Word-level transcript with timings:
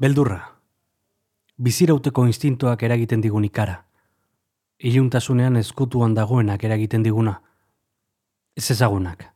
Beldurra. 0.00 0.40
Bizirauteko 1.60 2.24
instintoak 2.26 2.82
eragiten 2.82 3.20
digun 3.20 3.44
ikara. 3.44 3.74
Iluntasunean 4.82 5.56
ezkutuan 5.60 6.14
dagoenak 6.16 6.64
eragiten 6.64 7.04
diguna. 7.04 7.34
Ez 8.56 8.70
ezagunak. 8.70 9.26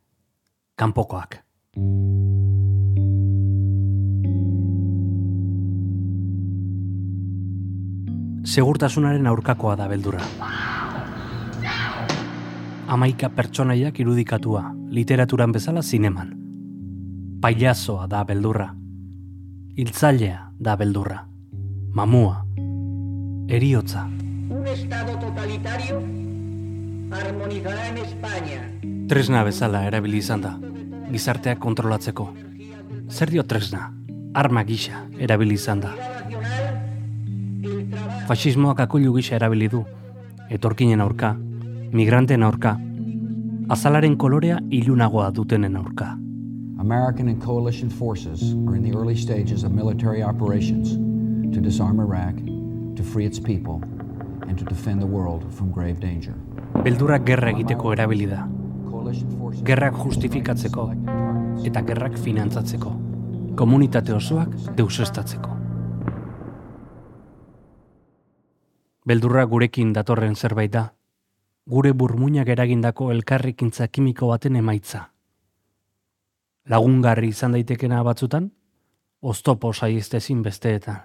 Kanpokoak. 0.76 1.36
Segurtasunaren 8.46 9.26
aurkakoa 9.26 9.76
da 9.76 9.88
beldurra. 9.92 10.24
Amaika 12.86 13.28
pertsonaiak 13.28 14.00
irudikatua, 14.00 14.64
literaturan 14.88 15.52
bezala 15.52 15.82
zineman. 15.82 16.32
Pailazoa 17.42 18.06
da 18.08 18.24
beldurra. 18.24 18.72
Hiltzailea 19.76 20.45
da 20.58 20.76
beldurra. 20.76 21.26
Mamua. 21.92 22.46
Eriotza. 23.48 24.06
Un 24.50 24.66
estado 24.66 25.18
totalitario 25.18 26.02
armonizará 27.10 27.88
en 27.88 27.98
España. 27.98 28.60
Tresna 29.08 29.44
bezala 29.44 29.86
erabili 29.86 30.18
izan 30.18 30.42
da. 30.42 30.58
Gizarteak 31.12 31.58
kontrolatzeko. 31.58 32.32
Zer 33.08 33.30
dio 33.30 33.44
tresna? 33.44 33.92
Arma 34.34 34.64
gisa 34.64 35.06
erabili 35.18 35.54
izan 35.54 35.80
da. 35.80 35.94
Fasismoak 38.26 38.80
akullu 38.80 39.14
gisa 39.14 39.36
erabili 39.36 39.68
du. 39.68 39.84
Etorkinen 40.50 41.00
aurka, 41.00 41.34
migranten 41.92 42.42
aurka, 42.42 42.76
azalaren 43.68 44.16
kolorea 44.16 44.60
ilunagoa 44.70 45.30
dutenen 45.30 45.76
aurka. 45.76 46.16
American 46.86 47.26
and 47.28 47.42
coalition 47.42 47.90
forces 47.90 48.54
are 48.68 48.76
in 48.76 48.82
the 48.84 48.96
early 48.96 49.16
stages 49.16 49.64
of 49.64 49.72
military 49.72 50.22
operations 50.22 50.92
to 51.52 51.60
disarm 51.60 51.98
Iraq, 51.98 52.36
to 52.94 53.02
free 53.02 53.26
its 53.26 53.40
people, 53.40 53.80
and 54.46 54.56
to 54.56 54.64
defend 54.64 55.02
the 55.02 55.06
world 55.06 55.42
from 55.52 55.72
grave 55.72 55.98
danger. 55.98 56.32
Beldurrak 56.84 57.24
gerra 57.26 57.50
egiteko 57.50 57.90
erabili 57.96 58.28
da. 58.30 58.44
Gerrak 59.66 59.98
justifikatzeko 59.98 60.84
eta 61.66 61.82
gerrak 61.90 62.20
finantzatzeko. 62.28 62.94
Komunitate 63.58 64.14
osoak 64.14 64.54
deusestatzeko. 64.78 65.58
Beldurra 69.10 69.44
gurekin 69.56 69.90
datorren 69.98 70.38
zerbait 70.38 70.70
da. 70.78 70.86
Gure 71.66 71.94
burmuinak 71.98 72.54
eragindako 72.54 73.10
elkarrikintza 73.18 73.90
kimiko 73.90 74.30
baten 74.30 74.62
emaitza. 74.62 75.08
Lagungarri 76.66 77.28
izan 77.30 77.52
daitekena 77.54 78.02
batzutan, 78.02 78.50
oztopo 79.20 79.72
saiestezin 79.72 80.42
besteetan. 80.42 81.04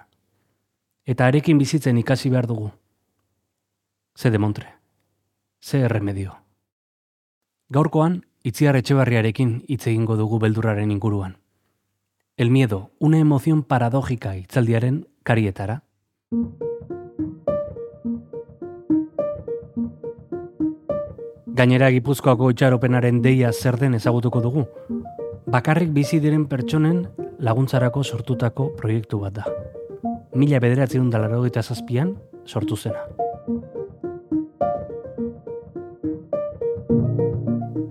Eta 1.06 1.26
arekin 1.26 1.58
bizitzen 1.58 1.98
ikasi 1.98 2.30
behar 2.30 2.48
dugu. 2.50 2.70
Ze 4.18 4.30
demontre. 4.30 4.66
Ze 5.62 5.84
erremedio. 5.86 6.34
Gaurkoan, 7.70 8.24
itziar 8.42 8.76
etxebarriarekin 8.76 9.62
hitz 9.68 9.86
egingo 9.86 10.16
dugu 10.16 10.38
beldurraren 10.42 10.90
inguruan. 10.90 11.38
El 12.36 12.50
miedo, 12.50 12.90
una 12.98 13.18
emoción 13.18 13.62
paradójica 13.62 14.36
itzaldiaren 14.36 15.06
karietara. 15.22 15.84
Gainera 21.46 21.90
Gipuzkoako 21.90 22.50
itxaropenaren 22.50 23.22
deia 23.22 23.52
zer 23.52 23.78
den 23.78 23.94
ezagutuko 23.94 24.40
dugu. 24.40 24.66
Bakarrik 25.46 25.90
bizi 25.90 26.20
diren 26.22 26.44
pertsonen 26.46 27.02
laguntzarako 27.42 28.04
sortutako 28.04 28.68
proiektu 28.78 29.18
bat 29.18 29.40
da. 29.40 29.46
Mila 30.38 30.60
bederatzen 30.62 31.10
da 31.10 31.18
laurogeita 31.18 31.62
zazpian 31.62 32.14
sortu 32.46 32.76
zena. 32.76 33.02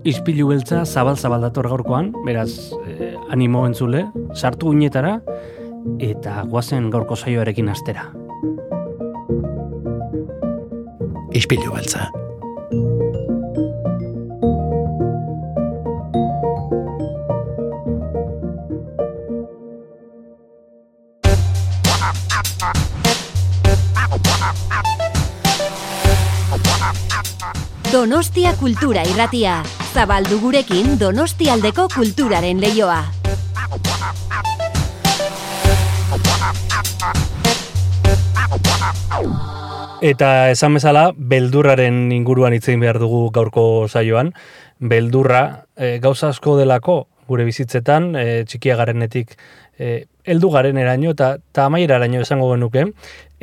Ispilu 0.02 0.48
beltza 0.48 0.82
zabal-zabal 0.84 1.44
dator 1.44 1.68
gaurkoan, 1.68 2.10
beraz, 2.26 2.72
eh, 2.88 3.14
animo 3.30 3.66
entzule, 3.66 4.06
sartu 4.34 4.72
unetara, 4.72 5.20
eta 6.00 6.42
guazen 6.48 6.90
gaurko 6.90 7.16
saioarekin 7.16 7.68
astera. 7.68 8.08
Ispilu 11.32 11.70
beltza. 11.72 12.10
Donostia 27.92 28.54
Kultura 28.56 29.02
Irratia. 29.04 29.58
Zabaldu 29.92 30.38
gurekin 30.40 30.94
Donostialdeko 30.96 31.90
kulturaren 31.92 32.56
leioa. 32.62 33.02
Eta 40.00 40.30
esan 40.54 40.78
bezala, 40.78 41.02
beldurraren 41.12 41.98
inguruan 42.16 42.56
hitzein 42.56 42.80
behar 42.80 42.96
dugu 43.02 43.26
gaurko 43.36 43.64
saioan. 43.90 44.32
Beldurra, 44.80 45.66
e, 45.76 45.98
gauza 46.00 46.30
asko 46.32 46.56
delako 46.56 46.94
gure 47.28 47.44
bizitzetan, 47.44 48.14
e, 48.16 48.24
txikia 48.48 48.78
garenetik 48.80 49.36
e, 49.76 50.06
heldu 50.24 50.48
garen 50.56 50.80
eraino 50.80 51.12
eta 51.12 51.66
amaiera 51.66 52.00
eraino 52.00 52.24
esango 52.24 52.48
genuke. 52.54 52.86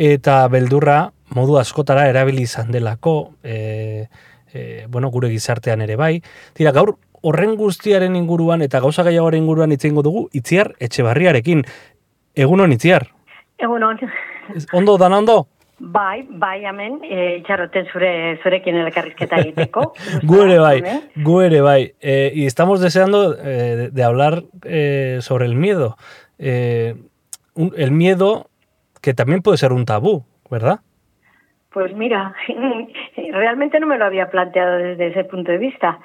Eta 0.10 0.40
beldurra 0.50 1.04
modu 1.38 1.62
askotara 1.62 2.08
erabili 2.10 2.48
izan 2.50 2.74
delako, 2.74 3.16
e, 3.44 4.08
e, 4.54 4.86
bueno, 4.90 5.10
gure 5.10 5.30
gizartean 5.30 5.82
ere 5.82 5.96
bai. 5.96 6.22
Tira, 6.54 6.72
gaur 6.72 6.96
horren 7.22 7.56
guztiaren 7.56 8.16
inguruan 8.16 8.62
eta 8.62 8.80
gauza 8.80 9.04
gehiagoaren 9.04 9.42
inguruan 9.44 9.72
hitzeingo 9.72 10.02
dugu, 10.02 10.30
itziar 10.34 10.74
etxebarriarekin. 10.80 11.64
Egunon 12.36 12.72
itziar. 12.72 13.08
Egunon, 13.58 14.00
Ondo, 14.74 14.98
dan 14.98 15.14
ondo? 15.14 15.48
bai, 15.82 16.26
bai, 16.30 16.66
hemen, 16.66 17.00
e, 17.08 17.38
itxaroten 17.38 17.86
zure, 17.94 18.10
zurekin 18.44 18.76
elkarrizketa 18.82 19.38
egiteko. 19.40 19.94
Gu 20.28 20.42
ere 20.44 20.58
bai, 20.60 20.82
Eh? 20.84 21.00
gu 21.24 21.38
ere 21.42 21.62
bai. 21.62 21.94
Eh, 22.02 22.32
y 22.36 22.46
estamos 22.48 22.82
deseando 22.82 23.34
eh, 23.38 23.76
de, 23.78 23.90
de 23.90 24.04
hablar 24.04 24.44
eh, 24.66 25.20
sobre 25.22 25.46
el 25.46 25.56
miedo. 25.56 25.96
Eh, 26.38 26.96
un- 27.54 27.72
el 27.78 27.92
miedo 27.92 28.50
que 29.02 29.14
también 29.14 29.42
puede 29.42 29.58
ser 29.58 29.72
un 29.72 29.86
tabú, 29.86 30.26
¿verdad? 30.52 30.80
Pues 31.72 31.96
mira, 31.96 32.34
realmente 33.32 33.80
no 33.80 33.88
me 33.88 33.98
lo 33.98 34.06
había 34.06 34.30
planteado 34.30 34.78
desde 34.78 35.08
ese 35.08 35.24
punto 35.26 35.52
de 35.52 35.60
vista. 35.60 36.00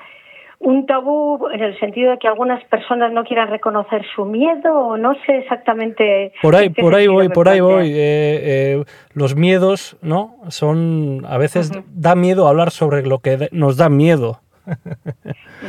Un 0.60 0.86
tabú 0.86 1.48
en 1.52 1.62
el 1.62 1.78
sentido 1.78 2.12
de 2.12 2.18
que 2.18 2.28
algunas 2.28 2.62
personas 2.64 3.12
no 3.12 3.24
quieran 3.24 3.48
reconocer 3.48 4.04
su 4.14 4.24
miedo 4.24 4.72
o 4.72 4.96
no 4.96 5.14
sé 5.26 5.38
exactamente... 5.38 6.32
Por 6.40 6.54
ahí, 6.54 6.70
por 6.70 6.94
ahí 6.94 7.06
voy, 7.06 7.28
por 7.28 7.48
ahí 7.48 7.60
voy. 7.60 7.90
Eh, 7.90 7.96
eh, 7.96 8.84
los 9.14 9.36
miedos, 9.36 9.98
¿no? 10.00 10.36
Son, 10.48 11.22
a 11.28 11.38
veces 11.38 11.72
da 11.92 12.14
miedo 12.14 12.46
hablar 12.46 12.70
sobre 12.70 13.02
lo 13.02 13.18
que 13.18 13.48
nos 13.52 13.76
da 13.76 13.88
miedo. 13.88 14.40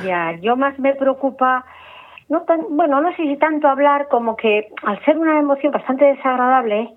Ya, 0.06 0.34
yo 0.42 0.58
más 0.58 0.78
me 0.78 0.94
preocupa, 0.94 1.66
no 2.28 2.42
tan, 2.42 2.62
bueno, 2.76 3.02
no 3.02 3.16
sé 3.16 3.24
si 3.24 3.38
tanto 3.38 3.68
hablar 3.68 4.08
como 4.10 4.36
que 4.36 4.68
al 4.84 5.04
ser 5.06 5.18
una 5.18 5.40
emoción 5.40 5.72
bastante 5.72 6.06
desagradable, 6.06 6.90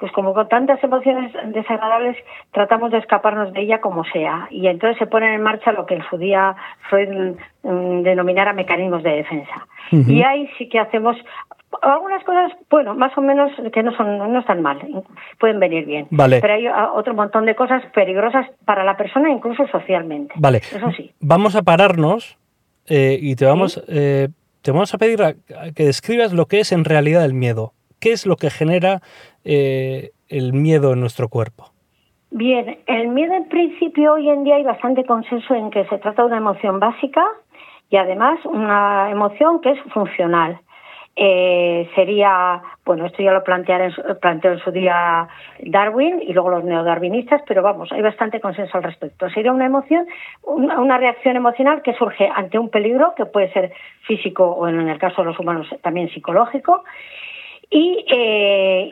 pues 0.00 0.10
como 0.12 0.32
con 0.34 0.48
tantas 0.48 0.82
emociones 0.82 1.32
desagradables 1.52 2.16
tratamos 2.52 2.90
de 2.90 2.98
escaparnos 2.98 3.52
de 3.52 3.60
ella 3.60 3.80
como 3.80 4.02
sea. 4.04 4.48
Y 4.50 4.66
entonces 4.66 4.98
se 4.98 5.06
ponen 5.06 5.34
en 5.34 5.42
marcha 5.42 5.72
lo 5.72 5.86
que 5.86 5.94
en 5.96 6.02
su 6.08 6.16
día 6.16 6.56
Freud 6.88 7.36
mm, 7.62 8.02
denominara 8.02 8.52
mecanismos 8.54 9.02
de 9.02 9.10
defensa. 9.16 9.66
Y 9.92 10.22
ahí 10.22 10.48
sí 10.56 10.68
que 10.68 10.78
hacemos 10.78 11.16
algunas 11.82 12.22
cosas, 12.24 12.52
bueno, 12.68 12.94
más 12.94 13.16
o 13.16 13.20
menos 13.20 13.50
que 13.72 13.82
no 13.82 13.92
son 13.96 14.18
no 14.18 14.38
están 14.40 14.62
mal, 14.62 14.78
pueden 15.38 15.60
venir 15.60 15.84
bien. 15.86 16.06
Vale. 16.10 16.40
Pero 16.40 16.54
hay 16.54 16.66
ah, 16.66 16.92
otro 16.94 17.14
montón 17.14 17.44
de 17.46 17.54
cosas 17.54 17.82
peligrosas 17.94 18.46
para 18.64 18.84
la 18.84 18.96
persona, 18.96 19.30
incluso 19.30 19.66
socialmente. 19.68 20.34
Vale. 20.36 20.58
Eso 20.58 20.90
sí. 20.96 21.12
Vamos 21.20 21.54
a 21.56 21.62
pararnos 21.62 22.38
eh, 22.88 23.18
y 23.20 23.36
te 23.36 23.44
vamos, 23.46 23.82
eh, 23.88 24.28
te 24.62 24.72
vamos 24.72 24.92
a 24.94 24.98
pedir 24.98 25.22
a- 25.22 25.28
a 25.28 25.72
que 25.74 25.84
describas 25.84 26.32
lo 26.32 26.46
que 26.46 26.60
es 26.60 26.72
en 26.72 26.84
realidad 26.84 27.24
el 27.24 27.34
miedo. 27.34 27.72
¿Qué 28.00 28.12
es 28.12 28.26
lo 28.26 28.36
que 28.36 28.50
genera 28.50 29.00
eh, 29.44 30.10
el 30.28 30.52
miedo 30.54 30.94
en 30.94 31.00
nuestro 31.00 31.28
cuerpo? 31.28 31.66
Bien, 32.30 32.78
el 32.86 33.08
miedo 33.08 33.34
en 33.34 33.48
principio 33.48 34.14
hoy 34.14 34.30
en 34.30 34.44
día 34.44 34.56
hay 34.56 34.62
bastante 34.62 35.04
consenso 35.04 35.54
en 35.54 35.70
que 35.70 35.84
se 35.84 35.98
trata 35.98 36.22
de 36.22 36.28
una 36.28 36.38
emoción 36.38 36.80
básica 36.80 37.24
y 37.90 37.96
además 37.96 38.38
una 38.44 39.10
emoción 39.10 39.60
que 39.60 39.70
es 39.70 39.80
funcional. 39.92 40.60
Eh, 41.16 41.90
sería, 41.96 42.62
bueno, 42.86 43.04
esto 43.04 43.22
ya 43.22 43.32
lo 43.32 43.42
plantearon 43.42 43.92
planteó 44.22 44.52
en 44.52 44.60
su 44.60 44.70
día 44.70 45.28
Darwin 45.60 46.22
y 46.22 46.32
luego 46.32 46.50
los 46.50 46.64
neodarwinistas, 46.64 47.42
pero 47.46 47.62
vamos, 47.62 47.92
hay 47.92 48.00
bastante 48.00 48.40
consenso 48.40 48.78
al 48.78 48.84
respecto. 48.84 49.28
Sería 49.28 49.52
una 49.52 49.66
emoción, 49.66 50.06
una 50.44 50.96
reacción 50.96 51.36
emocional 51.36 51.82
que 51.82 51.94
surge 51.94 52.30
ante 52.34 52.58
un 52.58 52.70
peligro 52.70 53.12
que 53.16 53.26
puede 53.26 53.52
ser 53.52 53.72
físico 54.06 54.44
o 54.46 54.68
en 54.68 54.88
el 54.88 54.98
caso 54.98 55.20
de 55.20 55.28
los 55.28 55.38
humanos 55.38 55.66
también 55.82 56.08
psicológico 56.10 56.84
y, 57.70 58.04
eh, 58.10 58.90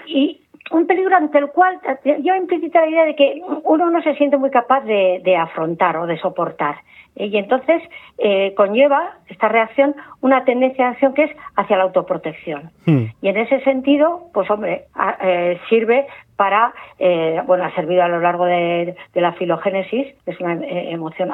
un 0.71 0.87
peligro 0.87 1.17
ante 1.17 1.39
el 1.39 1.49
cual 1.49 1.81
eh, 2.05 2.21
yo 2.23 2.35
implícita 2.35 2.81
la 2.83 2.89
idea 2.89 3.05
de 3.05 3.17
que 3.17 3.43
uno 3.65 3.91
no 3.91 4.03
se 4.03 4.15
siente 4.17 4.37
muy 4.37 4.51
capaz 4.51 4.83
de 4.83 5.37
afrontar 5.37 5.97
o 5.97 6.07
de 6.07 6.19
soportar. 6.19 6.77
Y 7.21 7.37
entonces 7.37 7.83
eh, 8.19 8.55
conlleva 8.57 9.19
esta 9.27 9.49
reacción 9.49 9.95
una 10.21 10.45
tendencia 10.45 10.85
de 10.87 10.91
acción 10.93 11.15
que 11.15 11.25
es 11.25 11.31
hacia 11.57 11.77
la 11.77 11.83
autoprotección. 11.85 12.71
Hmm. 12.87 13.07
Y 13.21 13.29
en 13.29 13.37
ese 13.37 13.61
sentido, 13.61 14.29
pues 14.33 14.49
hombre, 14.51 14.85
a- 14.95 15.17
eh, 15.23 15.59
sirve 15.69 16.07
para, 16.37 16.73
eh, 17.01 17.43
bueno, 17.47 17.65
ha 17.65 17.75
servido 17.75 18.05
a 18.05 18.09
lo 18.09 18.21
largo 18.21 18.45
de, 18.45 18.95
de 19.13 19.21
la 19.21 19.33
filogénesis, 19.33 20.07
que 20.25 20.31
es 20.31 20.39
una 20.41 20.55
eh, 20.55 20.93
emoción 20.93 21.31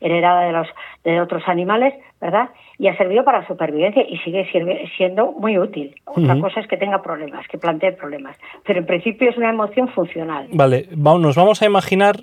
heredada 0.00 0.40
de 0.46 0.52
los 0.52 0.66
de 1.04 1.20
otros 1.20 1.42
animales, 1.46 1.92
¿verdad? 2.20 2.48
Y 2.78 2.88
ha 2.88 2.96
servido 2.96 3.24
para 3.24 3.40
la 3.40 3.46
supervivencia 3.46 4.02
y 4.08 4.16
sigue 4.18 4.50
sirve- 4.50 4.90
siendo 4.96 5.32
muy 5.32 5.58
útil. 5.58 5.94
Otra 6.06 6.40
cosa 6.40 6.60
es 6.60 6.66
que 6.66 6.78
tenga 6.78 7.02
problemas, 7.02 7.46
que 7.48 7.58
plantee 7.58 7.92
problemas. 7.92 8.38
Pero 8.64 8.78
en 8.80 8.86
principio 8.86 9.28
es 9.28 9.36
una 9.36 9.50
emoción 9.50 9.88
funcional. 9.88 10.48
Vale, 10.52 10.88
va- 10.94 11.18
nos 11.18 11.36
vamos 11.36 11.60
a 11.60 11.66
imaginar 11.66 12.16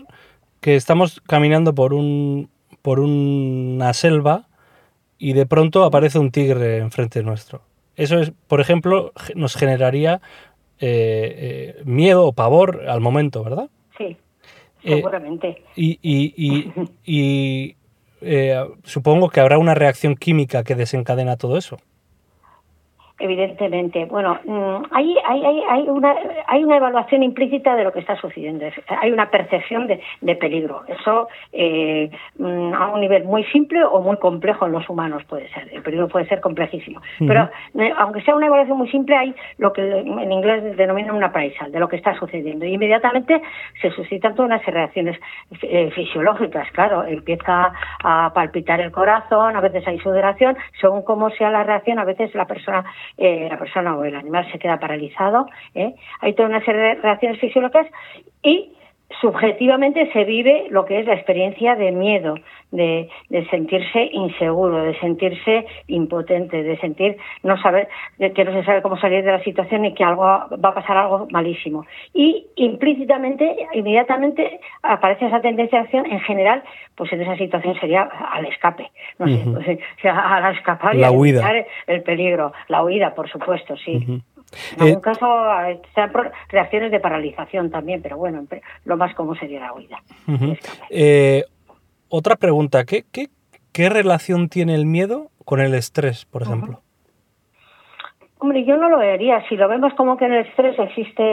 que 0.62 0.76
estamos 0.76 1.22
caminando 1.22 1.76
por 1.76 1.94
un 1.94 2.50
por 2.86 3.00
una 3.00 3.92
selva 3.94 4.46
y 5.18 5.34
de 5.34 5.48
pronto 5.48 5.84
aparece 5.86 6.20
un 6.20 6.30
tigre 6.30 6.78
enfrente 6.78 7.24
nuestro. 7.24 7.62
Eso 7.96 8.20
es, 8.20 8.32
por 8.48 8.62
ejemplo, 8.62 9.12
nos 9.34 9.56
generaría 9.56 10.22
eh, 10.80 11.74
eh, 11.80 11.82
miedo 11.84 12.28
o 12.28 12.34
pavor 12.34 12.88
al 12.88 13.02
momento, 13.02 13.44
¿verdad? 13.44 13.70
Sí, 13.98 14.16
Eh, 14.84 14.98
seguramente. 14.98 15.64
Y, 15.76 15.98
y- 16.04 16.34
y- 16.38 16.72
y, 17.04 17.76
supongo 18.84 19.30
que 19.30 19.40
habrá 19.40 19.58
una 19.58 19.74
reacción 19.74 20.16
química 20.16 20.64
que 20.64 20.76
desencadena 20.76 21.38
todo 21.38 21.58
eso. 21.58 21.78
Evidentemente. 23.18 24.04
Bueno, 24.06 24.40
mm, 24.44 24.88
hay, 24.92 25.16
hay, 25.26 25.46
hay, 25.46 25.64
hay, 25.70 25.82
una, 25.88 26.16
hay 26.48 26.64
una 26.66 26.76
evaluación 26.76 27.24
implícita 27.24 27.74
de 27.76 27.86
lo 27.86 27.94
que 27.94 28.00
está 28.00 28.18
sucediendo. 28.18 28.66
Hay 28.90 29.10
una 29.10 29.32
percepción 29.32 29.88
de, 29.88 30.02
de 30.20 30.36
peligro. 30.36 30.84
Eso 30.88 31.30
eh, 31.54 32.10
mm, 32.38 32.74
a 32.74 32.90
un 32.90 33.00
nivel 33.00 33.24
muy 33.24 33.46
simple 33.46 33.86
o 33.86 34.02
muy 34.02 34.18
complejo 34.18 34.66
en 34.66 34.74
los 34.74 34.90
humanos 34.90 35.24
puede 35.26 35.48
ser. 35.54 35.70
El 35.72 35.82
peligro 35.82 36.10
puede 36.10 36.28
ser 36.28 36.42
complejísimo. 36.42 37.02
Pero 37.20 37.50
eh, 37.80 37.94
aunque 37.98 38.22
sea 38.22 38.36
una 38.36 38.48
evaluación 38.48 38.78
muy 38.78 38.90
simple, 38.90 39.16
hay 39.16 39.34
lo 39.60 39.72
que 39.72 39.82
en 39.82 40.32
inglés 40.32 40.76
denominan 40.76 41.16
una 41.16 41.28
appraisal 41.28 41.72
de 41.72 41.80
lo 41.80 41.88
que 41.88 41.96
está 41.96 42.20
sucediendo. 42.20 42.66
Y 42.66 42.74
inmediatamente 42.74 43.42
se 43.82 43.92
suscitan 43.92 44.36
todas 44.36 44.50
unas 44.50 44.66
reacciones 44.66 45.18
eh, 45.62 45.90
fisiológicas. 45.92 46.70
Claro, 46.72 47.06
empieza 47.06 47.72
a 48.04 48.34
palpitar 48.34 48.82
el 48.82 48.92
corazón, 48.92 49.56
a 49.56 49.62
veces 49.62 49.88
hay 49.88 50.00
sudoración. 50.00 50.58
Según 50.82 51.04
cómo 51.04 51.30
sea 51.30 51.50
la 51.50 51.64
reacción, 51.64 51.98
a 51.98 52.04
veces 52.04 52.36
la 52.36 52.46
persona 52.46 52.84
eh, 53.18 53.48
la 53.50 53.58
persona 53.58 53.96
o 53.96 54.04
el 54.04 54.16
animal 54.16 54.50
se 54.52 54.60
queda 54.60 54.80
paralizado. 54.80 55.48
¿eh? 55.74 55.96
Hay 56.22 56.34
toda 56.34 56.50
una 56.50 56.64
serie 56.64 56.82
de 56.82 56.96
reacciones 56.96 57.40
fisiológicas 57.40 57.88
y 58.44 58.75
subjetivamente 59.22 60.12
se 60.12 60.24
vive 60.24 60.68
lo 60.70 60.86
que 60.86 61.00
es 61.00 61.06
la 61.06 61.14
experiencia 61.14 61.76
de 61.76 61.92
miedo, 61.92 62.36
de, 62.72 63.10
de 63.30 63.46
sentirse 63.50 64.10
inseguro, 64.12 64.84
de 64.84 64.98
sentirse 65.00 65.66
impotente, 65.88 66.64
de 66.64 66.78
sentir 66.78 67.18
no 67.44 67.58
saber, 67.62 67.88
de 68.18 68.34
que 68.34 68.44
no 68.44 68.52
se 68.52 68.64
sabe 68.64 68.82
cómo 68.82 68.98
salir 68.98 69.24
de 69.24 69.32
la 69.32 69.44
situación 69.44 69.86
y 69.86 69.94
que 69.94 70.04
algo 70.04 70.24
va 70.24 70.70
a 70.70 70.74
pasar 70.74 70.98
algo 70.98 71.28
malísimo. 71.32 71.86
Y 72.14 72.48
implícitamente, 72.56 73.68
inmediatamente 73.74 74.60
aparece 74.82 75.28
esa 75.28 75.42
tendencia 75.42 75.80
de 75.80 75.86
acción. 75.86 76.06
En 76.08 76.20
general, 76.22 76.64
pues 76.96 77.12
en 77.14 77.22
esa 77.22 77.38
situación 77.38 77.80
sería 77.80 78.04
al 78.04 78.46
escape, 78.46 78.92
no 79.20 79.28
sé, 79.28 79.42
pues, 79.46 79.68
o 79.68 79.82
sea, 80.02 80.36
al 80.38 80.56
escapar 80.56 80.96
y 80.96 81.00
La 81.00 81.08
a 81.08 81.12
huida. 81.12 81.66
el 81.88 82.04
peligro, 82.04 82.54
la 82.68 82.84
huida, 82.84 83.14
por 83.14 83.30
supuesto, 83.30 83.76
sí. 83.78 84.22
En 84.78 84.82
algún 84.82 84.98
Eh, 84.98 85.02
caso 85.02 85.62
eh, 85.68 85.82
se 85.94 86.08
pro- 86.08 86.32
reacciones 86.50 86.92
de 86.92 87.00
paralización 87.00 87.70
también, 87.72 88.02
pero 88.02 88.18
bueno, 88.18 88.46
lo 88.86 88.98
más 88.98 89.14
común 89.16 89.38
sería 89.40 89.60
la 89.60 89.74
huida. 89.74 90.02
Eh, 90.90 91.44
otra 92.10 92.36
pregunta, 92.36 92.86
¿qué, 92.86 93.04
qué, 93.12 93.30
qué 93.72 93.90
relación 93.90 94.48
tiene 94.50 94.76
el 94.76 94.86
miedo 94.86 95.30
con 95.44 95.60
el 95.60 95.74
estrés, 95.74 96.26
por 96.26 96.44
ejemplo? 96.44 96.82
Hombre, 98.46 98.64
yo 98.64 98.78
no 98.78 98.90
lo 98.90 99.00
vería. 99.00 99.42
Si 99.50 99.58
lo 99.58 99.68
vemos 99.68 99.92
como 99.96 100.18
que 100.18 100.26
el 100.26 100.36
estrés 100.36 100.78
existe, 100.78 101.24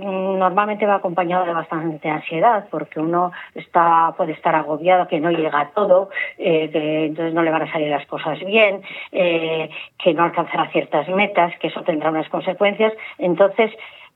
mm, 0.00 0.38
normalmente 0.40 0.86
va 0.86 0.96
acompañado 0.96 1.44
de 1.46 1.52
bastante 1.52 2.10
ansiedad, 2.10 2.66
porque 2.68 2.98
uno 2.98 3.30
está 3.54 4.12
puede 4.16 4.32
estar 4.32 4.56
agobiado, 4.56 5.06
que 5.06 5.20
no 5.20 5.30
llega 5.30 5.60
a 5.60 5.68
todo, 5.70 6.10
eh, 6.36 6.68
que 6.72 7.04
entonces 7.06 7.32
no 7.32 7.44
le 7.44 7.52
van 7.52 7.62
a 7.62 7.70
salir 7.70 7.90
las 7.90 8.04
cosas 8.06 8.40
bien, 8.40 8.82
eh, 9.12 9.70
que 10.02 10.12
no 10.14 10.24
alcanzará 10.24 10.66
ciertas 10.72 11.08
metas, 11.10 11.56
que 11.60 11.68
eso 11.68 11.82
tendrá 11.82 12.10
unas 12.10 12.28
consecuencias. 12.28 12.92
Entonces, 13.18 13.70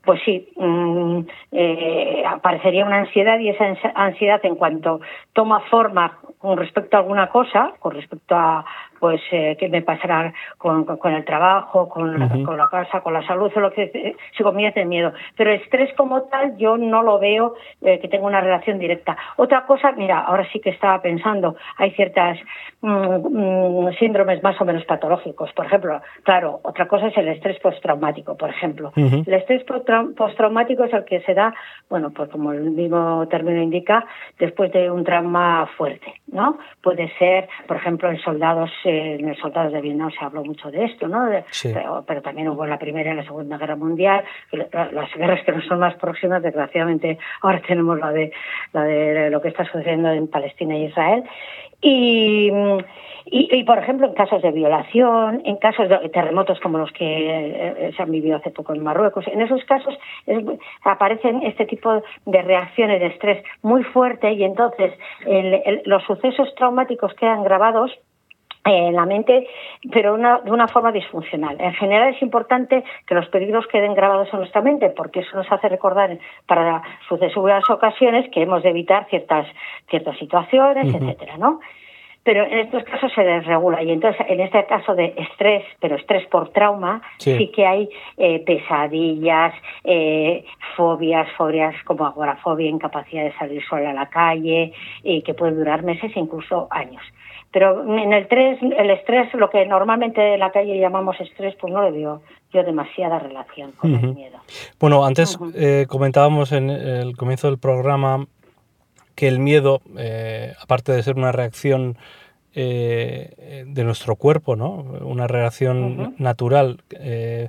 pues 0.04 0.20
sí, 0.24 0.48
mm, 0.56 1.20
eh, 1.52 2.24
aparecería 2.26 2.84
una 2.84 2.96
ansiedad 2.98 3.38
y 3.38 3.50
esa 3.50 3.66
ansi- 3.66 3.92
ansiedad 3.94 4.40
en 4.44 4.56
cuanto 4.56 5.00
toma 5.32 5.60
forma 5.70 6.18
con 6.38 6.58
respecto 6.58 6.96
a 6.96 7.00
alguna 7.00 7.28
cosa, 7.28 7.74
con 7.78 7.94
respecto 7.94 8.34
a 8.34 8.64
pues 9.02 9.20
eh, 9.32 9.56
qué 9.58 9.69
me 9.69 9.82
pasará 9.82 10.32
con, 10.58 10.84
con- 10.84 11.12
el 11.12 11.25
trabajo, 11.25 11.88
con, 11.88 12.20
la- 12.20 12.26
Ujú. 12.26 12.44
con 12.44 12.56
la 12.56 12.69
casa, 12.69 13.00
con 13.00 13.12
la 13.12 13.26
salud, 13.26 13.50
o 13.56 13.58
lo 13.58 13.72
que 13.72 13.90
eh, 13.93 14.14
se 14.37 14.44
en 14.81 14.88
miedo. 14.88 15.12
Pero 15.37 15.50
estrés 15.50 15.93
como 15.94 16.22
tal 16.28 16.56
yo 16.56 16.76
no 16.76 17.02
lo 17.02 17.19
veo 17.19 17.56
eh, 17.81 17.99
que 17.99 18.06
tenga 18.06 18.25
una 18.26 18.40
relación 18.40 18.78
directa. 18.78 19.16
Otra 19.38 19.66
cosa, 19.66 19.90
mira, 19.90 20.20
ahora 20.20 20.46
sí 20.52 20.60
que 20.60 20.70
estaba 20.70 21.02
pensando, 21.02 21.56
hay 21.78 21.90
ciertas 21.90 22.38
mm, 22.81 23.88
mm, 23.88 23.93
síndromes 23.99 24.40
más 24.40 24.60
o 24.60 24.64
menos 24.64 24.84
patológicos. 24.84 25.52
Por 25.52 25.66
ejemplo, 25.66 26.00
claro, 26.22 26.60
otra 26.62 26.87
cosa 26.87 27.08
es 27.08 27.16
el 27.16 27.26
estrés 27.26 27.58
postraumático, 27.58 28.37
por 28.37 28.50
ejemplo. 28.50 28.93
El 28.94 29.34
estrés 29.34 29.66
postrau- 29.66 30.14
postraumático 30.14 30.84
es 30.84 30.93
el 30.93 31.04
que 31.04 31.22
se 31.22 31.34
da, 31.34 31.52
bueno, 31.90 32.10
pues 32.10 32.31
como 32.31 32.52
el 32.52 32.70
mismo 32.70 33.26
término 33.28 33.60
indica, 33.60 34.06
después 34.38 34.70
de 34.70 34.88
un 34.93 35.02
trauma 35.02 35.66
fuerte, 35.76 36.14
¿no? 36.28 36.56
Puede 36.81 37.08
ser, 37.19 37.49
por 37.66 37.78
ejemplo, 37.78 38.08
en 38.08 38.19
soldados, 38.20 38.70
eh, 38.92 39.14
en 39.20 39.28
los 39.28 39.38
soldados 39.38 39.72
de 39.72 39.80
Vietnam 39.80 40.10
se 40.10 40.24
habló 40.24 40.44
mucho 40.44 40.70
de 40.70 40.84
esto, 40.84 41.08
¿no? 41.08 41.26
Sí. 41.50 41.70
pero, 41.74 42.04
pero 42.06 42.22
también 42.22 42.48
hubo 42.48 42.66
la 42.66 42.78
Primera 42.78 43.12
y 43.12 43.16
la 43.16 43.24
Segunda 43.24 43.56
Guerra 43.58 43.76
Mundial, 43.76 44.24
las 44.50 45.14
guerras 45.14 45.42
que 45.44 45.52
nos 45.52 45.64
son 45.66 45.78
más 45.80 45.94
próximas, 45.96 46.42
desgraciadamente, 46.42 47.18
ahora 47.40 47.60
tenemos 47.66 47.98
la 47.98 48.10
de, 48.12 48.32
la 48.72 48.84
de 48.84 49.30
lo 49.30 49.40
que 49.40 49.48
está 49.48 49.64
sucediendo 49.64 50.10
en 50.10 50.28
Palestina 50.28 50.74
e 50.76 50.84
Israel. 50.84 51.24
Y, 51.84 52.48
y, 53.26 53.48
y, 53.58 53.64
por 53.64 53.78
ejemplo, 53.78 54.06
en 54.06 54.14
casos 54.14 54.40
de 54.42 54.52
violación, 54.52 55.42
en 55.44 55.56
casos 55.56 55.88
de 55.88 56.08
terremotos 56.10 56.60
como 56.60 56.78
los 56.78 56.92
que 56.92 57.04
eh, 57.06 57.92
se 57.96 58.02
han 58.02 58.10
vivido 58.12 58.36
hace 58.36 58.50
poco 58.50 58.72
en 58.74 58.82
Marruecos, 58.84 59.26
en 59.26 59.40
esos 59.40 59.64
casos 59.64 59.94
es- 60.26 60.44
aparecen 60.84 61.42
este 61.42 61.64
tipo 61.66 62.02
de 62.26 62.42
reacciones 62.42 63.00
de 63.00 63.06
estrés 63.06 63.44
muy 63.62 63.82
fuerte 63.84 64.32
y 64.32 64.44
entonces 64.44 64.92
el- 65.26 65.54
el- 65.64 65.82
los 65.87 66.04
sucesos 66.04 66.54
traumáticos 66.54 67.14
quedan 67.14 67.42
grabados 67.42 67.90
en 68.64 68.95
la 68.95 69.07
mente, 69.07 69.47
pero 69.90 70.14
una, 70.14 70.38
de 70.38 70.50
una 70.50 70.69
forma 70.69 70.92
disfuncional. 70.92 71.57
En 71.61 71.73
general 71.75 72.14
es 72.14 72.23
importante 72.23 72.85
que 73.07 73.14
los 73.14 73.28
peligros 73.28 73.66
queden 73.66 73.95
grabados 73.95 74.28
en 74.33 74.38
nuestra 74.38 74.61
mente, 74.61 74.90
porque 74.90 75.21
eso 75.21 75.37
nos 75.37 75.50
hace 75.50 75.69
recordar 75.69 76.16
para 76.47 76.83
sucesivas 77.09 77.69
ocasiones 77.71 78.28
que 78.31 78.42
hemos 78.42 78.62
de 78.62 78.71
evitar 78.71 79.07
ciertas, 79.09 79.47
ciertas 79.90 80.16
situaciones, 80.19 80.87
Ujú. 80.95 81.04
etcétera, 81.04 81.37
¿no? 81.38 81.61
Pero 82.25 82.45
en 82.45 82.57
estos 82.61 82.85
casos 82.85 83.12
se 83.14 83.25
desregula 83.25 83.83
y 83.83 83.90
entonces 83.90 84.25
en 84.28 84.38
este 84.40 84.64
caso 84.66 84.95
de 84.95 85.12
estrés, 85.16 85.64
pero 85.81 85.97
estrés 85.97 86.25
por 86.28 86.50
trauma, 86.50 87.02
Sí. 87.19 87.37
sí, 87.37 87.49
que 87.49 87.66
hay 87.66 87.88
eh, 88.16 88.38
pesadillas, 88.47 89.52
eh, 89.83 90.45
fobias, 90.76 91.28
fobias 91.33 91.75
como 91.83 92.07
agorafobia, 92.07 92.71
incapacidad 92.71 93.25
de 93.25 93.33
salir 93.33 93.61
sola 93.64 93.90
a 93.90 93.92
la 93.92 94.07
calle, 94.07 94.73
y 95.02 95.23
que 95.23 95.35
pueden 95.35 95.57
durar 95.57 95.83
meses 95.83 96.12
e 96.14 96.21
incluso 96.21 96.69
años. 96.71 97.02
Pero 97.52 97.82
en 97.82 98.12
el, 98.12 98.28
tres, 98.28 98.59
el 98.62 98.90
estrés, 98.90 99.32
lo 99.35 99.50
que 99.50 99.66
normalmente 99.66 100.35
en 100.35 100.40
la 100.40 100.50
calle 100.50 100.80
llamamos 100.80 101.21
estrés, 101.21 101.54
pues 101.61 101.73
no 101.73 101.82
le 101.82 101.90
veo 101.90 102.23
yo 102.52 102.62
demasiada 102.62 103.18
relación 103.18 103.73
con 103.73 103.94
el 103.94 104.14
miedo. 104.14 104.38
Bueno, 104.80 105.04
antes 105.04 105.38
eh, 105.54 105.87
comentábamos 105.88 106.52
en 106.52 106.71
el 106.71 107.16
comienzo 107.16 107.49
del 107.49 107.59
programa 107.59 108.26
que 109.14 109.28
el 109.28 109.38
miedo, 109.38 109.82
eh, 109.99 110.54
aparte 110.61 110.92
de 110.92 111.02
ser 111.02 111.16
una 111.16 111.32
reacción 111.32 111.97
eh, 112.54 113.64
de 113.66 113.85
nuestro 113.85 114.16
cuerpo, 114.16 114.56
¿no? 114.56 114.85
Una 115.00 115.26
reacción 115.26 116.14
natural 116.18 116.82
eh, 116.90 117.49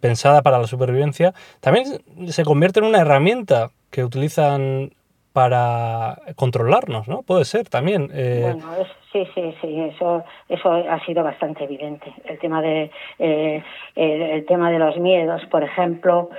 pensada 0.00 0.42
para 0.42 0.58
la 0.58 0.66
supervivencia, 0.66 1.32
también 1.60 2.02
se 2.26 2.44
convierte 2.44 2.80
en 2.80 2.86
una 2.86 3.00
herramienta 3.00 3.70
que 3.90 4.04
utilizan 4.04 4.90
para 5.32 6.18
controlarnos, 6.36 7.08
¿no? 7.08 7.22
Puede 7.22 7.44
ser 7.44 7.68
también. 7.68 8.10
eh, 8.12 8.52
Bueno, 8.54 8.84
sí, 9.12 9.26
sí, 9.34 9.54
sí, 9.60 9.80
eso, 9.94 10.24
eso 10.48 10.72
ha 10.72 11.04
sido 11.04 11.22
bastante 11.22 11.64
evidente. 11.64 12.12
El 12.24 12.38
tema 12.38 12.60
de, 12.62 12.90
eh, 13.18 13.62
el, 13.94 14.22
el 14.22 14.46
tema 14.46 14.70
de 14.70 14.78
los 14.78 14.96
miedos, 14.98 15.44
por 15.50 15.62
ejemplo, 15.62 16.30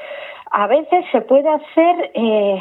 a 0.51 0.67
veces 0.67 1.05
se 1.11 1.21
puede 1.21 1.47
hacer, 1.49 2.11
eh, 2.13 2.59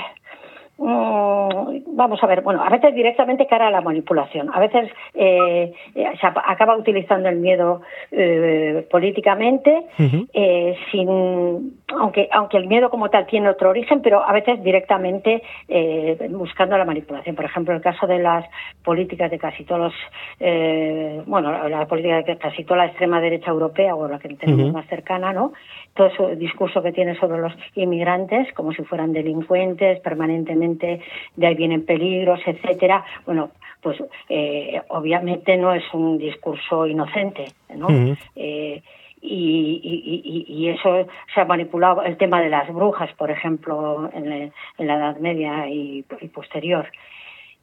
vamos 0.78 2.22
a 2.22 2.26
ver, 2.26 2.42
bueno, 2.42 2.62
a 2.62 2.70
veces 2.70 2.94
directamente 2.94 3.46
cara 3.46 3.66
a 3.66 3.70
la 3.70 3.80
manipulación, 3.80 4.50
a 4.54 4.60
veces 4.60 4.88
eh, 5.14 5.72
eh, 5.94 6.04
se 6.20 6.26
acaba 6.26 6.76
utilizando 6.76 7.28
el 7.28 7.36
miedo 7.36 7.82
eh, 8.12 8.86
políticamente 8.90 9.86
eh, 10.32 10.76
sin 10.92 11.78
aunque, 11.88 12.28
aunque 12.32 12.58
el 12.58 12.68
miedo 12.68 12.90
como 12.90 13.10
tal 13.10 13.26
tiene 13.26 13.48
otro 13.48 13.70
origen, 13.70 14.02
pero 14.02 14.22
a 14.22 14.32
veces 14.32 14.62
directamente 14.62 15.42
eh, 15.66 16.28
buscando 16.30 16.78
la 16.78 16.84
manipulación. 16.84 17.34
Por 17.34 17.46
ejemplo, 17.46 17.74
el 17.74 17.80
caso 17.80 18.06
de 18.06 18.18
las 18.18 18.44
políticas 18.84 19.30
de 19.30 19.38
casi 19.38 19.64
todos 19.64 19.80
los, 19.80 21.26
bueno, 21.26 21.68
la, 21.68 21.86
política 21.86 22.22
de 22.22 22.36
casi 22.36 22.64
toda 22.64 22.78
la 22.78 22.86
extrema 22.86 23.20
derecha 23.20 23.50
europea 23.50 23.96
o 23.96 24.06
la 24.06 24.18
que 24.18 24.28
tenemos 24.34 24.72
más 24.72 24.86
cercana, 24.86 25.32
¿no? 25.32 25.52
Todo 25.98 26.06
ese 26.06 26.36
discurso 26.36 26.80
que 26.80 26.92
tiene 26.92 27.18
sobre 27.18 27.40
los 27.40 27.52
inmigrantes 27.74 28.52
como 28.54 28.72
si 28.72 28.84
fueran 28.84 29.12
delincuentes, 29.12 29.98
permanentemente 29.98 31.00
de 31.34 31.46
ahí 31.46 31.56
vienen 31.56 31.84
peligros, 31.84 32.38
etcétera. 32.46 33.04
Bueno, 33.26 33.50
pues 33.82 34.00
eh, 34.28 34.80
obviamente 34.90 35.56
no 35.56 35.74
es 35.74 35.82
un 35.92 36.16
discurso 36.16 36.86
inocente, 36.86 37.46
¿no? 37.74 37.88
eh, 38.36 38.80
y, 39.20 40.44
y, 40.48 40.68
eso 40.68 41.04
se 41.34 41.40
ha 41.40 41.44
manipulado 41.44 42.02
el 42.04 42.16
tema 42.16 42.40
de 42.40 42.50
las 42.50 42.72
brujas, 42.72 43.12
por 43.14 43.32
ejemplo, 43.32 44.08
en, 44.14 44.52
la 44.78 44.94
Edad 44.94 45.16
Media 45.16 45.68
y, 45.68 46.04
posterior. 46.32 46.88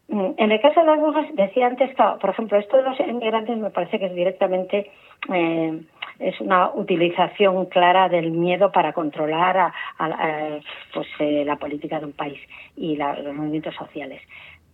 Mm, 0.07 0.31
en 0.38 0.51
el 0.51 0.62
caso 0.62 0.81
de 0.81 0.85
las 0.85 1.01
brujas, 1.01 1.25
decía 1.33 1.67
antes, 1.67 1.89
que, 1.95 2.03
por 2.21 2.29
ejemplo, 2.29 2.57
esto 2.57 2.77
de 2.77 2.83
los 2.83 3.00
inmigrantes 3.00 3.57
me 3.57 3.71
parece 3.71 3.97
que 4.00 4.05
es 4.05 4.15
directamente 4.15 4.91
eh, 5.33 5.81
es 6.19 6.39
una 6.39 6.71
utilización 6.74 7.65
clara 7.65 8.07
del 8.07 8.31
miedo 8.31 8.71
para 8.71 8.93
controlar 8.93 9.57
a, 9.57 10.59
pues, 10.93 11.07
eh, 11.19 11.43
la 11.45 11.57
política 11.57 12.00
de 12.00 12.05
un 12.05 12.13
país 12.13 12.39
y 12.77 12.95
los 12.95 13.33
movimientos 13.33 13.75
sociales. 13.75 14.21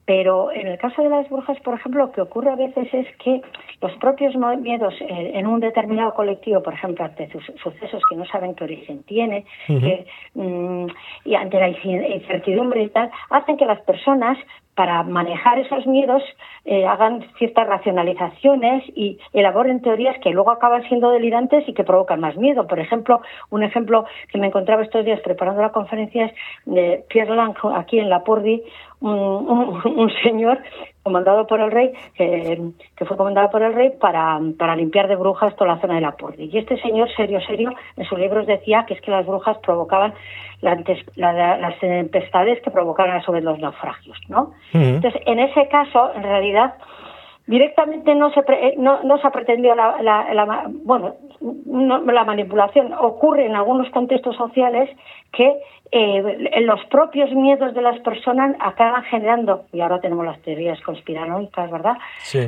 Pero 0.05 0.51
en 0.51 0.67
el 0.67 0.77
caso 0.77 1.03
de 1.03 1.09
las 1.09 1.29
brujas, 1.29 1.59
por 1.61 1.75
ejemplo, 1.75 2.05
lo 2.05 2.11
que 2.11 2.21
ocurre 2.21 2.51
a 2.51 2.55
veces 2.55 2.91
es 2.91 3.07
que 3.17 3.41
los 3.81 3.91
propios 3.93 4.35
miedos 4.59 4.93
eh, 5.00 5.31
en 5.35 5.47
un 5.47 5.59
determinado 5.59 6.13
colectivo, 6.13 6.61
por 6.61 6.73
ejemplo, 6.73 7.05
ante 7.05 7.29
sucesos 7.61 8.03
que 8.09 8.15
no 8.15 8.25
saben 8.25 8.55
qué 8.55 8.63
origen 8.63 9.03
tiene, 9.03 9.45
mm, 10.33 10.88
y 11.25 11.35
ante 11.35 11.59
la 11.59 11.69
incertidumbre 11.69 12.83
y 12.83 12.89
tal, 12.89 13.09
hacen 13.29 13.57
que 13.57 13.65
las 13.65 13.79
personas 13.81 14.38
para 14.75 15.03
manejar 15.03 15.59
esos 15.59 15.85
miedos 15.85 16.23
eh, 16.65 16.85
hagan 16.85 17.25
ciertas 17.37 17.67
racionalizaciones 17.67 18.83
y 18.95 19.19
elaboren 19.33 19.81
teorías 19.81 20.17
que 20.19 20.29
luego 20.29 20.51
acaban 20.51 20.83
siendo 20.87 21.11
delirantes 21.11 21.67
y 21.67 21.73
que 21.73 21.83
provocan 21.83 22.19
más 22.19 22.37
miedo. 22.37 22.67
Por 22.67 22.79
ejemplo, 22.79 23.21
un 23.49 23.63
ejemplo 23.63 24.05
que 24.31 24.37
me 24.37 24.47
encontraba 24.47 24.83
estos 24.83 25.03
días 25.03 25.19
preparando 25.21 25.61
la 25.61 25.71
conferencia 25.71 26.25
es 26.25 26.33
de 26.65 27.03
Pierre 27.09 27.35
Lang, 27.35 27.55
aquí 27.75 27.99
en 27.99 28.09
La 28.09 28.23
Pordi, 28.23 28.63
un, 29.01 30.12
señor 30.24 30.60
comandado 31.03 31.48
por 31.48 31.60
el 31.60 31.72
rey, 31.72 31.91
que, 32.15 33.05
fue 33.05 33.17
comandado 33.17 33.50
por 33.50 33.63
el 33.63 33.74
rey 33.74 33.91
para, 34.00 34.39
para 34.58 34.75
limpiar 34.75 35.08
de 35.08 35.15
brujas 35.15 35.55
toda 35.55 35.74
la 35.74 35.81
zona 35.81 35.96
de 35.96 36.01
la 36.01 36.12
Pordi. 36.12 36.50
Y 36.51 36.58
este 36.58 36.79
señor, 36.81 37.10
serio, 37.15 37.39
serio, 37.41 37.74
en 37.98 38.05
sus 38.05 38.20
libros 38.20 38.46
decía 38.46 38.86
que 38.86 38.93
es 38.93 39.01
que 39.01 39.12
las 39.12 39.25
brujas 39.25 39.58
provocaban 39.60 40.13
las 40.62 41.79
tempestades 41.79 42.62
que 42.62 42.70
provocaban 42.70 43.17
a 43.17 43.24
su 43.24 43.31
vez 43.31 43.43
los 43.43 43.58
naufragios, 43.58 44.17
¿no? 44.29 44.51
Entonces, 44.74 45.20
en 45.25 45.39
ese 45.39 45.67
caso, 45.70 46.12
en 46.15 46.22
realidad, 46.22 46.75
directamente 47.48 48.13
no 48.13 48.31
se 48.31 48.41
eh, 48.48 48.75
no, 48.77 49.01
no 49.03 49.17
se 49.17 49.27
ha 49.27 49.31
pretendido 49.31 49.75
la, 49.75 50.01
la, 50.01 50.70
bueno 50.84 51.15
la 51.41 52.24
manipulación 52.24 52.93
ocurre 52.93 53.46
en 53.46 53.55
algunos 53.55 53.89
contextos 53.89 54.36
sociales 54.36 54.89
que 55.31 55.60
eh, 55.91 56.62
los 56.62 56.83
propios 56.86 57.31
miedos 57.31 57.74
de 57.74 57.81
las 57.81 58.00
personas 58.00 58.55
acaban 58.60 59.03
generando 59.03 59.65
y 59.74 59.81
ahora 59.81 60.00
tenemos 60.00 60.25
las 60.25 60.41
teorías 60.41 60.79
conspiranoicas 60.81 61.69
verdad 61.69 61.98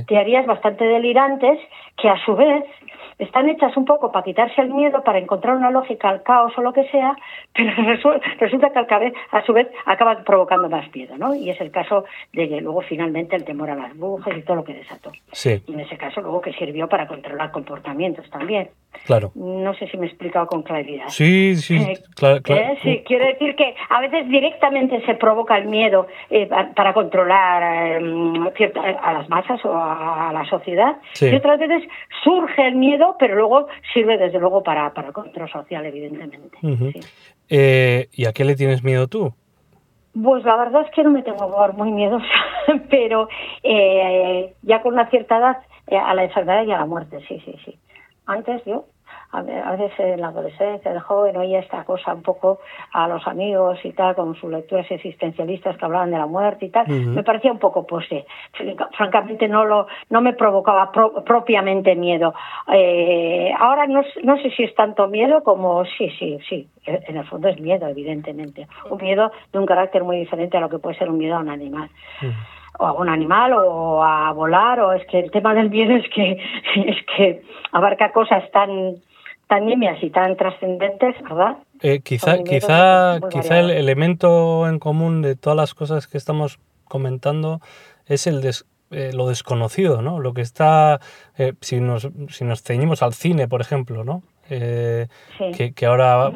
teorías 0.08 0.46
bastante 0.46 0.86
delirantes 0.86 1.60
que 1.98 2.10
a 2.10 2.18
su 2.26 2.36
vez 2.36 2.64
están 3.20 3.50
hechas 3.50 3.76
un 3.78 3.86
poco 3.86 4.12
para 4.12 4.24
quitarse 4.24 4.62
el 4.62 4.70
miedo, 4.74 5.04
para 5.04 5.20
encontrar 5.20 5.56
una 5.56 5.72
lógica 5.72 6.10
al 6.10 6.24
caos 6.24 6.54
o 6.58 6.62
lo 6.62 6.74
que 6.74 6.88
sea, 6.90 7.16
pero 7.54 7.72
resulta 8.40 8.70
que 8.70 9.14
a 9.32 9.46
su 9.46 9.54
vez 9.54 9.68
acaban 9.86 10.24
provocando 10.24 10.70
más 10.70 10.94
miedo, 10.94 11.18
¿no? 11.18 11.36
Y 11.36 11.50
es 11.50 11.60
el 11.62 11.72
caso 11.72 12.06
de 12.32 12.50
que 12.50 12.62
luego 12.62 12.82
finalmente 12.82 13.36
el 13.36 13.46
temor 13.46 13.70
a 13.70 13.76
las 13.76 13.98
brujas 13.98 14.36
y 14.38 14.42
todo 14.42 14.58
lo 14.58 14.64
que 14.64 14.74
desató. 14.74 15.12
Sí. 15.32 15.62
Y 15.68 15.74
en 15.74 15.82
ese 15.82 15.98
caso 15.98 16.22
luego 16.22 16.42
que 16.42 16.54
sirvió 16.54 16.88
para 16.88 17.08
controlar 17.08 17.52
comportamientos 17.52 18.30
también. 18.30 18.70
Claro. 19.06 19.32
No 19.36 19.74
sé 19.76 19.88
si 19.88 19.98
me 19.98 20.06
he 20.06 20.10
explicado 20.10 20.48
con 20.48 20.64
claridad. 20.64 21.06
Sí, 21.10 21.56
sí, 21.58 21.76
eh, 21.76 22.00
claro, 22.16 22.42
eh, 22.48 22.78
sí, 22.82 23.04
quiero 23.06 23.26
decir 23.26 23.56
que 23.56 23.76
a 23.90 24.00
veces 24.00 24.30
directamente 24.30 25.06
se 25.06 25.16
provoca 25.16 25.58
el 25.58 25.66
miedo 25.66 26.08
eh, 26.30 26.48
para 26.76 26.94
controlar 26.94 27.64
a 27.64 29.14
las 29.14 29.30
masas 29.30 29.64
o 29.66 29.76
a, 29.76 30.32
la 30.34 30.46
sociedad 30.46 30.98
y 31.20 31.36
otras 31.36 31.60
veces 31.60 31.84
surge 32.24 32.66
el 32.66 32.76
miedo, 32.76 33.16
pero 33.20 33.36
luego 33.36 33.68
sirve 33.94 34.18
desde 34.18 34.40
luego 34.40 34.64
para, 34.64 34.94
para 34.94 35.12
control 35.12 35.50
social, 35.50 35.86
evidentemente. 35.86 36.58
¿Y 37.50 38.26
a 38.26 38.32
qué 38.32 38.46
le 38.46 38.56
tienes 38.56 38.84
miedo 38.84 39.08
tú? 39.08 39.34
Pues 40.22 40.44
la 40.46 40.56
verdad 40.58 40.84
es 40.86 40.92
que 40.92 41.04
no 41.04 41.10
me 41.10 41.24
tengo 41.24 41.52
por 41.52 41.74
muy 41.74 41.92
miedosa, 41.92 42.26
pero 42.90 43.28
ya 44.62 44.82
con 44.82 44.94
una 44.94 45.10
cierta 45.10 45.38
edad 45.38 45.58
a 45.92 46.14
la 46.14 46.24
enfermedad 46.24 46.64
y 46.64 46.72
a 46.72 46.78
la 46.78 46.86
muerte, 46.86 47.20
sí, 47.28 47.42
sí, 47.44 47.56
sí. 47.66 47.78
Antes 48.26 48.64
yo, 48.66 48.86
a 49.32 49.42
veces 49.42 50.00
en 50.00 50.22
la 50.22 50.28
adolescencia, 50.28 50.94
de 50.94 51.00
joven, 51.00 51.36
oía 51.38 51.60
esta 51.60 51.84
cosa 51.86 52.14
un 52.14 52.22
poco 52.22 52.60
a 52.92 53.08
los 53.08 53.26
amigos 53.28 53.80
y 53.84 53.92
tal, 53.92 54.16
con 54.16 54.36
sus 54.36 54.52
lecturas 54.52 54.90
existencialistas 54.92 55.76
que 55.78 55.86
hablaban 55.86 56.12
de 56.12 56.18
la 56.18 56.28
muerte 56.28 56.66
y 56.66 56.70
tal, 56.70 56.88
me 56.88 57.24
parecía 57.24 57.52
un 57.52 57.58
poco, 57.58 57.86
pues 57.86 58.06
francamente 58.96 59.48
no 59.48 59.66
lo 59.66 59.88
no 60.10 60.22
me 60.22 60.34
provocaba 60.34 60.92
propiamente 60.92 61.96
miedo. 61.96 62.34
Eh, 62.72 63.52
ahora 63.58 63.88
no, 63.88 64.04
no 64.24 64.38
sé 64.38 64.52
si 64.52 64.64
es 64.64 64.76
tanto 64.76 65.08
miedo 65.08 65.44
como 65.44 65.84
sí, 65.86 66.10
sí, 66.20 66.38
sí, 66.48 66.68
en 66.86 67.18
el 67.18 67.26
fondo 67.26 67.48
es 67.48 67.60
miedo, 67.60 67.88
evidentemente. 67.88 68.68
Un 68.90 69.02
miedo 69.02 69.32
de 69.52 69.60
un 69.60 69.66
carácter 69.66 70.04
muy 70.04 70.18
diferente 70.18 70.58
a 70.58 70.62
lo 70.62 70.70
que 70.70 70.78
puede 70.78 70.98
ser 70.98 71.10
un 71.10 71.18
miedo 71.18 71.36
a 71.36 71.40
un 71.40 71.50
animal 71.50 71.90
o 72.80 72.86
a 72.86 72.94
un 72.94 73.10
animal 73.10 73.54
o 73.54 74.04
a 74.04 74.32
volar 74.34 74.80
o 74.80 74.94
es 74.94 75.06
que 75.08 75.20
el 75.20 75.32
tema 75.32 75.54
del 75.54 75.70
miedo 75.70 75.96
es 75.96 76.06
que 76.14 76.32
es 76.76 76.98
que 77.16 77.44
abarca 77.72 78.12
cosas 78.12 78.50
tan 78.52 78.96
tan 79.48 79.66
nimias 79.66 80.02
y 80.02 80.10
tan 80.10 80.36
trascendentes, 80.38 81.16
¿verdad? 81.24 81.58
Eh, 81.82 82.00
quizá 82.02 82.44
quizá 82.44 83.20
quizá 83.30 83.60
el 83.60 83.72
elemento 83.72 84.68
en 84.68 84.80
común 84.80 85.22
de 85.22 85.36
todas 85.36 85.58
las 85.58 85.74
cosas 85.74 86.08
que 86.08 86.18
estamos 86.18 86.60
comentando 86.86 87.60
es 88.06 88.28
el 88.28 88.42
eh, 88.92 89.12
lo 89.14 89.28
desconocido, 89.28 90.02
¿no? 90.02 90.20
Lo 90.20 90.34
que 90.34 90.42
está, 90.42 91.00
eh, 91.38 91.54
si, 91.62 91.80
nos, 91.80 92.10
si 92.30 92.46
nos 92.46 92.62
ceñimos 92.62 93.02
al 93.02 93.14
cine, 93.14 93.48
por 93.48 93.60
ejemplo, 93.60 94.04
¿no? 94.04 94.22
Eh, 94.50 95.08
que, 95.56 95.74
que, 95.74 95.86
ahora, 95.86 96.32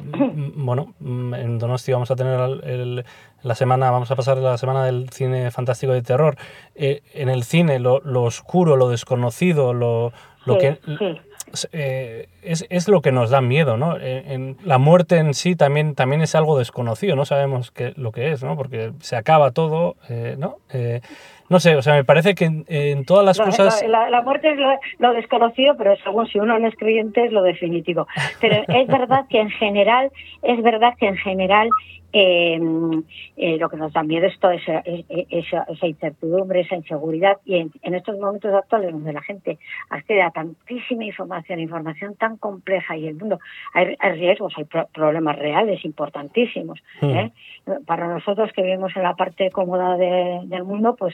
bueno, 0.56 0.94
en 1.02 1.60
Donosti 1.60 1.92
vamos 1.92 2.10
a 2.12 2.16
tener 2.16 2.40
el, 2.64 3.06
la 3.44 3.56
semana, 3.56 3.92
vamos 3.92 4.10
a 4.12 4.16
pasar 4.16 4.38
la 4.38 4.58
semana 4.58 4.86
del 4.86 5.10
cine 5.10 5.52
fantástico 5.52 5.94
de 5.94 6.02
terror. 6.02 6.38
Eh, 6.76 7.02
en 7.14 7.30
el 7.30 7.44
cine, 7.44 7.80
lo, 7.80 8.00
lo, 8.02 8.24
oscuro, 8.24 8.76
lo 8.76 8.90
desconocido, 8.90 9.74
lo, 9.74 10.14
lo 10.46 10.58
que... 10.58 10.80
Eh, 11.72 12.28
es, 12.42 12.66
es, 12.70 12.90
lo 12.90 13.02
que 13.02 13.14
nos 13.14 13.30
da 13.30 13.40
miedo, 13.40 13.78
¿no? 13.78 13.98
En, 13.98 14.58
la 14.66 14.78
muerte 14.78 15.18
en 15.18 15.34
sí 15.34 15.56
también, 15.56 15.96
también 15.96 16.22
es 16.22 16.36
algo 16.36 16.60
desconocido, 16.60 17.16
no 17.16 17.24
sabemos 17.24 17.72
qué, 17.72 17.94
lo 17.96 18.12
que 18.12 18.34
es, 18.34 18.44
¿no? 18.44 18.58
Porque 18.58 18.92
se 19.00 19.16
acaba 19.16 19.52
todo, 19.52 19.96
¿no? 20.38 20.58
No 21.50 21.60
sé, 21.60 21.76
o 21.76 21.82
sea, 21.82 21.96
me 21.96 22.04
parece 22.04 22.36
que 22.36 22.46
en, 22.46 23.06
todas 23.06 23.26
las 23.26 23.40
cosas... 23.40 23.84
La, 23.88 24.22
muerte 24.22 24.52
es 24.52 24.60
lo, 25.00 25.14
desconocido, 25.14 25.76
pero 25.78 25.96
según 26.04 26.28
si 26.28 26.40
uno 26.40 26.60
no 26.60 26.68
es 26.68 26.76
creyente 26.76 27.26
es 27.26 27.32
lo 27.32 27.42
definitivo. 27.42 28.08
Pero 28.42 28.56
es 28.68 28.88
verdad 28.88 29.26
que 29.30 29.40
en 29.40 29.50
general, 29.50 30.12
es 30.44 30.62
verdad 30.62 30.94
que 31.00 31.08
en 31.08 31.18
general 31.18 31.70
eh, 32.14 32.60
eh, 33.36 33.58
lo 33.58 33.70
que 33.70 33.76
nos 33.78 33.92
da 33.92 34.02
miedo 34.02 34.26
es 34.26 34.40
toda 34.40 34.56
esa, 34.56 34.82
esa, 34.86 35.88
incertidumbre, 35.88 36.62
esa 36.62 36.76
inseguridad 36.76 37.38
y 37.46 37.58
en, 37.58 37.94
estos 37.94 38.18
momentos 38.18 38.54
actuales 38.54 38.94
donde 38.94 39.12
la 39.12 39.22
gente 39.22 39.60
accede 39.90 40.22
a 40.22 40.32
tantísima 40.32 41.04
información, 41.04 41.60
información 41.60 42.16
tan 42.16 42.38
compleja 42.38 42.96
y 42.96 43.08
el 43.08 43.16
mundo, 43.16 43.40
hay, 43.74 43.96
riesgos, 44.14 44.54
hay 44.58 44.64
problemas 44.94 45.38
reales 45.38 45.84
importantísimos. 45.84 46.80
Hmm. 47.02 47.10
¿eh? 47.10 47.32
Para 47.86 48.08
nosotros 48.08 48.52
que 48.54 48.64
vivimos 48.64 48.96
en 48.96 49.04
la 49.04 49.16
parte 49.16 49.52
cómoda 49.52 49.98
del 49.98 50.64
mundo, 50.64 50.96
pues 50.98 51.14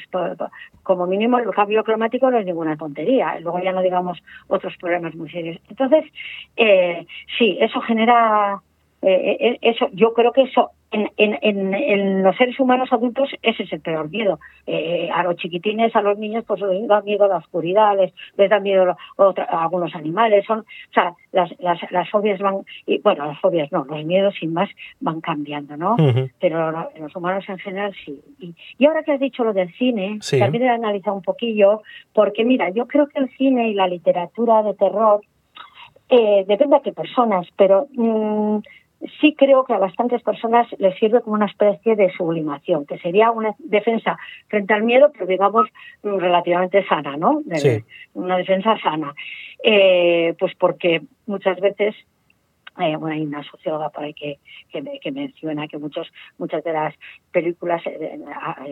como 0.83 1.07
mínimo 1.07 1.39
el 1.39 1.49
cambio 1.51 1.83
climático 1.83 2.29
no 2.29 2.37
es 2.37 2.45
ninguna 2.45 2.77
tontería. 2.77 3.39
Luego 3.39 3.59
ya 3.59 3.71
no 3.71 3.81
digamos 3.81 4.21
otros 4.47 4.75
problemas 4.77 5.15
muy 5.15 5.29
serios. 5.29 5.59
Entonces, 5.69 6.05
eh, 6.55 7.05
sí, 7.37 7.57
eso 7.59 7.81
genera 7.81 8.61
eh, 9.05 9.37
eh, 9.39 9.57
eso, 9.61 9.89
yo 9.91 10.13
creo 10.13 10.31
que 10.31 10.43
eso 10.43 10.71
en, 10.93 11.09
en, 11.17 11.73
en, 11.73 12.23
los 12.23 12.35
seres 12.37 12.59
humanos 12.59 12.89
adultos 12.91 13.29
ese 13.41 13.63
es 13.63 13.73
el 13.73 13.81
peor 13.81 14.09
miedo. 14.09 14.39
Eh, 14.67 15.09
a 15.13 15.23
los 15.23 15.35
chiquitines, 15.35 15.95
a 15.95 16.01
los 16.01 16.17
niños, 16.17 16.45
pues 16.47 16.61
les 16.61 16.87
da 16.87 17.01
miedo 17.01 17.27
la 17.27 17.37
oscuridad, 17.37 17.97
les, 17.97 18.13
les 18.37 18.49
da 18.49 18.59
miedo 18.59 18.95
a 19.17 19.63
algunos 19.63 19.93
animales. 19.95 20.45
Son, 20.45 20.59
o 20.59 20.93
sea, 20.93 21.13
las, 21.31 21.51
las, 21.59 21.79
las 21.91 22.09
fobias 22.09 22.39
van, 22.39 22.59
y, 22.85 22.99
bueno, 22.99 23.25
las 23.25 23.39
fobias 23.39 23.71
no, 23.71 23.83
los 23.85 24.05
miedos 24.05 24.35
sin 24.39 24.53
más 24.53 24.69
van 24.99 25.19
cambiando, 25.19 25.75
¿no? 25.75 25.95
Pero 26.39 26.71
los 26.71 27.15
humanos 27.15 27.43
en 27.47 27.57
general 27.57 27.93
sí. 28.05 28.21
Y, 28.39 28.55
y, 28.77 28.85
ahora 28.85 29.03
que 29.03 29.13
has 29.13 29.19
dicho 29.19 29.43
lo 29.43 29.53
del 29.53 29.73
cine, 29.73 30.19
también 30.39 30.63
he 30.63 30.69
analizado 30.69 31.15
un 31.15 31.23
poquillo, 31.23 31.81
porque 32.13 32.45
mira, 32.45 32.69
yo 32.69 32.87
creo 32.87 33.07
que 33.07 33.19
el 33.19 33.29
cine 33.37 33.69
y 33.69 33.73
la 33.73 33.87
literatura 33.87 34.61
de 34.63 34.75
terror, 34.75 35.21
eh, 36.09 36.45
depende 36.47 36.77
de 36.77 36.81
qué 36.83 36.91
personas, 36.91 37.47
pero... 37.57 37.87
Mm, 37.93 38.59
sí 39.19 39.35
creo 39.37 39.63
que 39.65 39.73
a 39.73 39.77
bastantes 39.79 40.21
personas 40.23 40.67
les 40.79 40.95
sirve 40.97 41.21
como 41.21 41.35
una 41.35 41.45
especie 41.47 41.95
de 41.95 42.11
sublimación, 42.13 42.85
que 42.85 42.97
sería 42.99 43.31
una 43.31 43.53
defensa 43.59 44.17
frente 44.47 44.73
al 44.73 44.83
miedo, 44.83 45.11
pero 45.13 45.25
digamos 45.25 45.67
mm, 46.03 46.17
relativamente 46.17 46.85
sana, 46.87 47.17
¿no? 47.17 47.41
De- 47.45 47.57
Sí. 47.57 47.83
Una 48.13 48.37
defensa 48.37 48.77
sana. 48.81 49.13
Eh, 49.63 50.35
pues 50.39 50.53
porque 50.55 51.01
muchas 51.25 51.59
veces 51.59 51.95
eh, 52.79 52.95
bueno, 52.95 53.15
hay 53.15 53.21
una 53.21 53.43
socióloga 53.43 53.89
por 53.89 54.03
ahí 54.03 54.13
que, 54.13 54.39
que, 54.71 54.81
que 55.01 55.11
menciona 55.11 55.67
que 55.67 55.77
muchos, 55.77 56.11
muchas 56.37 56.63
de 56.63 56.73
las 56.73 56.95
películas, 57.31 57.81
eh, 57.85 58.19
a, 58.33 58.65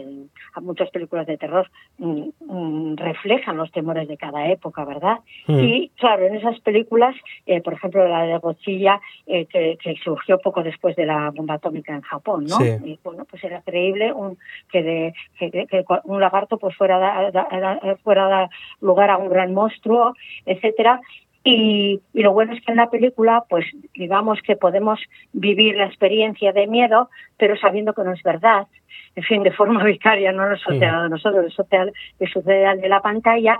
a 0.56 0.60
muchas 0.62 0.90
películas 0.90 1.28
de 1.28 1.38
terror 1.38 1.70
mm, 1.98 2.30
mm, 2.48 2.96
reflejan 2.98 3.58
los 3.58 3.72
temores 3.72 4.08
de 4.08 4.18
cada 4.18 4.48
época, 4.48 4.86
¿verdad? 4.86 5.20
Mm. 5.48 5.60
Y 5.60 5.90
claro, 5.98 6.26
en 6.26 6.36
esas 6.36 6.60
películas, 6.62 7.16
eh, 7.46 7.62
por 7.62 7.74
ejemplo, 7.74 8.08
la 8.08 8.24
de 8.24 8.38
Godzilla, 8.38 9.00
eh, 9.28 9.46
que, 9.46 9.78
que 9.82 9.96
surgió 10.04 10.40
poco 10.40 10.64
después 10.64 10.96
de 10.96 11.06
la 11.06 11.30
bomba 11.32 11.56
atómica 11.56 11.94
en 11.94 12.02
Japón, 12.02 12.46
¿no? 12.46 12.58
Sí. 12.58 12.70
Y 12.84 13.00
bueno, 13.04 13.26
pues 13.26 13.44
era 13.44 13.62
creíble 13.62 14.12
un, 14.14 14.38
que, 14.72 14.82
de, 14.84 15.14
que, 15.38 15.86
un 16.06 16.20
lagarto 16.20 16.58
pues 16.58 16.76
fuera 16.76 16.98
da- 16.98 17.32
da- 17.32 17.48
da- 17.52 17.96
fuera 18.04 18.26
a 18.26 18.30
dar 18.30 18.50
lugar 18.82 19.10
a 19.10 19.18
un 19.18 19.30
gran 19.30 19.54
monstruo, 19.54 20.14
etcétera. 20.46 21.02
Y, 21.44 22.02
y 22.14 22.22
lo 22.22 22.34
bueno 22.34 22.54
es 22.54 22.64
que 22.64 22.72
en 22.72 22.78
la 22.78 22.90
película, 22.90 23.44
pues 23.50 23.66
digamos 23.96 24.40
que 24.42 24.56
podemos 24.56 25.00
vivir 25.34 25.76
la 25.76 25.86
experiencia 25.86 26.54
de 26.54 26.68
miedo, 26.68 27.10
pero 27.38 27.58
sabiendo 27.58 27.94
que 27.94 28.04
no 28.04 28.14
es 28.14 28.22
verdad. 28.22 28.68
En 29.16 29.24
fin, 29.24 29.44
de 29.44 29.52
forma 29.52 29.84
vicaria, 29.86 30.32
no 30.32 30.48
nos 30.48 30.62
sucede 30.62 30.86
a 30.86 31.10
nosotros, 31.10 31.46
le 31.46 31.52
sucede, 31.52 31.94
le 32.20 32.28
sucede 32.28 32.66
al 32.66 32.80
de 32.80 32.90
la 32.90 33.02
pantalla. 33.02 33.58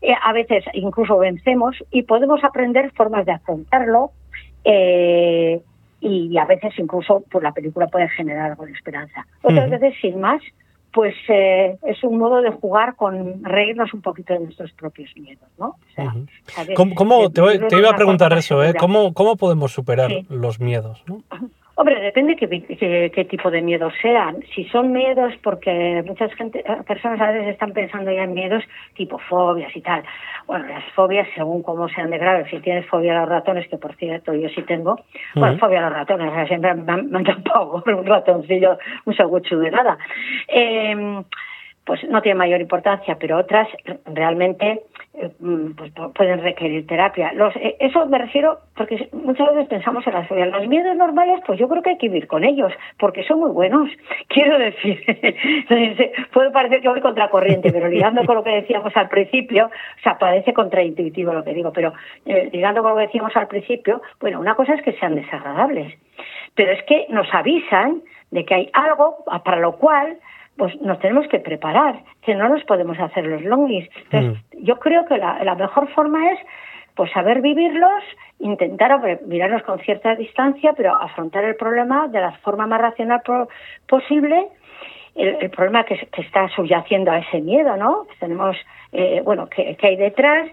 Eh, 0.00 0.14
a 0.22 0.32
veces 0.32 0.64
incluso 0.72 1.18
vencemos 1.18 1.76
y 1.90 2.02
podemos 2.02 2.42
aprender 2.44 2.92
formas 2.92 3.26
de 3.26 3.32
afrontarlo. 3.32 4.12
eh, 4.64 5.60
y 6.00 6.36
a 6.38 6.44
veces 6.44 6.72
incluso 6.78 7.24
pues 7.30 7.42
la 7.42 7.52
película 7.52 7.88
puede 7.88 8.08
generar 8.10 8.52
algo 8.52 8.66
de 8.66 8.72
esperanza. 8.72 9.26
Otras 9.42 9.68
veces, 9.70 9.94
sin 10.00 10.20
más, 10.20 10.40
pues 10.92 11.14
eh, 11.28 11.76
es 11.86 12.02
un 12.02 12.18
modo 12.18 12.40
de 12.40 12.50
jugar 12.50 12.96
con 12.96 13.44
reírnos 13.44 13.92
un 13.94 14.00
poquito 14.02 14.32
de 14.32 14.40
nuestros 14.40 14.72
propios 14.72 15.10
miedos, 15.16 15.48
¿no? 15.58 15.68
O 15.68 15.76
sea, 15.94 16.14
¿Cómo, 16.74 16.94
cómo- 16.94 17.30
te, 17.30 17.42
te 17.68 17.78
iba 17.78 17.90
a 17.90 17.96
preguntar 17.96 18.32
eso, 18.32 18.62
¿eh? 18.64 18.74
¿Cómo, 18.78 19.12
¿Cómo 19.12 19.36
podemos 19.36 19.72
superar 19.72 20.10
Sí. 20.10 20.26
los 20.30 20.60
miedos? 20.60 21.02
¿no? 21.06 21.22
Hombre, 21.80 22.00
depende 22.00 22.34
qué, 22.34 22.48
qué, 22.48 23.12
qué 23.14 23.24
tipo 23.26 23.52
de 23.52 23.62
miedos 23.62 23.92
sean. 24.02 24.42
Si 24.52 24.64
son 24.64 24.90
miedos, 24.90 25.32
porque 25.44 26.02
muchas 26.04 26.34
gente, 26.34 26.64
personas 26.84 27.20
a 27.20 27.30
veces 27.30 27.50
están 27.50 27.72
pensando 27.72 28.10
ya 28.10 28.24
en 28.24 28.34
miedos 28.34 28.64
tipo 28.94 29.16
fobias 29.16 29.70
y 29.76 29.80
tal. 29.80 30.02
Bueno, 30.48 30.66
las 30.66 30.82
fobias, 30.94 31.28
según 31.36 31.62
cómo 31.62 31.88
sean 31.88 32.10
de 32.10 32.18
graves, 32.18 32.48
si 32.50 32.58
tienes 32.58 32.84
fobia 32.86 33.16
a 33.16 33.20
los 33.20 33.28
ratones, 33.28 33.68
que 33.68 33.76
por 33.76 33.94
cierto 33.94 34.34
yo 34.34 34.48
sí 34.48 34.62
tengo, 34.62 34.98
bueno, 35.36 35.56
fobia 35.58 35.78
a 35.78 35.82
los 35.88 35.92
ratones, 35.92 36.32
o 36.32 36.34
sea, 36.34 36.48
siempre 36.48 36.74
me 36.74 36.92
han, 36.92 37.10
me 37.12 37.20
un 37.94 38.06
ratoncillo, 38.06 38.76
un 39.04 39.14
sagucho 39.14 39.56
de 39.56 39.70
nada. 39.70 39.98
Eh, 40.48 41.22
pues 41.84 42.02
no 42.10 42.20
tiene 42.20 42.38
mayor 42.38 42.60
importancia, 42.60 43.16
pero 43.20 43.38
otras 43.38 43.68
realmente 44.04 44.82
pues, 45.12 45.94
pu- 45.94 46.12
pueden 46.12 46.40
requerir 46.42 46.86
terapia. 46.86 47.32
Los, 47.32 47.54
eh, 47.56 47.76
eso 47.80 48.06
me 48.06 48.18
refiero 48.18 48.58
porque 48.76 49.08
muchas 49.12 49.48
veces 49.54 49.68
pensamos 49.68 50.06
en 50.06 50.14
las. 50.14 50.30
Los 50.30 50.68
miedos 50.68 50.96
normales, 50.96 51.40
pues 51.46 51.58
yo 51.58 51.68
creo 51.68 51.82
que 51.82 51.90
hay 51.90 51.98
que 51.98 52.08
vivir 52.08 52.26
con 52.28 52.44
ellos, 52.44 52.72
porque 52.98 53.24
son 53.24 53.40
muy 53.40 53.50
buenos. 53.50 53.88
Quiero 54.28 54.58
decir, 54.58 55.02
puede 56.32 56.50
parecer 56.50 56.80
que 56.80 56.88
voy 56.88 57.00
contracorriente, 57.00 57.72
pero 57.72 57.88
ligando 57.88 58.24
con 58.24 58.36
lo 58.36 58.44
que 58.44 58.50
decíamos 58.50 58.96
al 58.96 59.08
principio, 59.08 59.66
o 59.66 60.02
sea, 60.02 60.18
parece 60.18 60.52
contraintuitivo 60.52 61.32
lo 61.32 61.44
que 61.44 61.54
digo, 61.54 61.72
pero 61.72 61.92
eh, 62.26 62.48
ligando 62.52 62.82
con 62.82 62.92
lo 62.92 62.96
que 62.98 63.06
decíamos 63.06 63.36
al 63.36 63.48
principio, 63.48 64.02
bueno, 64.20 64.40
una 64.40 64.54
cosa 64.54 64.74
es 64.74 64.82
que 64.82 64.92
sean 64.94 65.14
desagradables, 65.14 65.94
pero 66.54 66.72
es 66.72 66.82
que 66.84 67.06
nos 67.08 67.32
avisan 67.34 68.02
de 68.30 68.44
que 68.44 68.54
hay 68.54 68.70
algo 68.72 69.24
para 69.44 69.58
lo 69.58 69.76
cual 69.78 70.18
pues 70.58 70.78
nos 70.82 70.98
tenemos 70.98 71.26
que 71.28 71.38
preparar, 71.38 72.00
que 72.22 72.34
no 72.34 72.48
nos 72.48 72.62
podemos 72.64 72.98
hacer 72.98 73.24
los 73.24 73.42
longis. 73.42 73.88
Entonces, 74.10 74.42
yo 74.60 74.78
creo 74.78 75.06
que 75.06 75.16
la, 75.16 75.42
la 75.44 75.54
mejor 75.54 75.88
forma 75.94 76.32
es 76.32 76.38
pues 76.94 77.10
saber 77.12 77.40
vivirlos, 77.40 78.02
intentar 78.40 78.92
hombre, 78.92 79.20
mirarlos 79.24 79.62
con 79.62 79.78
cierta 79.78 80.16
distancia, 80.16 80.72
pero 80.76 80.96
afrontar 80.96 81.44
el 81.44 81.54
problema 81.54 82.08
de 82.08 82.20
la 82.20 82.32
forma 82.42 82.66
más 82.66 82.80
racional 82.80 83.22
po- 83.24 83.48
posible. 83.86 84.48
El, 85.14 85.36
el 85.40 85.50
problema 85.50 85.84
que, 85.84 85.96
que 86.12 86.22
está 86.22 86.48
subyaciendo 86.50 87.10
a 87.10 87.18
ese 87.18 87.40
miedo, 87.40 87.76
¿no? 87.76 88.06
Que 88.08 88.14
tenemos, 88.20 88.56
eh, 88.92 89.20
bueno, 89.24 89.48
que, 89.48 89.74
que 89.76 89.86
hay 89.88 89.96
detrás 89.96 90.48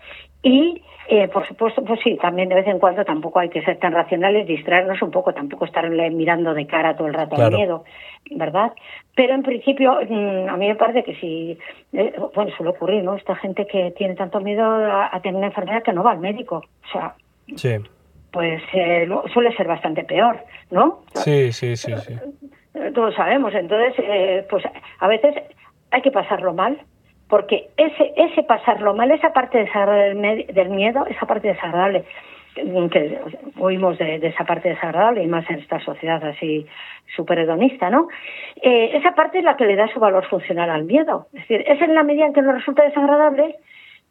y 0.49 0.81
eh, 1.07 1.27
por 1.27 1.45
supuesto, 1.47 1.83
pues 1.83 1.99
sí, 2.03 2.17
también 2.19 2.49
de 2.49 2.55
vez 2.55 2.65
en 2.67 2.79
cuando 2.79 3.05
tampoco 3.05 3.37
hay 3.39 3.49
que 3.49 3.61
ser 3.61 3.77
tan 3.77 3.93
racionales, 3.93 4.47
distraernos 4.47 4.99
un 5.03 5.11
poco, 5.11 5.33
tampoco 5.33 5.65
estar 5.65 5.87
mirando 5.89 6.53
de 6.55 6.65
cara 6.65 6.95
todo 6.95 7.07
el 7.07 7.13
rato 7.13 7.35
Claro. 7.35 7.51
al 7.55 7.61
miedo, 7.61 7.83
¿verdad? 8.31 8.71
Pero 9.15 9.35
en 9.35 9.43
principio, 9.43 9.99
mm, 10.09 10.49
a 10.49 10.57
mí 10.57 10.67
me 10.67 10.75
parece 10.75 11.03
que 11.03 11.13
si, 11.15 11.59
eh, 11.93 12.13
bueno, 12.33 12.49
suele 12.57 12.71
ocurrir, 12.71 13.03
¿no? 13.03 13.13
Esta 13.15 13.35
gente 13.35 13.67
que 13.67 13.91
tiene 13.91 14.15
tanto 14.15 14.39
miedo 14.39 14.63
a, 14.65 15.15
a 15.15 15.19
tener 15.21 15.35
una 15.37 15.47
enfermedad 15.47 15.83
que 15.83 15.93
no 15.93 16.01
va 16.03 16.11
al 16.11 16.19
médico, 16.19 16.63
o 16.87 16.91
sea, 16.91 17.13
Sí, 17.55 17.75
pues 18.31 18.61
eh, 18.73 19.07
suele 19.31 19.55
ser 19.55 19.67
bastante 19.67 20.03
peor, 20.05 20.39
¿no? 20.71 21.01
sí, 21.13 21.51
sí, 21.51 21.75
sí. 21.77 21.93
sí. 21.97 22.13
Eh, 22.73 22.91
Todos 22.95 23.13
sabemos, 23.13 23.53
entonces, 23.53 23.93
eh, 23.99 24.43
pues 24.49 24.63
a 24.99 25.07
veces 25.07 25.35
hay 25.91 26.01
que 26.01 26.09
pasarlo 26.11 26.53
mal, 26.55 26.79
porque 27.27 27.69
ese 27.77 28.13
ese 28.15 28.43
pasarlo 28.43 28.93
mal, 28.93 29.11
esa 29.11 29.33
parte 29.33 29.57
desagradable 29.57 30.45
del, 30.53 30.69
miedo, 30.69 31.05
esa 31.07 31.25
parte 31.25 31.47
desagradable, 31.47 32.05
mm, 32.63 32.87
que 32.87 33.19
oímos 33.59 33.97
de, 33.97 34.19
de 34.19 34.27
esa 34.27 34.45
parte 34.45 34.69
desagradable, 34.69 35.23
y 35.23 35.27
más 35.27 35.49
en 35.49 35.59
esta 35.59 35.79
sociedad 35.79 36.23
así 36.23 36.65
súper 37.15 37.39
hedonista, 37.39 37.89
¿no? 37.89 38.07
Eh, 38.61 38.91
esa 38.93 39.13
parte 39.13 39.39
es 39.39 39.43
la 39.43 39.57
que 39.57 39.65
le 39.65 39.75
da 39.75 39.87
su 39.87 39.99
valor 39.99 40.25
funcional 40.27 40.69
al 40.69 40.83
miedo. 40.83 41.27
Es 41.33 41.41
decir, 41.41 41.63
es 41.67 41.81
en 41.81 41.95
la 41.95 42.03
medida 42.03 42.25
en 42.25 42.33
que 42.33 42.41
nos 42.41 42.55
resulta 42.55 42.83
desagradable 42.83 43.55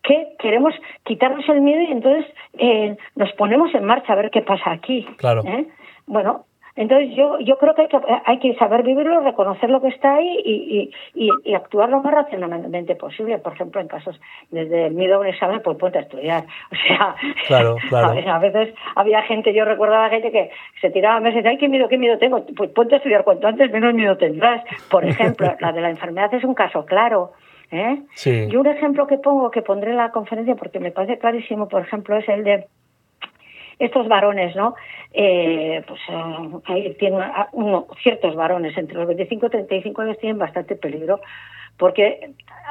que 0.03 0.35
queremos 0.38 0.74
quitarnos 1.03 1.48
el 1.48 1.62
miedo 1.62 1.81
y 1.83 1.92
entonces 1.92 2.27
eh, 2.59 2.96
nos 3.16 3.33
ponemos 3.33 3.74
en 3.74 3.85
marcha 3.85 4.12
a 4.12 4.16
ver 4.16 4.31
qué 4.31 4.42
pasa 4.42 4.70
aquí. 4.70 5.07
Claro. 5.16 5.42
¿eh? 5.46 5.66
Bueno, 6.07 6.44
entonces 6.76 7.14
yo 7.16 7.38
yo 7.40 7.56
creo 7.58 7.74
que 7.74 7.82
hay 7.82 7.88
que, 7.88 7.98
hay 8.24 8.38
que 8.38 8.54
saber 8.56 8.82
vivirlo, 8.82 9.20
reconocer 9.20 9.70
lo 9.70 9.80
que 9.80 9.88
está 9.88 10.16
ahí 10.16 10.40
y, 10.44 10.90
y, 11.14 11.26
y, 11.26 11.30
y 11.44 11.54
actuar 11.54 11.88
lo 11.88 12.02
más 12.02 12.12
racionalmente 12.12 12.96
posible. 12.96 13.38
Por 13.38 13.52
ejemplo, 13.52 13.80
en 13.80 13.88
casos 13.88 14.20
desde 14.50 14.87
el 14.87 14.94
miedo 14.94 15.16
a 15.16 15.18
un 15.20 15.26
examen, 15.26 15.60
pues 15.62 15.78
ponte 15.78 15.98
a 15.98 16.02
estudiar. 16.02 16.44
O 16.72 16.76
sea, 16.87 17.14
Claro, 17.46 17.76
claro. 17.88 18.30
A, 18.30 18.38
veces 18.38 18.74
había 18.94 19.22
gente, 19.22 19.54
yo 19.54 19.64
recordaba 19.64 20.08
gente 20.10 20.30
que 20.30 20.50
se 20.80 20.90
tiraba 20.90 21.20
meses, 21.20 21.44
ay, 21.46 21.58
qué 21.58 21.68
miedo, 21.68 21.88
qué 21.88 21.98
miedo 21.98 22.18
tengo. 22.18 22.44
Pues 22.56 22.70
ponte 22.70 22.94
a 22.94 22.98
estudiar 22.98 23.24
cuanto 23.24 23.46
antes, 23.46 23.70
menos 23.70 23.94
miedo 23.94 24.16
tendrás. 24.16 24.62
Por 24.90 25.04
ejemplo, 25.08 25.54
la 25.60 25.72
de 25.72 25.80
la 25.80 25.90
enfermedad 25.90 26.32
es 26.34 26.44
un 26.44 26.54
caso 26.54 26.84
claro. 26.84 27.32
¿eh? 27.70 28.02
Sí. 28.14 28.48
Y 28.50 28.56
un 28.56 28.66
ejemplo 28.66 29.06
que 29.06 29.18
pongo, 29.18 29.50
que 29.50 29.62
pondré 29.62 29.90
en 29.90 29.96
la 29.96 30.10
conferencia 30.10 30.54
porque 30.54 30.80
me 30.80 30.90
parece 30.90 31.18
clarísimo, 31.18 31.68
por 31.68 31.82
ejemplo, 31.82 32.16
es 32.16 32.28
el 32.28 32.44
de 32.44 32.66
estos 33.78 34.08
varones, 34.08 34.54
¿no? 34.56 34.74
Eh, 35.12 35.82
pues 35.87 36.00
eh, 36.08 36.60
ahí 36.66 36.94
tienen 36.98 37.20
a- 37.22 37.48
uno- 37.52 37.87
ciertos 38.02 38.34
varones 38.34 38.76
entre 38.76 38.96
los 38.96 39.06
25 39.06 39.46
y 39.46 39.50
35 39.50 40.02
años 40.02 40.18
tienen 40.18 40.38
bastante 40.38 40.76
peligro 40.76 41.20
porque 41.76 42.30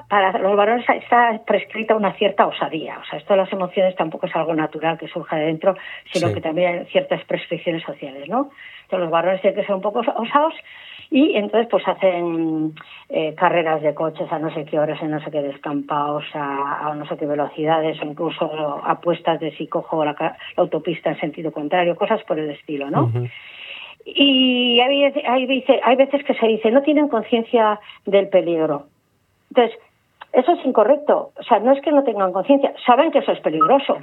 para 0.10 0.38
los 0.40 0.56
varones 0.56 0.88
está 0.90 1.42
prescrita 1.46 1.94
una 1.96 2.14
cierta 2.14 2.48
osadía. 2.48 3.00
O 3.00 3.06
sea, 3.06 3.20
esto 3.20 3.34
de 3.34 3.42
las 3.42 3.52
emociones 3.52 3.96
tampoco 3.96 4.28
es 4.28 4.36
algo 4.36 4.56
natural 4.56 4.98
que 4.98 5.08
surja 5.10 5.36
de 5.36 5.46
dentro, 5.48 5.76
sino 6.14 6.30
Sí. 6.30 6.34
que 6.36 6.42
también 6.42 6.80
hay 6.80 6.86
ciertas 6.86 7.24
prescripciones 7.26 7.84
sociales, 7.84 8.30
¿no? 8.30 8.50
Entonces 8.84 9.00
los 9.00 9.10
varones 9.12 9.42
tienen 9.42 9.60
que 9.60 9.66
ser 9.66 9.76
un 9.76 9.82
poco 9.82 10.00
osados 10.00 10.54
y 11.12 11.36
entonces 11.36 11.68
pues 11.70 11.88
hacen 11.88 12.74
eh, 13.10 13.34
carreras 13.36 13.82
de 13.82 13.94
coches 13.94 14.32
a 14.32 14.40
no 14.40 14.54
sé 14.54 14.66
qué 14.66 14.80
horas, 14.80 15.02
en 15.02 15.12
no 15.12 15.24
sé 15.24 15.30
qué 15.32 15.42
descampados, 15.42 16.24
a, 16.34 16.90
a 16.90 16.96
no 16.96 17.06
sé 17.08 17.18
qué 17.18 17.26
velocidades, 17.26 18.02
o 18.02 18.06
incluso 18.06 18.82
apuestas 18.86 19.40
de 19.40 19.56
si 19.58 19.68
cojo 19.68 20.04
la, 20.04 20.14
la 20.20 20.36
autopista 20.58 21.10
en 21.12 21.20
sentido 21.20 21.52
contrario, 21.52 21.96
cosas 21.96 22.24
por 22.24 22.40
el 22.40 22.50
estilo, 22.50 22.90
¿no? 22.90 23.12
Y 24.06 24.80
hay, 24.82 25.02
veces- 25.04 25.24
hay, 25.28 25.46
dice- 25.46 25.80
hay 25.84 25.96
veces 25.96 26.24
que 26.26 26.34
se 26.34 26.48
dice, 26.48 26.72
no 26.72 26.82
tienen 26.82 27.08
conciencia 27.08 27.80
del 28.06 28.28
peligro. 28.28 28.88
Entonces, 29.50 29.78
eso 30.34 30.52
es 30.54 30.66
incorrecto. 30.66 31.32
O 31.40 31.44
sea, 31.44 31.60
no 31.60 31.72
es 31.72 31.82
que 31.82 31.92
no 31.92 32.04
tengan 32.04 32.34
conciencia, 32.34 32.74
saben 32.86 33.12
que 33.12 33.20
eso 33.20 33.32
es 33.32 33.40
peligroso. 33.40 33.98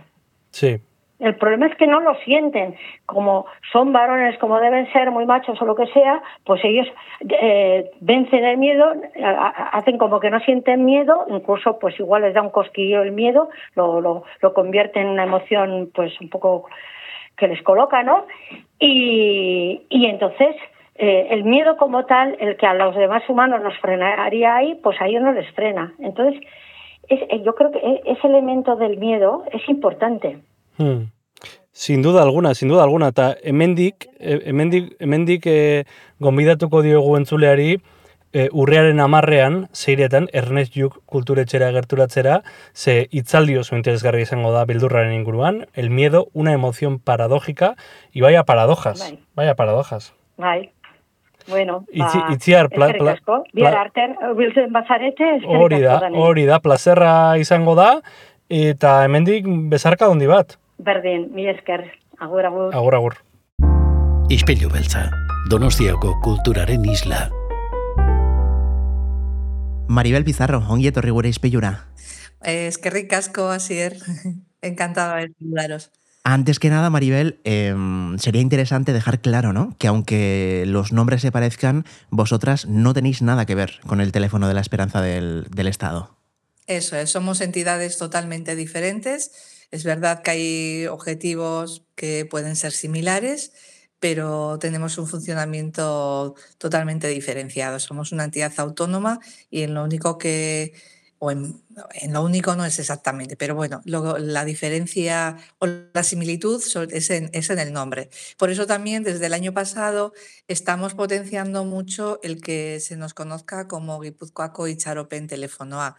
Sí, 0.50 0.76
El 1.20 1.37
problema 1.37 1.66
es 1.66 1.74
que 1.76 1.87
no 1.87 2.00
lo 2.00 2.14
sienten. 2.24 2.74
Como 3.06 3.46
son 3.72 3.92
varones, 3.92 4.38
como 4.38 4.59
deben 4.59 4.90
ser, 4.92 5.11
muy 5.11 5.26
machos 5.26 5.61
o 5.61 5.64
lo 5.66 5.74
que 5.74 5.87
sea, 5.88 6.22
pues 6.44 6.64
ellos 6.64 6.87
eh, 7.28 7.90
vencen 8.00 8.44
el 8.44 8.56
miedo, 8.59 8.92
a- 9.22 9.70
hacen 9.78 9.98
como 9.98 10.18
que 10.18 10.30
no 10.30 10.40
sienten 10.40 10.85
miedo, 10.85 11.26
incluso 11.28 11.78
pues 11.78 11.98
igual 12.00 12.22
les 12.22 12.35
da 12.35 12.42
un 12.42 12.50
cosquillo 12.50 13.02
el 13.02 13.12
miedo, 13.12 13.50
lo, 13.74 14.00
lo, 14.00 14.24
lo 14.40 14.54
convierte 14.54 15.00
en 15.00 15.09
una 15.09 15.24
emoción 15.24 15.90
pues 15.94 16.18
un 16.20 16.30
poco 16.30 16.66
que 17.37 17.48
les 17.48 17.62
coloca, 17.62 18.02
¿no? 18.02 18.26
Y, 18.78 19.83
y 19.88 20.06
entonces 20.06 20.56
eh, 20.96 21.28
el 21.30 21.44
miedo 21.44 21.76
como 21.76 22.04
tal, 22.06 22.37
el 22.40 22.56
que 22.56 22.66
a 22.66 22.74
los 22.74 22.94
demás 22.96 23.22
humanos 23.28 23.62
nos 23.62 23.76
frenaría 23.78 24.56
ahí, 24.56 24.74
pues 24.83 25.00
a 25.00 25.06
ellos 25.06 25.22
no 25.22 25.33
les 25.33 25.50
frena. 25.54 25.92
Entonces, 25.98 26.40
es- 27.09 27.22
eh, 27.28 27.42
yo 27.44 27.54
creo 27.54 27.70
que 27.72 27.78
e- 27.78 28.02
ese 28.06 28.26
elemento 28.26 28.76
del 28.76 28.96
miedo 28.98 29.44
es 29.52 29.66
importante. 29.68 30.38
Mm. 30.80 31.10
Sin 31.72 32.02
duda 32.02 32.22
alguna, 32.22 32.54
sin 32.54 32.68
duda 32.68 32.82
alguna, 32.82 33.08
eta 33.14 33.36
hemendik, 33.42 34.08
e, 34.18 34.40
hemendik, 34.50 34.96
hemendik 34.98 35.46
e, 35.46 35.84
gombidatuko 36.18 36.82
diogu 36.82 37.14
entzuleari, 37.16 37.78
e, 38.32 38.48
urrearen 38.52 39.00
amarrean, 39.00 39.68
zeiretan, 39.72 40.28
Ernest 40.32 40.74
Juk 40.76 40.98
kulturetxera 41.06 41.70
gerturatzera, 41.72 42.42
ze 42.74 43.06
itzaldi 43.10 43.56
oso 43.56 43.76
interesgarri 43.76 44.22
izango 44.26 44.52
da 44.52 44.64
bildurraren 44.66 45.14
inguruan, 45.14 45.66
el 45.74 45.90
miedo, 45.90 46.28
una 46.32 46.52
emoción 46.52 46.98
paradójica, 46.98 47.76
y 48.12 48.20
vaya 48.20 48.44
paradojas, 48.44 49.00
Bai. 49.00 49.18
vaya 49.34 49.54
paradojas. 49.54 50.12
Bai. 50.36 50.72
Bueno, 51.48 51.84
Itzi, 51.90 52.18
ba, 52.18 52.28
itziar, 52.32 52.68
pla, 52.68 52.92
pla, 52.92 53.16
pla- 53.24 53.42
Bihar 53.52 53.90
biltzen 54.36 54.72
bazarete, 54.72 55.40
hori 55.46 55.80
da, 55.80 55.96
hori 56.14 56.44
da, 56.44 56.60
plazerra 56.60 57.38
izango 57.38 57.74
da, 57.74 58.02
eta 58.50 59.04
hemendik 59.04 59.46
bezarka 59.72 60.06
handi 60.06 60.26
bat, 60.26 60.58
Berdin, 60.82 61.28
mi 61.34 61.46
esker. 61.48 61.92
Agur, 62.18 62.46
agur. 62.46 62.74
agur, 62.74 62.94
agur. 62.94 63.14
Ispilu 64.30 64.70
beltza, 64.72 65.10
Donostiako 65.50 66.14
kulturaren 66.24 66.84
isla. 66.88 67.28
Maribel 69.88 70.24
Pizarro, 70.24 70.62
ongi 70.68 70.88
etorri 70.88 71.10
gure 71.10 71.28
izpilura. 71.28 71.72
Eh, 72.42 72.66
eskerrik 72.68 73.12
asko, 73.12 73.50
Asier. 73.50 73.98
Encantada 74.62 75.16
de 75.16 75.32
saludaros. 75.38 75.90
Antes 76.24 76.58
que 76.58 76.70
nada, 76.70 76.88
Maribel, 76.88 77.40
em, 77.44 78.16
sería 78.18 78.40
interesante 78.40 78.92
dejar 78.92 79.20
claro, 79.20 79.52
¿no? 79.52 79.74
Que 79.78 79.88
aunque 79.88 80.64
los 80.66 80.92
nombres 80.92 81.22
se 81.22 81.32
parezcan, 81.32 81.84
vosotras 82.10 82.66
no 82.66 82.94
tenéis 82.94 83.20
nada 83.20 83.44
que 83.44 83.54
ver 83.54 83.80
con 83.86 84.00
el 84.00 84.12
teléfono 84.12 84.48
de 84.48 84.54
la 84.54 84.60
esperanza 84.60 85.02
del, 85.02 85.46
del 85.50 85.66
Estado. 85.66 86.16
Eso 86.66 86.96
es, 86.96 87.10
somos 87.10 87.40
entidades 87.40 87.98
totalmente 87.98 88.54
diferentes. 88.54 89.60
Es 89.70 89.85
verdad 89.85 90.22
que 90.22 90.30
hay 90.33 90.87
objetivos 90.87 91.85
que 91.94 92.24
pueden 92.26 92.56
ser 92.56 92.72
similares, 92.72 93.52
pero 94.00 94.59
tenemos 94.59 94.98
un 94.98 95.06
funcionamiento 95.06 96.35
totalmente 96.59 97.06
diferenciado. 97.09 97.78
Somos 97.78 98.11
una 98.12 98.24
entidad 98.24 98.52
autónoma 98.59 99.20
y 99.50 99.62
en 99.62 99.74
lo 99.74 99.85
único 99.85 100.18
que, 100.18 100.72
o 101.18 101.30
en, 101.30 101.62
lo 102.09 102.24
único 102.24 102.56
no 102.56 102.64
es 102.64 102.78
exactamente, 102.80 103.37
pero 103.37 103.54
bueno, 103.54 103.80
lo- 103.85 104.18
la 104.18 104.44
diferencia 104.44 105.37
o 105.59 105.66
la 105.66 106.02
similitud 106.02 106.61
es 106.90 107.11
en, 107.11 107.30
es 107.33 107.50
en 107.50 107.59
el 107.61 107.72
nombre. 107.72 108.11
Por 108.38 108.50
eso 108.50 108.66
también 108.66 109.04
desde 109.04 109.26
el 109.26 109.35
año 109.35 109.52
pasado 109.52 110.12
estamos 110.48 110.94
potenciando 110.94 111.64
mucho 111.64 112.18
el 112.24 112.40
que 112.40 112.80
se 112.80 112.96
nos 112.96 113.14
conozca 113.14 113.68
como 113.68 114.00
Guipúzcoaco 114.00 114.66
y 114.66 114.76
Charopen 114.76 115.28
Teléfono 115.28 115.80
A, 115.83 115.96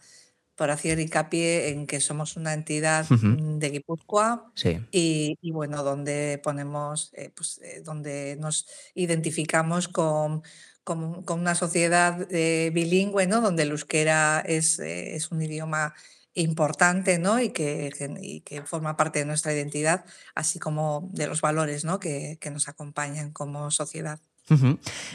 por 0.56 0.70
hacer 0.70 0.98
hincapié 1.00 1.70
en 1.70 1.86
que 1.86 2.00
somos 2.00 2.36
una 2.36 2.52
entidad 2.52 3.06
mm, 3.10 3.58
de 3.58 3.70
Guipúzcoa 3.70 4.52
Sí. 4.54 4.78
y, 4.90 5.38
y, 5.40 5.50
bueno, 5.50 5.82
donde 5.82 6.38
ponemos, 6.42 7.10
eh, 7.14 7.30
pues, 7.34 7.58
eh, 7.62 7.82
donde 7.84 8.36
nos 8.38 8.66
identificamos 8.94 9.88
con, 9.88 10.42
con- 10.84 11.22
con 11.24 11.40
una 11.40 11.54
sociedad 11.54 12.26
eh, 12.30 12.70
bilingüe, 12.74 13.26
¿no? 13.26 13.40
Donde 13.40 13.62
el 13.64 13.70
euskera 13.70 14.42
es, 14.46 14.78
es 14.78 15.30
un 15.30 15.40
idioma 15.42 15.94
importante, 16.34 17.18
¿no? 17.18 17.40
Y 17.40 17.50
que, 17.50 17.90
y 18.20 18.40
que 18.40 18.62
forma 18.62 18.96
parte 18.96 19.18
de 19.20 19.24
nuestra 19.26 19.52
identidad, 19.52 20.04
así 20.34 20.58
como 20.58 21.10
de 21.12 21.26
los 21.26 21.40
valores, 21.40 21.84
¿no? 21.84 21.98
Que, 22.00 22.38
que 22.40 22.50
nos 22.50 22.68
acompañan 22.68 23.32
como 23.32 23.70
sociedad. 23.70 24.18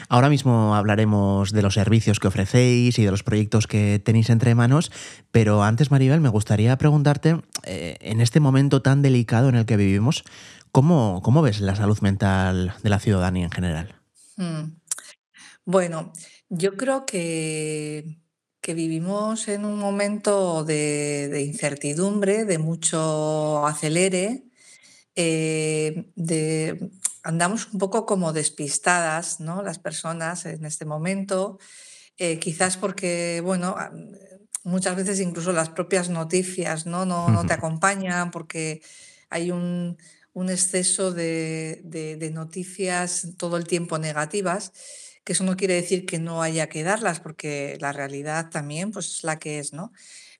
Ahora 0.08 0.28
mismo 0.28 0.74
hablaremos 0.74 1.52
de 1.52 1.62
los 1.62 1.74
servicios 1.74 2.18
que 2.18 2.28
ofrecéis 2.28 2.98
y 2.98 3.04
de 3.04 3.10
los 3.10 3.22
proyectos 3.22 3.66
que 3.66 4.00
tenéis 4.02 4.30
entre 4.30 4.54
manos, 4.54 4.90
pero 5.30 5.62
antes, 5.62 5.90
Maribel, 5.90 6.20
me 6.20 6.28
gustaría 6.28 6.76
preguntarte, 6.78 7.40
eh, 7.64 7.98
en 8.00 8.20
este 8.20 8.40
momento 8.40 8.82
tan 8.82 9.02
delicado 9.02 9.48
en 9.48 9.54
el 9.54 9.66
que 9.66 9.76
vivimos, 9.76 10.24
¿cómo, 10.72 11.20
cómo 11.22 11.42
ves 11.42 11.60
la 11.60 11.76
salud 11.76 11.98
mental 12.00 12.74
de 12.82 12.90
la 12.90 12.98
ciudadanía 12.98 13.44
en 13.44 13.52
general? 13.52 13.94
Mm. 14.36 14.78
Bueno, 15.64 16.12
yo 16.48 16.76
creo 16.76 17.04
que, 17.04 18.18
vivimos 18.66 19.48
en 19.48 19.64
un 19.64 19.78
momento 19.78 20.62
de, 20.62 21.28
de 21.28 21.40
incertidumbre, 21.42 22.44
de 22.44 22.58
mucho 22.58 23.66
acelere, 23.66 24.48
eh, 25.20 26.12
de, 26.14 26.90
andamos 27.22 27.68
un 27.72 27.78
poco 27.78 28.06
como 28.06 28.32
despistadas, 28.32 29.40
¿no? 29.40 29.62
Las 29.62 29.78
personas 29.78 30.46
en 30.46 30.64
este 30.64 30.84
momento, 30.84 31.58
eh, 32.18 32.38
quizás 32.38 32.76
porque, 32.76 33.40
bueno, 33.44 33.76
a- 33.78 33.92
muchas 34.64 34.96
veces 34.96 35.20
incluso 35.20 35.52
las 35.52 35.70
propias 35.70 36.08
noticias, 36.10 36.86
¿no? 36.86 37.06
No, 37.06 37.28
no 37.30 37.46
te 37.46 37.54
acompañan 37.54 38.30
porque 38.30 38.82
hay 39.30 39.50
un, 39.50 39.96
un 40.32 40.50
exceso 40.50 41.12
de, 41.12 41.80
de- 41.84 42.16
de 42.16 42.30
noticias 42.30 43.28
todo 43.38 43.56
el 43.56 43.66
tiempo 43.66 43.98
negativas, 43.98 44.72
que 45.24 45.32
eso 45.34 45.44
no 45.44 45.56
quiere 45.56 45.74
decir 45.74 46.06
que 46.06 46.18
no 46.18 46.42
haya 46.42 46.68
que 46.68 46.82
darlas, 46.82 47.20
porque 47.20 47.76
la 47.80 47.92
realidad 47.92 48.50
también 48.50 48.90
pues, 48.92 49.06
es 49.16 49.24
la 49.24 49.38
que 49.38 49.58
es, 49.58 49.72
¿no? 49.72 49.92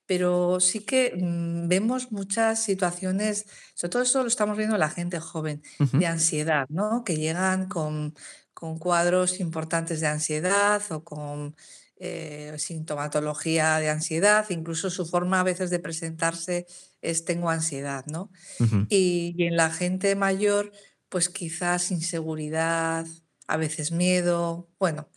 Pero 0.09 0.59
sí 0.59 0.81
que 0.81 1.15
mm, 1.17 1.69
vemos 1.69 2.13
muchas 2.13 2.63
situaciones, 2.65 3.47
sobre 3.75 3.91
todo 3.91 4.03
eso 4.03 4.23
lo 4.23 4.29
estamos 4.29 4.57
viendo 4.57 4.75
en 4.77 4.81
la 4.81 4.89
gente 4.91 5.21
joven, 5.21 5.63
de 5.93 6.07
ansiedad, 6.07 6.67
¿no? 6.71 7.05
Que 7.05 7.17
llegan 7.17 7.69
con, 7.69 8.15
con 8.55 8.79
cuadros 8.79 9.39
importantes 9.39 10.01
de 10.01 10.09
ansiedad 10.09 10.83
o 10.91 11.05
con 11.05 11.55
eh, 11.99 12.55
sintomatología 12.59 13.79
de 13.81 13.91
ansiedad, 13.91 14.47
incluso 14.49 14.89
su 14.89 15.05
forma 15.05 15.41
a 15.41 15.45
veces 15.45 15.69
de 15.71 15.79
presentarse 15.79 16.67
es 17.03 17.25
tengo 17.27 17.51
ansiedad, 17.51 18.05
¿no? 18.07 18.31
Y, 18.89 19.35
y 19.37 19.45
en 19.47 19.57
la 19.57 19.71
gente 19.71 20.17
mayor, 20.17 20.73
pues 21.11 21.29
quizás 21.29 21.91
inseguridad, 21.91 23.07
a 23.47 23.57
veces 23.59 23.93
miedo, 23.93 24.69
bueno, 24.79 25.09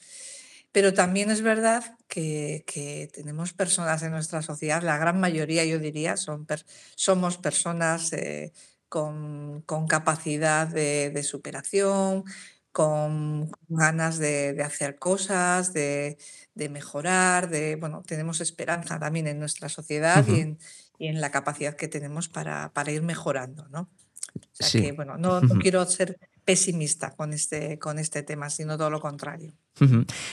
pero 0.72 0.94
también 0.94 1.32
es 1.32 1.42
verdad 1.42 1.98
que, 2.08 2.64
que 2.68 3.10
tenemos 3.14 3.54
personas 3.54 4.04
en 4.04 4.12
nuestra 4.12 4.42
sociedad, 4.42 4.82
la 4.84 4.98
gran 4.98 5.20
mayoría 5.20 5.66
yo 5.66 5.80
diría, 5.80 6.18
son 6.18 6.46
per- 6.46 6.66
somos 6.96 7.38
personas 7.38 8.14
eh, 8.14 8.54
con, 8.90 9.62
con 9.64 9.88
capacidad 9.88 10.68
de, 10.68 11.10
de 11.12 11.24
superación, 11.24 12.24
con 12.72 13.52
ganas 13.68 14.18
de, 14.18 14.54
de 14.54 14.64
hacer 14.64 14.98
cosas, 14.98 15.74
de, 15.74 16.18
de 16.56 16.70
mejorar, 16.70 17.50
de, 17.50 17.76
bueno, 17.76 18.02
tenemos 18.06 18.40
esperanza 18.42 18.98
también 19.00 19.28
en 19.28 19.40
nuestra 19.40 19.68
sociedad 19.70 20.26
y 20.28 20.40
en, 20.40 20.60
y 20.98 21.08
en 21.08 21.20
la 21.22 21.32
capacidad 21.32 21.76
que 21.76 21.88
tenemos 21.90 22.30
para, 22.30 22.72
para 22.74 22.92
ir 22.92 23.02
mejorando, 23.04 23.68
¿no? 23.70 23.90
O 24.36 24.56
sea 24.56 24.68
Sí. 24.70 24.82
que, 24.82 24.92
bueno, 24.94 25.18
no, 25.18 25.42
quiero 25.62 25.86
ser 25.86 26.18
pesimista 26.46 27.12
con 27.12 27.34
este, 27.34 27.78
con 27.80 28.00
este 28.00 28.24
tema, 28.24 28.50
sino 28.50 28.78
todo 28.78 28.90
lo 28.90 29.00
contrario. 29.00 29.54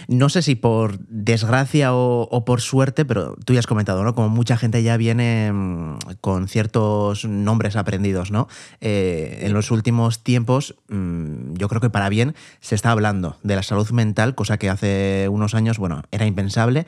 No 0.08 0.28
sé 0.28 0.42
si 0.42 0.56
por 0.56 0.98
desgracia 1.06 1.94
o, 1.94 2.44
por 2.44 2.60
suerte, 2.60 3.04
pero 3.04 3.36
tú 3.44 3.54
ya 3.54 3.60
has 3.60 3.66
comentado, 3.66 4.02
¿no? 4.02 4.14
Como 4.14 4.28
mucha 4.28 4.56
gente 4.56 4.82
ya 4.82 4.96
viene 4.96 5.52
mm, 5.52 5.98
con 6.20 6.48
ciertos 6.48 7.24
nombres 7.24 7.76
aprendidos, 7.76 8.30
¿no? 8.30 8.48
Eh, 8.80 9.40
en 9.42 9.54
los 9.54 9.70
últimos 9.70 10.22
tiempos, 10.22 10.74
mm, 10.88 11.54
yo 11.54 11.68
creo 11.68 11.80
que 11.80 11.88
para 11.90 12.08
bien 12.08 12.34
se 12.60 12.74
está 12.74 12.90
hablando 12.90 13.38
de 13.42 13.56
la 13.56 13.62
salud 13.62 13.88
mental, 13.90 14.34
cosa 14.34 14.58
que 14.58 14.68
hace 14.68 15.28
unos 15.30 15.54
años, 15.54 15.78
bueno, 15.78 16.02
era 16.10 16.26
impensable. 16.26 16.86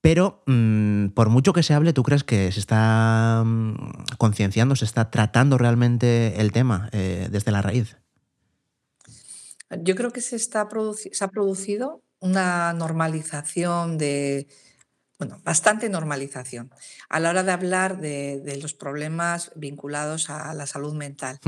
Pero 0.00 0.42
mm, 0.46 1.08
por 1.08 1.30
mucho 1.30 1.52
que 1.54 1.62
se 1.62 1.74
hable, 1.74 1.92
¿tú 1.92 2.02
crees 2.02 2.24
que 2.24 2.52
se 2.52 2.60
está 2.60 3.42
concienciando, 4.18 4.76
se 4.76 4.84
está 4.84 5.10
tratando 5.10 5.58
realmente 5.58 6.40
el 6.40 6.52
tema 6.52 6.88
eh, 6.92 7.28
desde 7.30 7.52
la 7.52 7.62
raíz? 7.62 7.96
Yo 9.82 9.94
creo 9.94 10.10
que 10.10 10.20
se, 10.20 10.36
está 10.36 10.68
se 10.94 11.24
ha 11.24 11.28
producido 11.28 12.02
una 12.20 12.72
normalización 12.72 13.98
de, 13.98 14.46
bueno, 15.18 15.40
bastante 15.44 15.88
normalización 15.88 16.70
a 17.08 17.20
la 17.20 17.30
hora 17.30 17.42
de 17.42 17.52
hablar 17.52 18.00
de, 18.00 18.40
de 18.40 18.56
los 18.56 18.74
problemas 18.74 19.52
vinculados 19.54 20.30
a 20.30 20.54
la 20.54 20.66
salud 20.66 20.94
mental. 20.94 21.38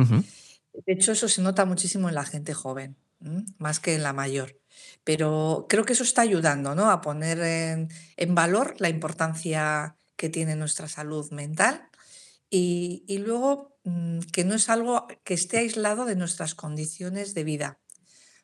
De 0.86 0.92
hecho, 0.92 1.12
eso 1.12 1.28
se 1.28 1.42
nota 1.42 1.64
muchísimo 1.64 2.08
en 2.08 2.14
la 2.14 2.24
gente 2.24 2.52
joven, 2.52 2.96
¿m? 3.20 3.44
más 3.58 3.80
que 3.80 3.94
en 3.94 4.02
la 4.02 4.12
mayor. 4.12 4.60
Pero 5.04 5.66
creo 5.68 5.84
que 5.84 5.94
eso 5.94 6.04
está 6.04 6.22
ayudando, 6.22 6.74
¿no? 6.74 6.90
a 6.90 7.00
poner 7.00 7.38
en, 7.40 7.88
en 8.16 8.34
valor 8.34 8.74
la 8.78 8.88
importancia 8.88 9.96
que 10.16 10.28
tiene 10.28 10.56
nuestra 10.56 10.88
salud 10.88 11.30
mental 11.30 11.88
y, 12.50 13.04
y 13.06 13.18
luego 13.18 13.78
mm, 13.84 14.20
que 14.32 14.44
no 14.44 14.54
es 14.54 14.68
algo 14.68 15.06
que 15.24 15.34
esté 15.34 15.58
aislado 15.58 16.04
de 16.04 16.16
nuestras 16.16 16.54
condiciones 16.54 17.34
de 17.34 17.44
vida. 17.44 17.78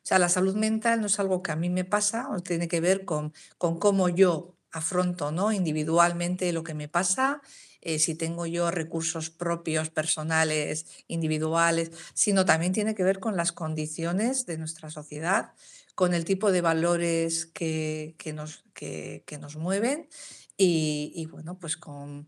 Sea, 0.03 0.19
la 0.19 0.29
salud 0.29 0.55
mental 0.55 1.01
no 1.01 1.07
es 1.07 1.19
algo 1.19 1.41
que 1.41 1.51
a 1.51 1.55
mí 1.55 1.69
me 1.69 1.85
pasa, 1.85 2.29
o 2.29 2.39
tiene 2.41 2.67
que 2.67 2.81
ver 2.81 3.05
con, 3.05 3.33
con 3.57 3.79
cómo 3.79 4.09
yo 4.09 4.55
afronto 4.71 5.31
¿no? 5.31 5.51
individualmente 5.51 6.51
lo 6.51 6.63
que 6.63 6.73
me 6.73 6.89
pasa, 6.89 7.41
eh, 7.81 7.99
si 7.99 8.15
tengo 8.15 8.45
yo 8.45 8.71
recursos 8.71 9.29
propios, 9.29 9.89
personales, 9.89 10.85
individuales, 11.07 11.91
sino 12.13 12.45
también 12.45 12.73
tiene 12.73 12.95
que 12.95 13.03
ver 13.03 13.19
con 13.19 13.37
las 13.37 13.51
condiciones 13.51 14.45
de 14.45 14.57
nuestra 14.57 14.89
sociedad, 14.89 15.53
con 15.95 16.13
el 16.13 16.25
tipo 16.25 16.51
de 16.51 16.61
valores 16.61 17.45
que, 17.45 18.15
que 18.17 18.33
nos, 18.33 18.63
que, 18.73 19.23
que 19.25 19.37
nos 19.37 19.57
mueven 19.57 20.07
y, 20.55 21.27
bueno, 21.31 21.57
pues 21.57 21.77
con, 21.77 22.27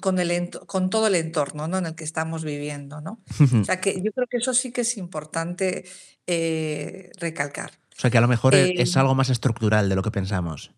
con, 0.00 0.18
el, 0.18 0.50
con 0.66 0.90
todo 0.90 1.08
el 1.08 1.16
entorno 1.16 1.66
¿no? 1.68 1.78
en 1.78 1.86
el 1.86 1.94
que 1.94 2.04
estamos 2.04 2.44
viviendo. 2.44 3.00
¿no? 3.00 3.20
O 3.60 3.64
sea 3.64 3.80
que 3.80 4.00
yo 4.00 4.12
creo 4.12 4.26
que 4.28 4.38
eso 4.38 4.54
sí 4.54 4.72
que 4.72 4.82
es 4.82 4.96
importante 4.96 5.84
eh, 6.26 7.10
recalcar. 7.18 7.72
O 7.96 8.00
sea 8.00 8.10
que 8.10 8.18
a 8.18 8.20
lo 8.20 8.28
mejor 8.28 8.54
e, 8.54 8.80
es 8.80 8.96
algo 8.96 9.14
más 9.14 9.28
estructural 9.28 9.88
de 9.88 9.96
lo 9.96 10.02
que 10.02 10.10
pensamos. 10.10 10.72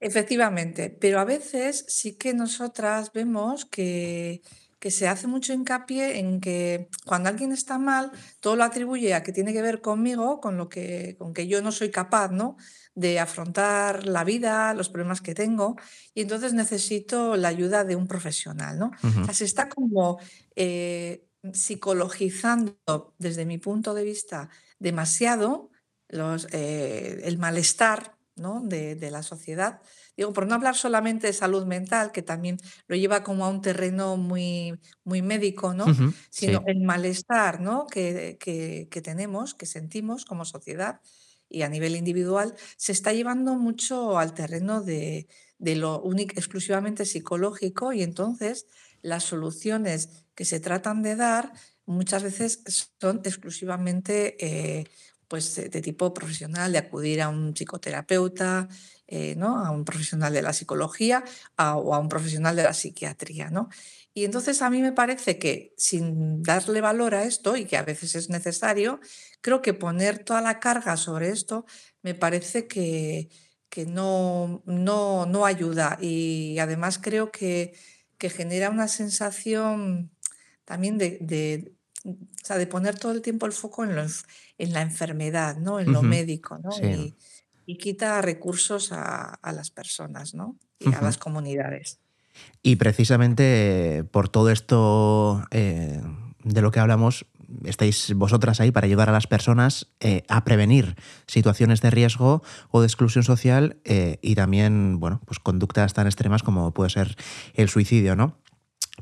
Efectivamente, 0.00 0.90
pero 0.90 1.20
a 1.20 1.24
veces 1.24 1.84
sí 1.88 2.16
que 2.16 2.34
nosotras 2.34 3.12
vemos 3.12 3.64
que, 3.64 4.42
que 4.78 4.90
se 4.90 5.08
hace 5.08 5.26
mucho 5.26 5.52
hincapié 5.52 6.18
en 6.18 6.40
que 6.40 6.88
cuando 7.04 7.28
alguien 7.28 7.52
está 7.52 7.78
mal, 7.78 8.12
todo 8.40 8.54
lo 8.54 8.64
atribuye 8.64 9.14
a 9.14 9.22
que 9.22 9.32
tiene 9.32 9.52
que 9.52 9.62
ver 9.62 9.80
conmigo, 9.80 10.40
con 10.40 10.56
lo 10.56 10.68
que, 10.68 11.16
con 11.18 11.34
que 11.34 11.48
yo 11.48 11.62
no 11.62 11.72
soy 11.72 11.90
capaz, 11.90 12.30
¿no? 12.30 12.56
De 12.98 13.20
afrontar 13.20 14.06
la 14.06 14.24
vida, 14.24 14.74
los 14.74 14.88
problemas 14.88 15.20
que 15.20 15.32
tengo, 15.32 15.76
y 16.14 16.22
entonces 16.22 16.52
necesito 16.52 17.36
la 17.36 17.46
ayuda 17.46 17.84
de 17.84 17.94
un 17.94 18.08
profesional, 18.08 18.76
¿no? 18.76 18.90
O 19.20 19.24
sea, 19.24 19.34
se 19.34 19.44
está 19.44 19.68
como 19.68 20.18
eh, 20.56 21.24
psicologizando, 21.52 23.14
desde 23.18 23.44
mi 23.46 23.58
punto 23.58 23.94
de 23.94 24.02
vista, 24.02 24.50
demasiado 24.80 25.70
los, 26.08 26.48
eh, 26.50 27.20
el 27.22 27.38
malestar 27.38 28.16
¿no? 28.34 28.62
de, 28.62 28.96
de, 28.96 29.10
la 29.12 29.22
sociedad. 29.22 29.80
Digo, 30.16 30.32
por 30.32 30.48
no 30.48 30.56
hablar 30.56 30.74
solamente 30.74 31.28
de 31.28 31.32
salud 31.32 31.66
mental, 31.66 32.10
que 32.10 32.22
también 32.22 32.58
lo 32.88 32.96
lleva 32.96 33.22
como 33.22 33.44
a 33.44 33.48
un 33.48 33.60
terreno 33.60 34.16
muy, 34.16 34.76
muy 35.04 35.22
médico, 35.22 35.72
¿no? 35.72 35.86
Sino 36.30 36.64
el 36.66 36.80
malestar 36.80 37.60
¿no? 37.60 37.86
que, 37.86 38.38
que, 38.40 38.88
que 38.90 39.02
tenemos, 39.02 39.54
que 39.54 39.66
sentimos 39.66 40.24
como 40.24 40.44
sociedad 40.44 41.00
y 41.48 41.62
a 41.62 41.68
nivel 41.68 41.96
individual, 41.96 42.54
se 42.76 42.92
está 42.92 43.12
llevando 43.12 43.54
mucho 43.56 44.18
al 44.18 44.34
terreno 44.34 44.82
de, 44.82 45.26
lo 45.58 46.00
único, 46.00 46.34
exclusivamente 46.36 47.04
psicológico 47.04 47.92
y 47.92 48.02
entonces 48.02 48.66
las 49.02 49.24
soluciones 49.24 50.24
que 50.34 50.44
se 50.44 50.60
tratan 50.60 51.02
de 51.02 51.16
dar 51.16 51.52
muchas 51.86 52.22
veces 52.22 52.62
son 53.00 53.20
exclusivamente 53.24 54.36
eh, 54.44 54.84
pues 55.28 55.54
de 55.56 55.82
tipo 55.82 56.12
profesional, 56.14 56.72
de 56.72 56.78
acudir 56.78 57.20
a 57.20 57.28
un 57.28 57.54
psicoterapeuta, 57.54 58.68
eh, 59.06 59.34
¿no? 59.36 59.64
a 59.64 59.70
un 59.70 59.84
profesional 59.84 60.32
de 60.32 60.42
la 60.42 60.52
psicología 60.52 61.22
o 61.56 61.94
a 61.94 61.98
un 61.98 62.08
profesional 62.08 62.56
de 62.56 62.62
la 62.62 62.72
psiquiatría. 62.72 63.50
¿no? 63.50 63.68
Y 64.18 64.24
entonces 64.24 64.62
a 64.62 64.70
mí 64.70 64.82
me 64.82 64.92
parece 64.92 65.38
que 65.38 65.74
sin 65.76 66.42
darle 66.42 66.80
valor 66.80 67.14
a 67.14 67.24
esto, 67.24 67.56
y 67.56 67.66
que 67.66 67.76
a 67.76 67.84
veces 67.84 68.16
es 68.16 68.28
necesario, 68.30 69.00
creo 69.40 69.62
que 69.62 69.74
poner 69.74 70.24
toda 70.24 70.40
la 70.40 70.60
carga 70.60 70.96
sobre 70.96 71.30
esto 71.30 71.64
me 72.02 72.14
parece 72.14 72.66
que, 72.66 73.28
que 73.68 73.86
no, 73.86 74.62
no, 74.66 75.26
no, 75.26 75.44
ayuda. 75.44 75.98
Y 76.00 76.58
además 76.58 76.98
creo 76.98 77.30
que, 77.30 77.74
que 78.18 78.30
genera 78.30 78.70
una 78.70 78.88
sensación 78.88 80.10
también 80.64 80.98
de, 80.98 81.18
de, 81.20 81.72
de, 82.04 82.66
poner 82.66 82.98
todo 82.98 83.12
el 83.12 83.22
tiempo 83.22 83.46
el 83.46 83.52
foco 83.52 83.84
en, 83.84 83.96
en 84.58 84.72
la 84.72 84.82
enfermedad, 84.82 85.56
¿no? 85.56 85.80
en 85.80 85.92
lo 85.92 86.02
médico, 86.02 86.58
¿no? 86.58 86.70
Y, 86.86 87.16
y, 87.66 87.78
quita 87.78 88.20
recursos 88.22 88.92
a, 88.92 89.34
a, 89.34 89.52
las 89.52 89.70
personas 89.70 90.34
¿no? 90.34 90.56
y 90.78 90.92
a 90.92 91.00
las 91.00 91.18
comunidades. 91.18 92.00
Y 92.62 92.76
precisamente 92.76 94.04
por 94.10 94.28
todo 94.28 94.50
esto 94.50 95.44
eh, 95.50 96.00
de 96.44 96.62
lo 96.62 96.70
que 96.70 96.80
hablamos, 96.80 97.26
estáis 97.64 98.12
vosotras 98.14 98.60
ahí 98.60 98.70
para 98.70 98.86
ayudar 98.86 99.08
a 99.08 99.12
las 99.12 99.26
personas 99.26 99.88
eh, 100.00 100.22
a 100.28 100.44
prevenir 100.44 100.96
situaciones 101.26 101.80
de 101.80 101.90
riesgo 101.90 102.42
o 102.70 102.80
de 102.80 102.86
exclusión 102.86 103.24
social 103.24 103.78
eh, 103.84 104.18
y 104.22 104.34
también, 104.34 105.00
bueno, 105.00 105.20
pues 105.24 105.38
conductas 105.38 105.94
tan 105.94 106.06
extremas 106.06 106.42
como 106.42 106.72
puede 106.72 106.90
ser 106.90 107.16
el 107.54 107.68
suicidio, 107.68 108.16
¿no? 108.16 108.36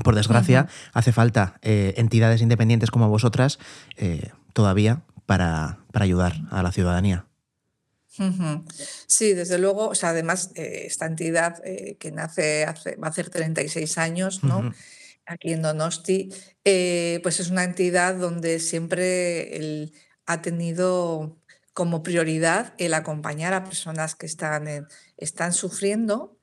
Por 0.05 0.15
desgracia, 0.15 0.69
hace 0.93 1.11
falta 1.11 1.59
entidades 1.63 2.43
independientes 2.43 2.91
como 2.91 3.09
vosotras 3.09 3.59
todavía 4.53 5.01
para, 5.25 5.79
para 5.91 6.05
ayudar 6.05 6.35
a 6.51 6.63
la 6.63 6.71
ciudadanía. 6.71 7.25
Sí, 9.07 9.35
desde 9.35 9.59
luego, 9.59 9.89
o 9.89 9.95
sea, 9.95 10.11
además, 10.11 10.51
eh, 10.55 10.85
esta 10.87 11.07
entidad 11.07 11.61
eh, 11.65 11.97
que 11.99 12.11
nace 12.13 12.65
hace, 12.65 12.97
va 12.97 13.09
a 13.09 13.11
hacer 13.11 13.31
36 13.31 13.99
años, 13.99 14.43
¿no? 14.43 14.73
Aquí 15.27 15.53
en 15.53 15.63
Donosti, 15.63 16.33
eh, 16.65 17.21
pues 17.23 17.41
es 17.41 17.51
una 17.51 17.65
entidad 17.65 18.15
donde 18.15 18.61
siempre 18.61 19.91
ha 20.25 20.41
tenido 20.41 21.39
como 21.75 22.03
prioridad 22.03 22.75
el 22.79 22.95
acompañar 22.95 23.53
a 23.53 23.65
personas 23.65 24.15
que 24.15 24.27
están, 24.27 24.87
están 25.17 25.53
sufriendo 25.53 26.39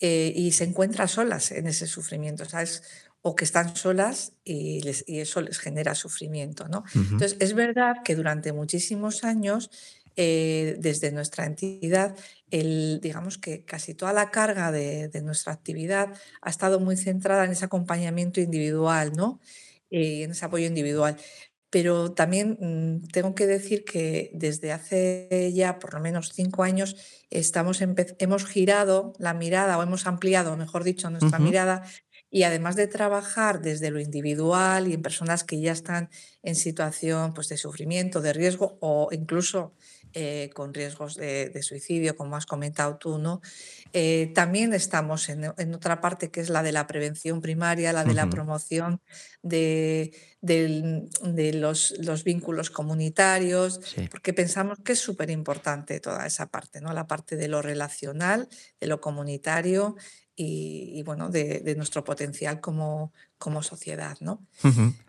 y 0.00 0.52
se 0.52 0.64
encuentran 0.64 1.08
solas 1.08 1.50
en 1.50 1.66
ese 1.66 1.88
sufrimiento, 1.88 2.44
¿sabes? 2.44 2.84
O 3.20 3.34
que 3.34 3.44
están 3.44 3.74
solas 3.74 4.34
y, 4.44 4.80
y 5.06 5.18
eso 5.18 5.40
les 5.40 5.58
genera 5.58 5.96
sufrimiento, 5.96 6.68
¿no? 6.68 6.84
Entonces, 6.94 7.36
es 7.40 7.54
verdad 7.54 7.96
que 8.04 8.14
durante 8.14 8.52
muchísimos 8.52 9.24
años 9.24 9.70
eh, 10.20 10.74
desde 10.80 11.12
nuestra 11.12 11.46
entidad, 11.46 12.16
el, 12.50 13.00
digamos 13.02 13.38
que 13.38 13.64
casi 13.64 13.94
toda 13.94 14.12
la 14.12 14.30
carga 14.30 14.72
de, 14.72 15.10
nuestra 15.22 15.52
actividad 15.52 16.14
ha 16.40 16.50
estado 16.50 16.80
muy 16.80 16.96
centrada 16.96 17.44
en 17.44 17.50
ese 17.50 17.64
acompañamiento 17.64 18.40
individual, 18.40 19.12
¿no? 19.14 19.40
Eh, 19.90 20.22
en 20.22 20.30
ese 20.30 20.44
apoyo 20.44 20.66
individual. 20.66 21.16
Pero 21.70 22.12
también 22.12 22.56
mm, 22.60 23.08
tengo 23.08 23.34
que 23.34 23.46
decir 23.46 23.84
que 23.84 24.30
desde 24.32 24.72
hace 24.72 25.52
ya 25.54 25.78
por 25.78 25.94
lo 25.94 26.00
menos 26.00 26.32
cinco 26.32 26.62
años 26.62 26.96
estamos 27.30 27.80
hemos 27.82 28.46
girado 28.46 29.12
la 29.18 29.34
mirada 29.34 29.76
o 29.76 29.82
hemos 29.82 30.06
ampliado, 30.06 30.56
mejor 30.56 30.84
dicho, 30.84 31.10
nuestra 31.10 31.38
mirada 31.38 31.82
y 32.30 32.42
además 32.42 32.76
de 32.76 32.86
trabajar 32.86 33.60
desde 33.60 33.90
lo 33.90 34.00
individual 34.00 34.88
y 34.88 34.94
en 34.94 35.02
personas 35.02 35.44
que 35.44 35.60
ya 35.60 35.72
están 35.72 36.10
en 36.42 36.54
situación 36.54 37.32
pues, 37.34 37.48
de 37.48 37.56
sufrimiento, 37.56 38.20
de 38.20 38.32
riesgo 38.32 38.78
o 38.80 39.08
incluso 39.12 39.74
eh, 40.14 40.50
con 40.54 40.72
riesgos 40.72 41.16
de, 41.16 41.62
suicidio, 41.62 42.16
como 42.16 42.36
has 42.36 42.46
comentado 42.46 42.96
tú, 42.96 43.18
¿no? 43.18 43.40
Eh, 43.92 44.32
también 44.34 44.72
estamos 44.74 45.28
en, 45.28 45.44
otra 45.74 46.00
parte 46.00 46.30
que 46.30 46.40
es 46.40 46.50
la 46.50 46.62
de 46.62 46.72
la 46.72 46.86
prevención 46.86 47.40
primaria, 47.40 47.92
la 47.92 48.04
de 48.04 48.14
la 48.14 48.28
promoción 48.28 49.00
de, 49.42 50.12
los, 51.54 51.94
los, 51.98 52.24
vínculos 52.24 52.70
comunitarios, 52.70 53.80
porque 54.10 54.32
pensamos 54.32 54.78
que 54.84 54.92
es 54.92 54.98
súper 54.98 55.30
importante 55.30 56.00
toda 56.00 56.26
esa 56.26 56.46
parte, 56.46 56.80
¿no? 56.80 56.92
La 56.92 57.06
parte 57.06 57.36
de 57.36 57.48
lo 57.48 57.62
relacional, 57.62 58.48
de 58.80 58.86
lo 58.86 59.00
comunitario 59.00 59.96
y, 60.40 61.02
bueno, 61.02 61.30
de, 61.30 61.74
nuestro 61.76 62.04
potencial 62.04 62.60
como, 62.60 63.12
como 63.38 63.62
sociedad, 63.62 64.16
¿no? 64.20 64.40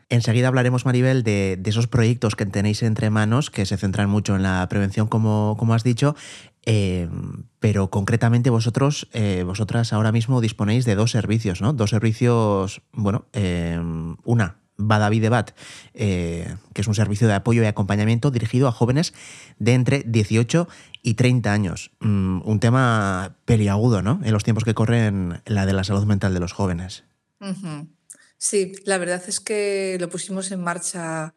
Enseguida 0.09 0.47
hablaremos, 0.47 0.85
Maribel, 0.85 1.21
de, 1.21 1.61
esos 1.65 1.87
proyectos 1.87 2.35
que 2.35 2.47
tenéis 2.47 2.81
entre 2.81 3.11
manos, 3.11 3.51
que 3.51 3.67
se 3.67 3.77
centran 3.77 4.09
mucho 4.09 4.35
en 4.35 4.41
la 4.41 4.67
prevención, 4.69 5.07
como, 5.07 5.55
como 5.59 5.75
has 5.75 5.83
dicho, 5.83 6.15
em, 6.63 7.43
pero 7.59 7.91
concretamente 7.91 8.49
vosotros, 8.49 9.07
eh, 9.13 9.43
vosotras 9.45 9.93
ahora 9.93 10.11
mismo 10.11 10.41
disponéis 10.41 10.83
de 10.85 10.95
dos 10.95 11.11
servicios, 11.11 11.61
¿no? 11.61 11.73
Dos 11.73 11.91
servicios, 11.91 12.81
bueno, 12.91 13.27
em, 13.33 14.17
una, 14.23 14.57
Badavi 14.79 15.19
Debat, 15.19 15.51
eh, 15.93 16.55
que 16.73 16.81
es 16.81 16.87
un 16.87 16.95
servicio 16.95 17.27
de 17.27 17.33
apoyo 17.33 17.61
y 17.61 17.65
acompañamiento 17.65 18.31
dirigido 18.31 18.67
a 18.67 18.71
jóvenes 18.71 19.13
de 19.59 19.73
entre 19.73 20.03
18 20.07 20.67
y 21.03 21.13
30 21.13 21.53
años. 21.53 21.91
Mm, 21.99 22.41
un 22.45 22.59
tema 22.59 23.35
peliagudo, 23.45 24.01
¿no? 24.01 24.19
En 24.23 24.31
los 24.31 24.43
tiempos 24.43 24.63
que 24.63 24.73
corren 24.73 25.41
la 25.45 25.65
de 25.65 25.73
la 25.73 25.83
salud 25.83 26.05
mental 26.05 26.33
de 26.33 26.39
los 26.39 26.53
jóvenes. 26.53 27.03
Sí, 28.37 28.73
la 28.85 28.97
verdad 28.97 29.21
es 29.27 29.39
que 29.39 29.97
lo 29.99 30.09
pusimos 30.09 30.51
en 30.51 30.61
marcha 30.61 31.35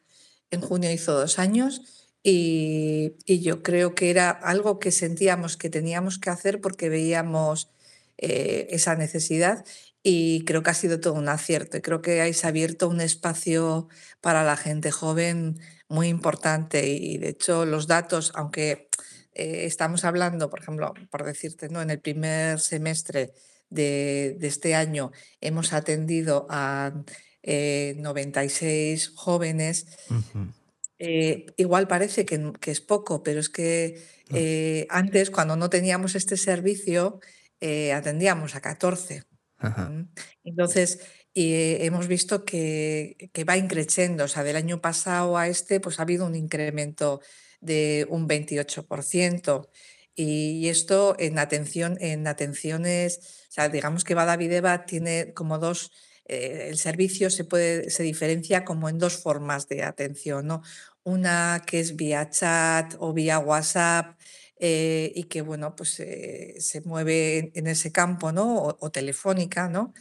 en 0.51 0.61
junio, 0.61 0.91
hizo 0.93 1.13
dos 1.13 1.39
años, 1.39 1.83
y, 2.23 3.15
yo 3.27 3.63
creo 3.63 3.95
que 3.95 4.11
era 4.11 4.31
algo 4.31 4.79
que 4.79 4.93
sentíamos 4.93 5.57
que 5.57 5.71
teníamos 5.71 6.19
que 6.19 6.31
hacer 6.31 6.61
porque 6.61 6.89
veíamos 6.89 7.69
eh, 8.19 8.69
esa 8.71 8.95
necesidad 8.95 9.65
y 10.03 10.45
creo 10.45 10.63
que 10.63 10.71
ha 10.71 10.75
sido 10.75 11.01
todo 11.01 11.15
un 11.15 11.29
acierto. 11.29 11.77
Y 11.77 11.81
creo 11.81 12.03
que 12.03 12.21
habéis 12.21 12.45
abierto 12.45 12.89
un 12.89 13.01
espacio 13.01 13.89
para 14.21 14.45
la 14.45 14.57
gente 14.57 14.91
joven 14.91 15.61
muy 15.89 16.09
importante 16.09 16.89
y 16.89 17.19
de 17.19 17.29
hecho 17.31 17.65
los 17.67 17.87
datos, 17.87 18.33
aunque 18.35 18.89
eh, 19.35 19.65
estamos 19.67 20.05
hablando, 20.05 20.51
por 20.51 20.61
ejemplo, 20.61 20.93
por 21.11 21.25
decirte, 21.25 21.69
¿no? 21.69 21.83
en 21.83 21.91
el 21.91 22.01
primer 22.01 22.61
semestre 22.61 23.33
de, 23.71 24.37
este 24.41 24.75
año 24.75 25.13
hemos 25.41 25.73
atendido 25.73 26.47
a 26.51 26.93
96 27.45 28.61
eh, 28.63 29.13
jóvenes. 29.15 29.87
Eh, 30.99 31.47
igual 31.57 31.89
parece 31.89 32.25
que, 32.25 32.53
es 32.67 32.81
poco, 32.81 33.23
pero 33.23 33.41
es 33.41 33.49
que 33.49 34.87
antes, 34.89 35.31
cuando 35.31 35.57
no 35.57 35.69
teníamos 35.71 36.15
este 36.15 36.37
servicio, 36.37 37.21
atendíamos 37.93 38.55
a 38.55 38.61
14. 38.61 39.25
Entonces, 40.45 41.01
hemos 41.35 42.09
visto 42.09 42.45
que, 42.45 43.31
va 43.49 43.57
increciendo. 43.57 44.25
O 44.25 44.29
sea, 44.29 44.45
del 44.45 44.57
año 44.57 44.81
pasado 44.81 45.37
a 45.37 45.49
este, 45.49 45.81
pues 45.81 45.99
ha 45.99 46.03
habido 46.03 46.27
un 46.27 46.35
incremento 46.35 47.21
de 47.61 48.07
un 48.11 48.29
28%. 48.29 49.69
Y 50.15 50.69
esto 50.69 51.17
en 51.19 51.39
atención, 51.39 51.97
en 52.01 52.27
atenciones, 52.27 53.47
o 53.49 53.53
sea, 53.53 53.71
digamos 53.71 54.05
que 54.05 54.15
Badavideva 54.15 54.85
tiene 54.85 55.33
como 55.33 55.59
dos, 55.59 55.91
eh, 56.27 56.67
el 56.69 56.77
servicio 56.77 57.31
se 57.31 57.45
puede, 57.45 57.89
se 57.89 58.03
diferencia 58.03 58.65
como 58.65 58.91
en 58.91 58.99
dos 58.99 59.17
formas 59.17 59.69
de 59.69 59.83
atención, 59.85 60.47
¿no? 60.47 60.63
Una 61.03 61.63
que 61.67 61.81
es 61.81 61.97
vía 61.97 62.29
chat 62.29 62.95
o 62.99 63.15
vía 63.15 63.39
WhatsApp, 63.39 64.19
eh, 64.65 65.13
y 65.17 65.25
que, 65.25 65.43
bueno, 65.43 65.75
pues 65.77 65.99
eh, 66.01 66.55
se 66.61 66.81
mueve 66.83 67.51
en, 67.55 67.67
ese 67.67 67.91
campo, 67.93 68.33
¿no? 68.33 68.57
O, 68.63 68.79
o 68.81 68.91
telefónica, 68.93 69.69
¿no? 69.69 69.93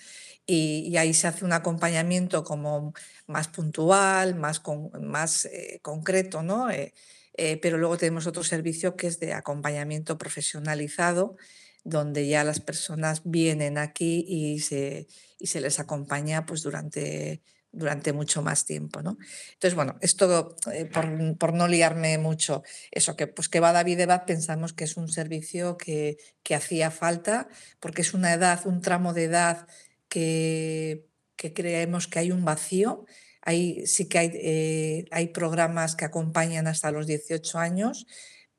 Y, 0.45 0.87
y 0.89 0.97
ahí 0.97 1.13
se 1.13 1.27
hace 1.27 1.45
un 1.45 1.53
acompañamiento 1.53 2.43
como 2.43 2.93
más 3.27 3.47
puntual, 3.47 4.35
más, 4.35 4.59
con- 4.59 4.91
más 5.03 5.45
eh, 5.45 5.79
concreto, 5.83 6.43
¿no? 6.43 6.69
Eh, 6.71 6.93
eh, 7.35 7.57
pero 7.61 7.77
luego 7.77 7.97
tenemos 7.97 8.27
otro 8.27 8.43
servicio 8.43 8.95
que 8.95 9.07
es 9.07 9.19
de 9.19 9.33
acompañamiento 9.33 10.17
profesionalizado, 10.17 11.37
donde 11.83 12.27
ya 12.27 12.43
las 12.43 12.59
personas 12.59 13.21
vienen 13.25 13.77
aquí 13.77 14.25
y 14.27 14.59
se, 14.59 15.07
y 15.39 15.47
se 15.47 15.61
les 15.61 15.79
acompaña 15.79 16.45
pues, 16.45 16.61
durante, 16.63 17.41
durante 17.71 18.13
mucho 18.13 18.41
más 18.41 18.65
tiempo. 18.65 19.01
¿no? 19.01 19.17
Entonces, 19.53 19.75
bueno, 19.75 19.97
esto 20.01 20.55
eh, 20.71 20.85
por, 20.85 21.37
por 21.37 21.53
no 21.53 21.67
liarme 21.67 22.17
mucho, 22.17 22.63
eso 22.91 23.15
que 23.15 23.27
pues 23.27 23.49
que 23.49 23.59
va 23.59 23.71
David 23.71 24.01
Evad 24.01 24.25
pensamos 24.25 24.73
que 24.73 24.83
es 24.83 24.97
un 24.97 25.07
servicio 25.07 25.77
que, 25.77 26.17
que 26.43 26.55
hacía 26.55 26.91
falta, 26.91 27.47
porque 27.79 28.01
es 28.01 28.13
una 28.13 28.33
edad, 28.33 28.65
un 28.65 28.81
tramo 28.81 29.13
de 29.13 29.23
edad 29.25 29.67
que, 30.09 31.05
que 31.35 31.53
creemos 31.53 32.07
que 32.07 32.19
hay 32.19 32.31
un 32.31 32.45
vacío. 32.45 33.05
Sí 33.85 34.07
que 34.07 34.19
hay, 34.19 34.31
eh, 34.35 35.05
hay 35.09 35.29
programas 35.29 35.95
que 35.95 36.05
acompañan 36.05 36.67
hasta 36.67 36.91
los 36.91 37.07
18 37.07 37.57
años, 37.57 38.05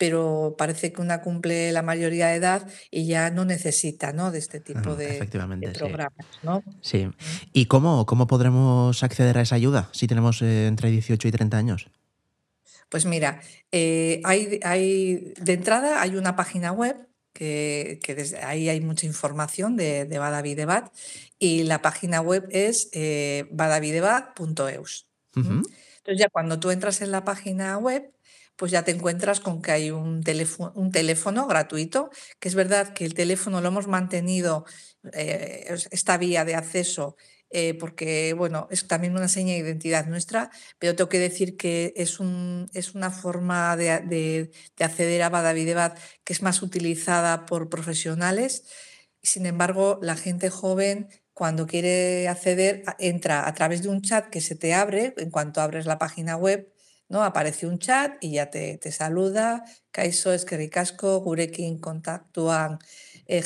pero 0.02 0.56
parece 0.58 0.92
que 0.92 1.00
una 1.00 1.20
cumple 1.20 1.70
la 1.70 1.82
mayoría 1.82 2.26
de 2.26 2.34
edad 2.34 2.68
y 2.90 3.06
ya 3.06 3.30
no 3.30 3.44
necesita 3.44 4.12
¿no? 4.12 4.32
de 4.32 4.40
este 4.40 4.58
tipo 4.58 4.96
de, 4.96 5.06
de 5.06 5.14
Efectivamente, 5.14 5.72
sí. 5.72 5.78
programas. 5.78 6.26
¿no? 6.42 6.64
Sí. 6.80 7.08
¿Y 7.52 7.66
cómo, 7.66 8.04
cómo 8.04 8.26
podremos 8.26 9.00
acceder 9.04 9.38
a 9.38 9.42
esa 9.42 9.54
ayuda 9.54 9.90
si 9.92 10.08
tenemos 10.08 10.42
eh, 10.42 10.66
entre 10.66 10.90
18 10.90 11.28
y 11.28 11.30
30 11.30 11.56
años? 11.56 11.86
Pues 12.88 13.06
mira, 13.06 13.42
eh, 13.70 14.20
hay, 14.24 14.58
hay, 14.64 15.34
de 15.40 15.52
entrada 15.52 16.02
hay 16.02 16.16
una 16.16 16.34
página 16.34 16.72
web 16.72 16.96
que, 17.32 18.00
que 18.02 18.16
desde 18.16 18.38
ahí 18.38 18.68
hay 18.68 18.80
mucha 18.80 19.06
información 19.06 19.76
de, 19.76 20.04
de 20.04 20.18
Badavidebat 20.18 20.92
y 21.38 21.62
la 21.62 21.80
página 21.80 22.20
web 22.22 22.48
es 22.50 22.88
eh, 22.92 23.46
badavidebat.eus. 23.52 25.06
Ujú. 25.36 25.62
Entonces 25.98 26.18
ya 26.18 26.28
cuando 26.28 26.58
tú 26.58 26.72
entras 26.72 27.00
en 27.02 27.12
la 27.12 27.22
página 27.22 27.78
web, 27.78 28.11
pues 28.56 28.72
ya 28.72 28.84
te 28.84 28.90
encuentras 28.92 29.40
con 29.40 29.62
que 29.62 29.72
hay 29.72 29.90
un 29.90 30.22
teléfono, 30.22 31.46
gratuito, 31.46 32.10
que 32.40 32.48
es 32.48 32.54
verdad 32.54 32.92
que 32.94 33.04
el 33.04 33.14
teléfono 33.14 33.60
lo 33.60 33.68
hemos 33.68 33.86
mantenido, 33.88 34.64
eh, 35.12 35.64
es- 35.68 35.88
esta 35.90 36.16
vía 36.18 36.44
de 36.44 36.54
acceso, 36.54 37.16
eh, 37.50 37.74
porque 37.74 38.34
bueno, 38.34 38.66
es 38.70 38.86
también 38.88 39.14
una 39.16 39.28
seña 39.28 39.52
de 39.54 39.58
identidad 39.60 40.06
nuestra, 40.06 40.50
pero 40.78 40.94
tengo 40.96 41.08
que 41.10 41.18
decir 41.18 41.56
que 41.56 41.92
es, 41.96 42.20
un, 42.20 42.70
es 42.72 42.94
una 42.94 43.10
forma 43.10 43.76
de, 43.76 44.00
de- 44.00 44.50
de 44.76 44.84
acceder 44.84 45.22
a 45.22 45.28
Badavidebat 45.30 45.98
que 46.24 46.32
es 46.32 46.42
más 46.42 46.62
utilizada 46.62 47.44
por 47.46 47.68
profesionales. 47.68 48.64
Sin 49.22 49.46
embargo, 49.46 49.98
la 50.02 50.16
gente 50.16 50.50
joven, 50.50 51.08
cuando 51.34 51.66
quiere 51.66 52.28
acceder, 52.28 52.82
entra 52.98 53.46
a 53.46 53.54
través 53.54 53.82
de 53.82 53.88
un 53.88 54.02
chat 54.02 54.28
que 54.30 54.40
se 54.40 54.54
te 54.56 54.74
abre 54.74 55.14
en 55.16 55.30
cuanto 55.30 55.60
abres 55.60 55.86
la 55.86 55.98
página 55.98 56.36
web. 56.36 56.71
¿No? 57.08 57.22
Aparece 57.24 57.66
un 57.66 57.78
chat 57.78 58.16
y 58.20 58.32
ya 58.32 58.50
te, 58.50 58.78
te 58.78 58.92
saluda. 58.92 59.64
Kaixo, 59.90 60.32
eskerrik 60.32 60.76
asko, 60.78 61.18
gurekin 61.20 61.78
kontaktuan 61.78 62.78
eh, 63.26 63.42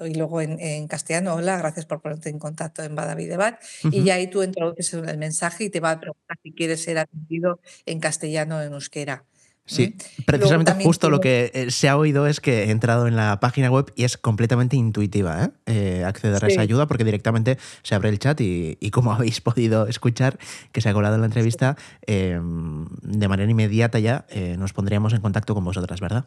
y 0.00 0.14
luego 0.14 0.40
en, 0.40 0.58
en 0.60 0.88
castellano, 0.88 1.34
hola, 1.34 1.58
gracias 1.58 1.86
por 1.86 2.00
ponerte 2.02 2.28
en 2.30 2.38
contacto 2.38 2.82
en 2.82 2.94
Badavidebat. 2.94 3.62
Y 3.90 4.02
Ujú. 4.02 4.04
ya 4.04 4.14
ahí 4.14 4.28
tú 4.28 4.42
introduces 4.42 4.92
el 4.94 5.18
mensaje 5.18 5.64
y 5.64 5.70
te 5.70 5.80
va 5.80 5.92
a 5.92 6.00
preguntar 6.00 6.36
si 6.42 6.52
quieres 6.54 6.82
ser 6.82 6.98
atendido 6.98 7.60
en 7.86 8.00
castellano 8.00 8.58
o 8.58 8.60
en 8.62 8.72
euskera. 8.72 9.26
Sí, 9.68 9.94
precisamente 10.24 10.72
justo 10.82 11.10
lo 11.10 11.20
que 11.20 11.50
eh, 11.52 11.70
se 11.70 11.88
ha 11.88 11.96
oído 11.96 12.26
es 12.26 12.40
que 12.40 12.64
he 12.64 12.70
entrado 12.70 13.06
en 13.06 13.16
la 13.16 13.38
página 13.38 13.70
web 13.70 13.92
y 13.96 14.04
es 14.04 14.16
completamente 14.16 14.76
intuitiva 14.76 15.44
¿eh? 15.44 15.50
Eh, 15.66 16.04
acceder 16.04 16.42
a 16.42 16.48
esa 16.48 16.62
ayuda 16.62 16.86
porque 16.86 17.04
directamente 17.04 17.58
se 17.82 17.94
abre 17.94 18.08
el 18.08 18.18
chat 18.18 18.40
y, 18.40 18.78
y 18.80 18.90
como 18.90 19.12
habéis 19.14 19.40
podido 19.42 19.86
escuchar 19.86 20.38
que 20.72 20.80
se 20.80 20.88
ha 20.88 20.94
colado 20.94 21.16
en 21.16 21.20
la 21.20 21.26
entrevista, 21.26 21.76
eh, 22.06 22.40
de 22.40 23.28
manera 23.28 23.50
inmediata 23.50 23.98
ya 23.98 24.26
nos 24.56 24.72
pondríamos 24.72 25.12
en 25.12 25.20
contacto 25.20 25.54
con 25.54 25.64
vosotras, 25.64 26.00
¿verdad? 26.00 26.26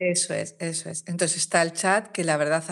Eso 0.00 0.32
es, 0.32 0.54
eso 0.60 0.90
es. 0.90 1.02
Entonces 1.08 1.38
está 1.38 1.60
el 1.60 1.72
chat 1.72 2.12
que 2.12 2.22
la 2.22 2.36
verdad 2.36 2.62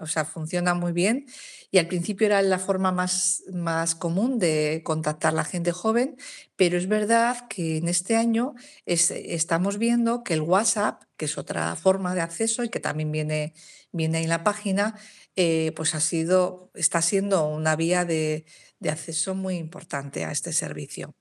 o 0.00 0.06
sea, 0.08 0.24
funciona 0.24 0.74
muy 0.74 0.92
bien 0.92 1.26
y 1.70 1.78
al 1.78 1.86
principio 1.86 2.26
era 2.26 2.42
la 2.42 2.58
forma 2.58 2.90
más, 2.90 3.44
más 3.52 3.94
común 3.94 4.40
de 4.40 4.82
contactar 4.84 5.32
a 5.32 5.36
la 5.36 5.44
gente 5.44 5.70
joven, 5.70 6.16
pero 6.56 6.76
es 6.76 6.88
verdad 6.88 7.46
que 7.48 7.76
en 7.76 7.86
este 7.88 8.16
año 8.16 8.54
es- 8.86 9.12
estamos 9.12 9.78
viendo 9.78 10.24
que 10.24 10.34
el 10.34 10.40
WhatsApp, 10.40 11.02
que 11.16 11.26
es 11.26 11.38
otra 11.38 11.76
forma 11.76 12.12
de 12.16 12.22
acceso 12.22 12.64
y 12.64 12.70
que 12.70 12.80
también 12.80 13.12
viene, 13.12 13.54
viene 13.92 14.22
en 14.24 14.28
la 14.28 14.42
página, 14.42 14.96
eh, 15.36 15.72
pues 15.76 15.94
ha 15.94 16.00
sido, 16.00 16.70
está 16.74 17.02
siendo 17.02 17.46
una 17.48 17.76
vía 17.76 18.04
de, 18.04 18.46
de 18.84 18.90
acceso 18.90 19.34
muy 19.34 19.56
importante 19.56 20.24
a 20.24 20.30
este 20.30 20.52
servicio. 20.52 21.16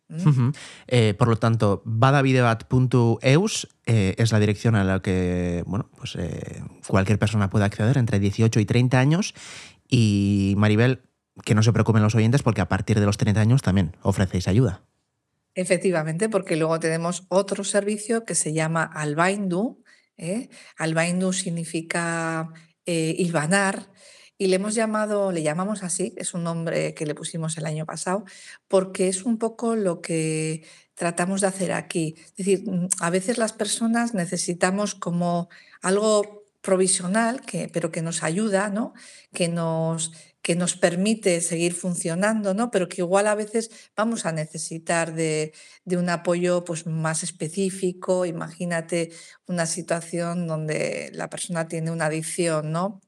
Eh, 0.88 1.16
por 1.18 1.30
lo 1.30 1.38
tanto, 1.38 1.82
badavidebat.eus 1.86 3.68
eh, 3.86 4.16
es 4.18 4.32
la 4.32 4.40
dirección 4.40 4.76
a 4.76 4.84
la 4.84 5.02
que 5.02 5.64
bueno, 5.66 5.90
pues, 5.98 6.16
eh, 6.18 6.62
cualquier 6.86 7.18
persona 7.18 7.50
puede 7.50 7.66
acceder 7.66 7.98
entre 7.98 8.20
18 8.20 8.60
y 8.60 8.66
30 8.66 9.00
años. 9.00 9.34
Y 9.88 10.54
Maribel, 10.58 11.04
que 11.46 11.56
no 11.56 11.64
se 11.64 11.72
preocupen 11.72 12.04
los 12.04 12.16
oyentes 12.16 12.44
porque 12.44 12.62
a 12.62 12.68
partir 12.68 13.00
de 13.00 13.06
los 13.06 13.18
30 13.18 13.40
años 13.40 13.62
también 13.62 13.96
ofrecéis 14.02 14.48
ayuda. 14.48 14.84
Efectivamente, 15.56 16.30
porque 16.30 16.58
luego 16.58 16.80
tenemos 16.80 17.26
otro 17.30 17.64
servicio 17.64 18.26
que 18.26 18.36
se 18.36 18.54
llama 18.54 18.84
Albaindu. 18.84 19.82
¿eh? 20.18 20.50
Albaindu 20.78 21.32
significa 21.32 22.50
hilvanar 22.86 23.90
y 24.44 24.48
le 24.48 24.58
hemos 24.58 24.76
llamado, 24.76 25.32
le 25.32 25.42
llamamos 25.42 25.84
así, 25.84 26.14
es 26.18 26.34
un 26.34 26.44
nombre 26.44 26.94
que 26.94 27.06
le 27.06 27.16
pusimos 27.16 27.58
el 27.58 27.66
año 27.66 27.86
pasado, 27.86 28.26
porque 28.68 29.08
es 29.08 29.24
un 29.24 29.38
poco 29.38 29.78
lo 29.78 30.02
que 30.02 30.66
tratamos 30.96 31.40
de 31.40 31.48
hacer 31.48 31.72
aquí. 31.72 32.16
Es 32.18 32.36
decir, 32.36 32.70
mm, 32.70 32.90
a 33.00 33.10
veces 33.10 33.38
las 33.38 33.54
personas 33.54 34.14
necesitamos 34.14 34.96
como 34.96 35.48
algo 35.82 36.44
provisional, 36.60 37.40
que, 37.40 37.70
pero 37.70 37.90
que 37.90 38.02
nos 38.02 38.22
ayuda, 38.22 38.68
¿no? 38.68 38.94
que, 39.34 39.48
nos, 39.48 40.12
que 40.42 40.56
nos 40.56 40.76
permite 40.76 41.40
seguir 41.40 41.74
funcionando, 41.74 42.54
¿no? 42.54 42.70
pero 42.70 42.90
que 42.90 43.02
igual 43.02 43.28
a 43.28 43.36
veces 43.36 43.72
vamos 43.96 44.26
a 44.26 44.34
necesitar 44.34 45.14
de, 45.14 45.54
de 45.86 45.96
un 45.96 46.10
apoyo 46.10 46.66
pues, 46.66 46.86
más 46.86 47.24
específico. 47.24 48.26
Imagínate 48.26 49.14
una 49.48 49.66
situación 49.68 50.48
donde 50.48 51.12
la 51.14 51.30
persona 51.30 51.70
tiene 51.70 51.92
una 51.92 52.08
adicción, 52.08 52.74
¿no? 52.74 53.00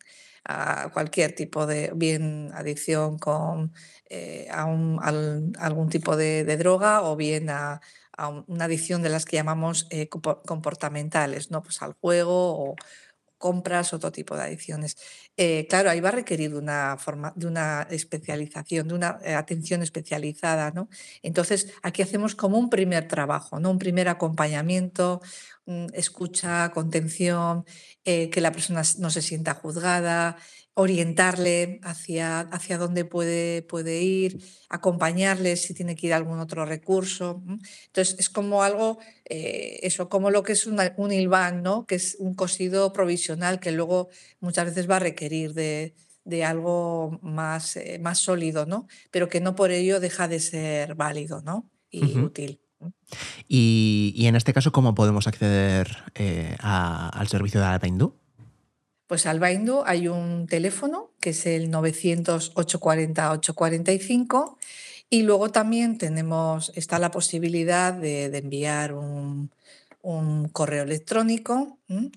A 0.45 0.89
cualquier 0.93 1.33
tipo 1.35 1.65
de, 1.65 1.91
bien 1.95 2.51
adicción 2.53 3.17
con, 3.19 3.73
eh, 4.09 4.47
a, 4.51 4.65
un- 4.65 4.99
al- 5.01 5.51
algún 5.59 5.89
tipo 5.89 6.15
de, 6.17 6.43
de 6.43 6.57
droga 6.57 7.01
o 7.03 7.15
bien 7.15 7.49
a, 7.49 7.81
a 8.17 8.27
un- 8.29 8.45
una 8.47 8.65
adicción 8.65 9.01
de 9.01 9.09
las 9.09 9.25
que 9.25 9.37
llamamos 9.37 9.87
eh, 9.89 10.07
compo- 10.09 10.41
comportamentales, 10.45 11.51
¿no? 11.51 11.63
Pues 11.63 11.81
al 11.81 11.93
juego 11.93 12.57
o 12.71 12.75
compras, 13.45 13.93
otro 13.93 14.11
tipo 14.11 14.35
de 14.35 14.41
adicciones. 14.41 14.97
Eh, 15.37 15.67
claro, 15.69 15.91
ahí 15.91 15.99
va 15.99 16.09
a 16.09 16.13
requerir 16.13 16.49
de 16.49 16.57
una, 16.57 16.97
forma, 16.97 17.31
de 17.35 17.45
una 17.45 17.85
especialización, 17.91 18.87
de 18.87 18.95
una 18.95 19.19
eh, 19.23 19.35
atención 19.35 19.83
especializada, 19.83 20.71
¿no? 20.71 20.89
Entonces, 21.21 21.71
aquí 21.83 22.01
hacemos 22.01 22.33
como 22.33 22.57
un 22.57 22.71
primer 22.71 23.07
trabajo, 23.07 23.59
¿no? 23.59 23.69
Un 23.69 23.77
primer 23.77 24.07
acompañamiento, 24.09 25.21
mm, 25.67 25.87
escucha, 25.93 26.71
contención, 26.71 27.65
eh, 28.03 28.31
que 28.31 28.41
la 28.41 28.51
persona 28.51 28.81
no 28.97 29.11
se 29.11 29.21
sienta 29.21 29.53
juzgada, 29.53 30.37
orientarle 30.75 31.79
hacia, 31.83 32.41
hacia 32.41 32.77
dónde 32.77 33.05
puede, 33.05 33.61
puede 33.63 34.01
ir, 34.01 34.43
acompañarle 34.69 35.55
si 35.55 35.73
tiene 35.73 35.95
que 35.95 36.07
ir 36.07 36.13
a 36.13 36.17
algún 36.17 36.39
otro 36.39 36.65
recurso. 36.65 37.41
Entonces, 37.87 38.15
es 38.19 38.29
como 38.29 38.61
algo, 38.61 38.99
eh, 39.23 39.79
eso, 39.83 40.09
como 40.09 40.31
lo 40.31 40.43
que 40.43 40.51
es 40.51 40.67
una- 40.67 40.93
un 40.97 41.11
hilván, 41.13 41.63
¿no? 41.63 41.85
Que 41.85 41.95
es 41.95 42.17
un 42.19 42.35
cosido 42.35 42.91
provisional 42.91 43.59
que 43.61 43.71
luego 43.71 44.09
muchas 44.41 44.65
veces 44.65 44.89
va 44.89 44.97
a 44.97 44.99
requerir 44.99 45.53
de, 45.53 45.95
de 46.25 46.43
algo 46.43 47.19
más, 47.21 47.77
eh, 47.77 47.97
más 47.99 48.19
sólido, 48.19 48.65
¿no? 48.65 48.87
Pero 49.11 49.29
que 49.29 49.39
no 49.39 49.55
por 49.55 49.71
ello 49.71 49.99
deja 50.01 50.27
de 50.27 50.39
ser 50.41 50.95
válido, 50.95 51.41
¿no? 51.41 51.69
Y 51.89 52.17
útil. 52.19 52.59
Y, 53.47 54.11
y 54.17 54.27
en 54.27 54.35
este 54.35 54.51
caso, 54.53 54.73
¿cómo 54.73 54.93
podemos 54.93 55.27
acceder 55.27 55.87
eh, 56.15 56.55
a- 56.59 57.07
al 57.17 57.27
servicio 57.29 57.61
de 57.61 57.65
Albaindú? 57.67 58.19
Pues 59.07 59.25
al 59.25 59.39
Baindu 59.39 59.81
hay 59.85 60.07
un 60.07 60.47
teléfono 60.47 61.11
que 61.19 61.31
es 61.31 61.45
el 61.45 61.69
900-840-845 61.71 64.57
y 65.09 65.23
luego 65.23 65.51
también 65.51 65.97
tenemos, 65.97 66.71
está 66.75 66.99
la 66.99 67.11
posibilidad 67.11 67.93
de, 67.93 68.29
de 68.29 68.37
enviar 68.39 68.93
un, 68.93 69.51
un 70.05 70.47
correo 70.49 70.83
electrónico 70.83 71.79
¿m? 71.87 72.11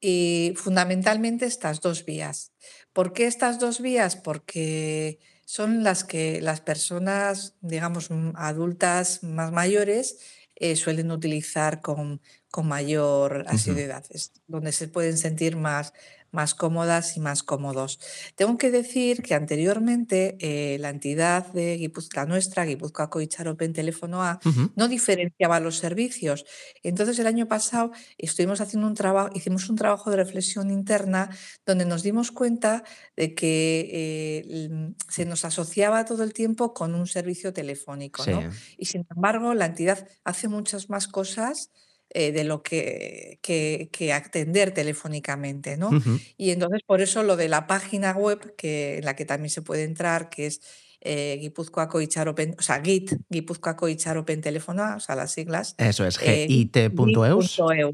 y 0.00 0.54
fundamentalmente 0.56 1.46
estas 1.46 1.80
dos 1.80 2.04
vías. 2.04 2.52
¿Por 2.92 3.12
qué 3.12 3.26
estas 3.26 3.58
dos 3.58 3.80
vías? 3.80 4.16
Porque 4.16 5.18
son 5.44 5.84
las 5.84 6.02
que 6.02 6.40
las 6.40 6.60
personas, 6.60 7.54
digamos, 7.60 8.08
adultas 8.34 9.22
más 9.22 9.52
mayores 9.52 10.18
eh, 10.56 10.76
suelen 10.76 11.10
utilizar 11.10 11.82
con, 11.82 12.22
con 12.50 12.66
mayor 12.66 13.44
asiduidad, 13.46 14.04
es 14.08 14.32
donde 14.46 14.72
se 14.72 14.88
pueden 14.88 15.18
sentir 15.18 15.56
más, 15.56 15.92
más 16.36 16.54
cómodas 16.54 17.16
y 17.16 17.20
más 17.20 17.42
cómodos. 17.42 17.98
Tengo 18.36 18.58
que 18.58 18.70
decir 18.70 19.22
que 19.22 19.34
anteriormente 19.34 20.36
eh, 20.40 20.78
la 20.78 20.90
entidad 20.90 21.52
de 21.52 21.76
Guipúzcoa, 21.78 22.26
nuestra, 22.26 22.64
Guipúzcoa 22.64 23.08
Itxaropen 23.24 23.72
Teléfono 23.72 24.22
A, 24.22 24.38
Ujú. 24.44 24.70
no 24.76 24.86
diferenciaba 24.88 25.58
los 25.60 25.78
servicios. 25.78 26.44
Entonces 26.84 27.18
el 27.18 27.26
año 27.26 27.48
pasado 27.48 27.90
estuvimos 28.18 28.60
haciendo 28.60 28.86
un 28.86 28.94
trabajo, 28.94 29.30
hicimos 29.34 29.68
un 29.70 29.76
trabajo 29.76 30.10
de 30.10 30.16
reflexión 30.18 30.70
interna 30.70 31.30
donde 31.66 31.84
nos 31.86 32.02
dimos 32.04 32.30
cuenta 32.32 32.84
de 33.16 33.34
que 33.34 33.90
eh, 33.92 34.68
se 35.08 35.24
nos 35.24 35.44
asociaba 35.44 36.04
todo 36.04 36.22
el 36.22 36.32
tiempo 36.32 36.74
con 36.74 36.94
un 36.94 37.06
servicio 37.06 37.52
telefónico, 37.52 38.26
Sí. 38.26 38.30
¿no? 38.30 38.46
Y 38.76 38.86
sin 38.86 39.06
embargo, 39.10 39.54
la 39.54 39.66
entidad 39.66 40.06
hace 40.24 40.48
muchas 40.48 40.90
más 40.90 41.08
cosas 41.08 41.70
eh, 42.10 42.32
de 42.32 42.44
lo 42.44 42.62
que, 42.62 43.38
que, 43.42 43.88
que 43.92 44.12
atender 44.12 44.72
telefónicamente, 44.72 45.76
¿no? 45.76 45.90
Y 46.36 46.50
entonces 46.50 46.82
por 46.86 47.00
eso 47.00 47.22
lo 47.22 47.36
de 47.36 47.48
la 47.48 47.66
página 47.66 48.12
web, 48.12 48.54
que, 48.56 48.98
en 48.98 49.04
la 49.04 49.16
que 49.16 49.24
también 49.24 49.50
se 49.50 49.60
puede 49.60 49.84
entrar, 49.84 50.30
que 50.30 50.46
es 50.46 50.60
eh, 51.00 51.36
Guipúzcoako 51.40 52.00
Itxaropen, 52.00 52.56
o 52.58 52.62
sea, 52.62 52.80
Git, 52.82 53.12
Guipúzcoako 53.28 53.88
Itxaropen 53.88 54.40
Telefonoa, 54.40 54.96
o 54.96 55.00
sea, 55.00 55.14
las 55.14 55.32
siglas, 55.32 55.74
Eso 55.78 56.06
es, 56.06 56.18
eh, 56.22 56.46
git.eus. 56.48 57.48
git.eu. 57.48 57.92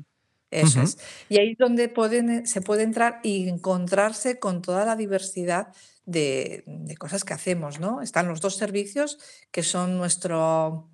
Eso 0.51 0.83
es. 0.83 0.99
Y 1.31 1.41
ahí 1.41 1.53
es 1.53 1.59
donde 1.59 1.89
pueden, 1.89 2.47
se 2.47 2.61
puede 2.61 2.83
entrar 2.83 3.21
y 3.23 3.49
encontrarse 3.49 4.39
con 4.39 4.61
toda 4.61 4.85
la 4.85 4.97
diversidad 4.97 5.69
de, 6.05 6.65
de 6.67 6.97
cosas 6.97 7.25
que 7.25 7.33
hacemos, 7.33 7.81
¿no? 7.81 8.03
Están 8.03 8.29
los 8.29 8.41
dos 8.41 8.57
servicios 8.57 9.19
que 9.51 9.63
son 9.63 9.97
nuestro, 9.97 10.91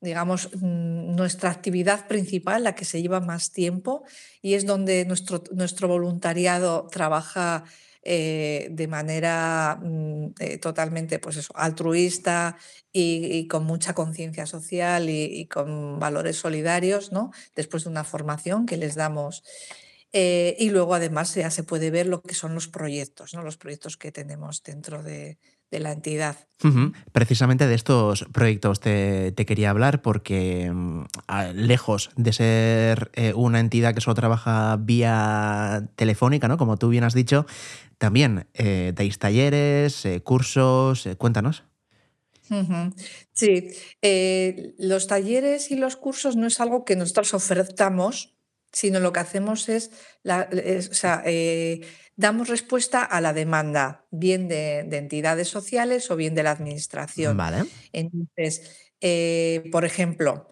digamos, 0.00 0.50
mm, 0.54 1.14
nuestra 1.14 1.50
actividad 1.50 2.06
principal, 2.08 2.64
la 2.64 2.74
que 2.74 2.84
se 2.84 3.02
lleva 3.02 3.20
más 3.20 3.52
tiempo 3.52 4.04
y 4.42 4.54
es 4.54 4.66
donde 4.66 5.04
nuestro, 5.04 5.42
nuestro 5.52 5.88
voluntariado 5.88 6.88
trabaja 6.90 7.64
eh, 8.02 8.68
de 8.70 8.88
manera 8.88 9.78
mm, 9.82 10.32
eh, 10.38 10.58
totalmente 10.58 11.18
pues 11.18 11.36
eso, 11.36 11.52
altruista 11.54 12.56
y, 12.92 13.46
con 13.48 13.64
mucha 13.64 13.92
conciencia 13.94 14.46
social 14.46 15.10
y, 15.10 15.24
y 15.24 15.46
con 15.46 15.98
valores 15.98 16.36
solidarios, 16.36 17.12
¿no? 17.12 17.30
Después 17.54 17.84
de 17.84 17.90
una 17.90 18.04
formación 18.04 18.64
que 18.66 18.78
les 18.78 18.94
damos. 18.94 19.44
Eh, 20.12 20.56
y 20.58 20.70
luego 20.70 20.94
además 20.94 21.34
ya 21.34 21.50
se 21.50 21.62
puede 21.62 21.90
ver 21.90 22.06
lo 22.06 22.22
que 22.22 22.34
son 22.34 22.54
los 22.54 22.68
proyectos, 22.68 23.34
¿no? 23.34 23.42
Los 23.42 23.56
proyectos 23.56 23.96
que 23.96 24.10
tenemos 24.10 24.62
dentro 24.62 25.02
de, 25.02 25.38
de 25.70 25.80
la 25.80 25.92
entidad. 25.92 26.36
Precisamente 27.12 27.66
de 27.66 27.74
estos 27.74 28.26
proyectos 28.32 28.80
te, 28.80 29.32
te 29.32 29.46
quería 29.46 29.70
hablar 29.70 30.02
porque 30.02 30.70
mm, 30.70 31.04
a- 31.26 31.52
lejos 31.52 32.10
de 32.16 32.32
ser 32.32 33.10
eh, 33.14 33.32
una 33.34 33.60
entidad 33.60 33.94
que 33.94 34.00
solo 34.00 34.14
trabaja 34.14 34.76
vía 34.78 35.88
telefónica, 35.96 36.48
¿no? 36.48 36.58
Como 36.58 36.76
tú 36.76 36.88
bien 36.88 37.04
has 37.04 37.14
dicho, 37.14 37.46
también 37.98 38.46
eh, 38.54 38.92
dais 38.94 39.18
talleres, 39.18 40.04
eh, 40.04 40.20
cursos, 40.22 41.06
eh, 41.06 41.16
cuéntanos. 41.16 41.64
Sí, 43.32 43.68
los 44.78 45.06
talleres 45.06 45.70
y 45.70 45.76
los 45.76 45.96
cursos 45.96 46.34
no 46.36 46.46
es 46.48 46.60
algo 46.60 46.84
que 46.84 46.96
nosotros 46.96 47.32
ofertamos, 47.32 48.34
sino 48.72 48.98
lo 49.00 49.12
que 49.12 49.20
hacemos 49.20 49.68
es, 49.68 49.92
la- 50.24 50.42
es- 50.50 50.88
o 50.90 50.94
sea, 50.94 51.22
damos 52.20 52.48
respuesta 52.48 53.02
a 53.04 53.20
la 53.20 53.32
demanda, 53.32 54.06
bien 54.10 54.48
de, 54.48 54.84
de 54.88 54.98
entidades 54.98 55.48
sociales 55.48 56.10
o 56.10 56.16
bien 56.16 56.34
de 56.34 56.42
la 56.42 56.52
administración. 56.52 57.36
Vale. 57.36 57.64
Entonces, 57.92 58.92
eh, 59.00 59.68
por 59.72 59.84
ejemplo, 59.84 60.48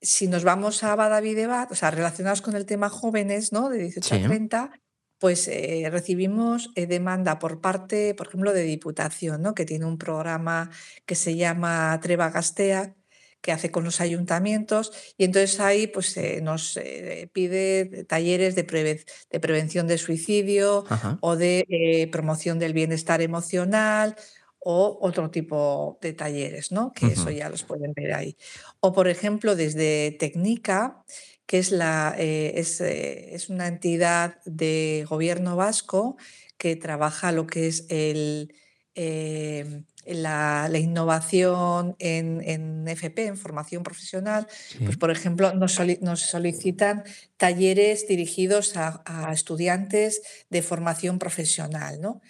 si 0.00 0.26
nos 0.28 0.44
vamos 0.44 0.82
a 0.84 0.94
Badavidebat, 0.96 1.70
o 1.72 1.74
sea, 1.74 1.90
relacionados 1.90 2.42
con 2.42 2.56
el 2.56 2.66
tema 2.66 2.88
jóvenes, 2.90 3.52
¿no? 3.52 3.68
De 3.70 3.78
18 3.78 4.14
a 4.14 4.18
Sí. 4.18 4.24
30, 4.24 4.72
pues 5.18 5.46
eh, 5.48 5.88
recibimos 5.90 6.70
eh, 6.74 6.86
demanda 6.86 7.38
por 7.38 7.60
parte, 7.60 8.14
por 8.14 8.26
ejemplo, 8.28 8.52
de 8.52 8.62
Diputación, 8.64 9.42
¿no? 9.42 9.54
Que 9.54 9.64
tiene 9.64 9.86
un 9.86 9.98
programa 9.98 10.70
que 11.06 11.14
se 11.14 11.36
llama 11.36 11.98
Treva 12.02 12.30
Gastea, 12.30 12.96
que 13.42 13.52
hace 13.52 13.70
con 13.70 13.84
los 13.84 14.00
ayuntamientos, 14.00 14.92
y 15.18 15.24
entonces 15.24 15.60
ahí 15.60 15.88
pues 15.88 16.16
eh, 16.16 16.40
nos 16.40 16.78
eh, 16.78 17.28
pide 17.32 18.04
talleres 18.04 18.54
de, 18.54 18.66
preve- 18.66 19.04
de 19.30 19.40
prevención 19.40 19.86
de 19.86 19.98
suicidio 19.98 20.84
Ajá. 20.88 21.18
o 21.20 21.36
de 21.36 21.66
eh, 21.68 22.06
promoción 22.06 22.58
del 22.58 22.72
bienestar 22.72 23.20
emocional 23.20 24.16
o 24.60 24.96
otro 25.02 25.28
tipo 25.28 25.98
de 26.00 26.12
talleres, 26.12 26.70
¿no? 26.70 26.92
Que 26.92 27.06
eso 27.06 27.30
ya 27.30 27.48
los 27.48 27.64
pueden 27.64 27.92
ver 27.94 28.14
ahí. 28.14 28.36
O, 28.78 28.92
por 28.92 29.08
ejemplo, 29.08 29.56
desde 29.56 30.12
Técnica, 30.20 31.02
que 31.46 31.58
es, 31.58 31.72
la, 31.72 32.14
eh, 32.16 32.52
es, 32.54 32.80
es 32.80 33.48
una 33.50 33.66
entidad 33.66 34.40
de 34.44 35.04
gobierno 35.10 35.56
vasco 35.56 36.16
que 36.56 36.76
trabaja 36.76 37.32
lo 37.32 37.48
que 37.48 37.66
es 37.66 37.86
el, 37.88 38.54
eh, 38.94 39.82
la, 40.06 40.68
la 40.70 40.78
innovación 40.78 41.96
en, 41.98 42.42
en 42.46 42.86
FP, 42.88 43.26
en 43.26 43.36
formación 43.36 43.82
profesional. 43.82 44.46
Sí. 44.68 44.78
Pues, 44.84 44.96
por 44.96 45.10
ejemplo, 45.10 45.52
nos, 45.54 45.74
soli- 45.74 45.98
nos 46.00 46.20
solicitan 46.20 47.04
talleres 47.36 48.06
dirigidos 48.06 48.76
a, 48.76 49.02
a 49.04 49.32
estudiantes 49.32 50.22
de 50.50 50.62
formación 50.62 51.18
profesional, 51.18 52.00
¿no? 52.00 52.20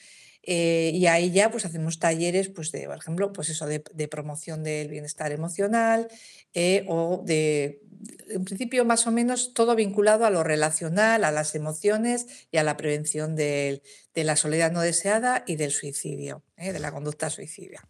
Eh, 0.44 0.90
y 0.92 1.06
ahí 1.06 1.30
ya 1.30 1.52
pues 1.52 1.64
hacemos 1.64 2.00
talleres, 2.00 2.48
pues 2.48 2.72
de, 2.72 2.86
por 2.86 2.96
ejemplo, 2.96 3.32
pues 3.32 3.48
eso 3.48 3.64
de, 3.66 3.84
de 3.94 4.08
promoción 4.08 4.64
del 4.64 4.88
bienestar 4.88 5.30
emocional 5.30 6.08
eh, 6.52 6.84
o 6.88 7.22
de, 7.24 7.81
en 8.28 8.44
principio 8.44 8.84
más 8.84 9.06
o 9.06 9.10
menos 9.10 9.54
todo 9.54 9.74
vinculado 9.76 10.24
a 10.24 10.30
lo 10.30 10.42
relacional, 10.42 11.24
a 11.24 11.30
las 11.30 11.54
emociones 11.54 12.26
y 12.50 12.56
a 12.58 12.64
la 12.64 12.76
prevención 12.76 13.36
de 13.36 13.82
la 14.14 14.36
soledad 14.36 14.72
no 14.72 14.80
deseada 14.80 15.44
y 15.46 15.56
del 15.56 15.70
suicidio, 15.70 16.42
eh, 16.56 16.72
de 16.72 16.78
la 16.78 16.92
conducta 16.92 17.30
suicida. 17.30 17.88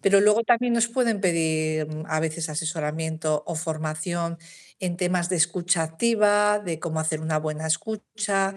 Pero 0.00 0.20
luego 0.20 0.42
también 0.42 0.72
nos 0.74 0.88
pueden 0.88 1.20
pedir 1.20 1.86
mm, 1.86 2.04
a 2.06 2.20
veces 2.20 2.48
asesoramiento 2.48 3.42
o 3.46 3.54
formación 3.54 4.38
en 4.80 4.96
temas 4.96 5.28
de 5.28 5.36
escucha 5.36 5.82
activa, 5.82 6.58
de 6.58 6.78
cómo 6.78 7.00
hacer 7.00 7.20
una 7.20 7.38
buena 7.38 7.66
escucha, 7.66 8.54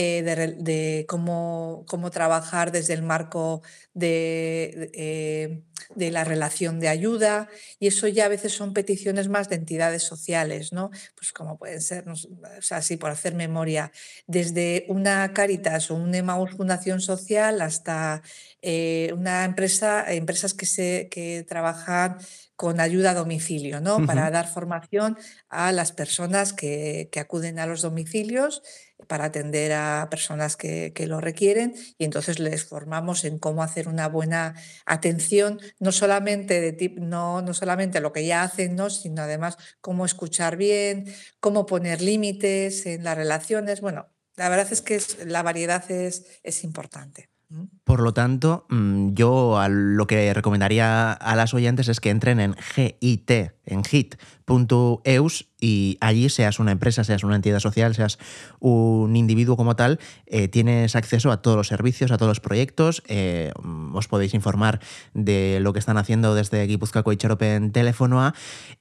eh, 0.00 0.22
de, 0.22 1.06
cómo, 1.08 1.84
cómo 1.88 2.12
trabajar 2.12 2.70
desde 2.70 2.94
el 2.94 3.02
marco 3.02 3.62
de, 3.94 4.72
de, 4.76 4.90
eh, 4.94 5.62
de 5.96 6.10
la 6.12 6.22
relación 6.22 6.78
de 6.78 6.86
ayuda. 6.86 7.48
Y 7.80 7.88
eso 7.88 8.06
ya 8.06 8.26
a 8.26 8.28
veces 8.28 8.52
son 8.52 8.74
peticiones 8.74 9.28
más 9.28 9.48
de 9.48 9.56
entidades 9.56 10.04
sociales, 10.04 10.72
¿no? 10.72 10.90
Pues 11.16 11.32
como 11.32 11.58
pueden 11.58 11.80
ser, 11.80 12.06
no 12.06 12.12
o 12.12 12.62
sea, 12.62 12.76
así 12.76 12.96
por 12.96 13.10
hacer 13.10 13.34
memoria, 13.34 13.90
desde 14.28 14.84
una 14.88 15.32
Caritas 15.32 15.90
o 15.90 15.96
un 15.96 16.14
Emmaus 16.14 16.52
Fundación 16.52 17.00
Social 17.00 17.60
hasta 17.60 18.22
eh, 18.62 19.12
una 19.16 19.44
empresa, 19.44 20.12
empresas 20.12 20.54
que, 20.54 20.66
se, 20.66 21.08
que 21.10 21.44
trabajan 21.48 22.18
con 22.54 22.78
ayuda 22.78 23.10
a 23.10 23.14
domicilio, 23.14 23.80
¿no? 23.80 24.04
Para 24.06 24.30
dar 24.30 24.46
formación 24.46 25.16
a 25.48 25.72
las 25.72 25.90
personas 25.90 26.52
que, 26.52 27.08
que 27.10 27.20
acuden 27.20 27.58
a 27.58 27.66
los 27.66 27.82
domicilios 27.82 28.62
para 29.06 29.26
atender 29.26 29.72
a 29.72 30.08
personas 30.10 30.56
que, 30.56 30.92
que 30.92 31.06
lo 31.06 31.20
requieren 31.20 31.74
y 31.98 32.04
entonces 32.04 32.38
les 32.40 32.64
formamos 32.64 33.24
en 33.24 33.38
cómo 33.38 33.62
hacer 33.62 33.88
una 33.88 34.08
buena 34.08 34.54
atención, 34.86 35.60
no 35.78 35.92
solamente 35.92 36.60
de 36.60 36.76
tip- 36.76 36.98
no, 36.98 37.40
no 37.42 37.54
solamente 37.54 38.00
lo 38.00 38.12
que 38.12 38.26
ya 38.26 38.42
hacen, 38.42 38.76
¿no? 38.76 38.90
sino 38.90 39.22
además 39.22 39.56
cómo 39.80 40.04
escuchar 40.04 40.56
bien, 40.56 41.06
cómo 41.40 41.64
poner 41.66 42.02
límites 42.02 42.86
en 42.86 43.04
las 43.04 43.16
relaciones. 43.16 43.80
Bueno, 43.80 44.08
la 44.36 44.48
verdad 44.48 44.68
es 44.72 44.82
que 44.82 45.00
la 45.26 45.42
variedad 45.42 45.88
es, 45.90 46.40
es 46.42 46.64
importante. 46.64 47.30
Por 47.84 48.00
lo 48.00 48.12
tanto, 48.12 48.66
mm, 48.68 49.14
yo 49.14 49.58
lo 49.70 50.06
que 50.06 50.34
recomendaría 50.34 51.12
a 51.12 51.34
las 51.34 51.54
oyentes 51.54 51.88
es 51.88 51.98
que 51.98 52.10
entren 52.10 52.40
en 52.40 52.54
GIT, 52.54 53.30
en 53.64 53.84
hit.eus 53.84 55.48
y 55.58 55.96
allí 56.02 56.28
seas 56.28 56.58
una 56.58 56.72
empresa, 56.72 57.04
seas 57.04 57.24
una 57.24 57.36
entidad 57.36 57.60
social, 57.60 57.94
seas 57.94 58.18
un 58.60 59.16
individuo 59.16 59.56
como 59.56 59.76
tal, 59.76 59.98
eh, 60.26 60.48
tienes 60.48 60.94
acceso 60.94 61.30
a 61.30 61.40
todos 61.40 61.56
los 61.56 61.68
servicios, 61.68 62.10
a 62.10 62.18
todos 62.18 62.28
los 62.28 62.40
proyectos, 62.40 63.02
eh, 63.08 63.52
os 63.94 64.08
podéis 64.08 64.34
informar 64.34 64.80
de 65.14 65.58
lo 65.60 65.72
que 65.72 65.78
están 65.78 65.96
haciendo 65.96 66.34
desde 66.34 66.66
Guipúzcoa 66.66 67.14
Itxaropen 67.14 67.72
Teléfono 67.72 68.22
A. 68.22 68.34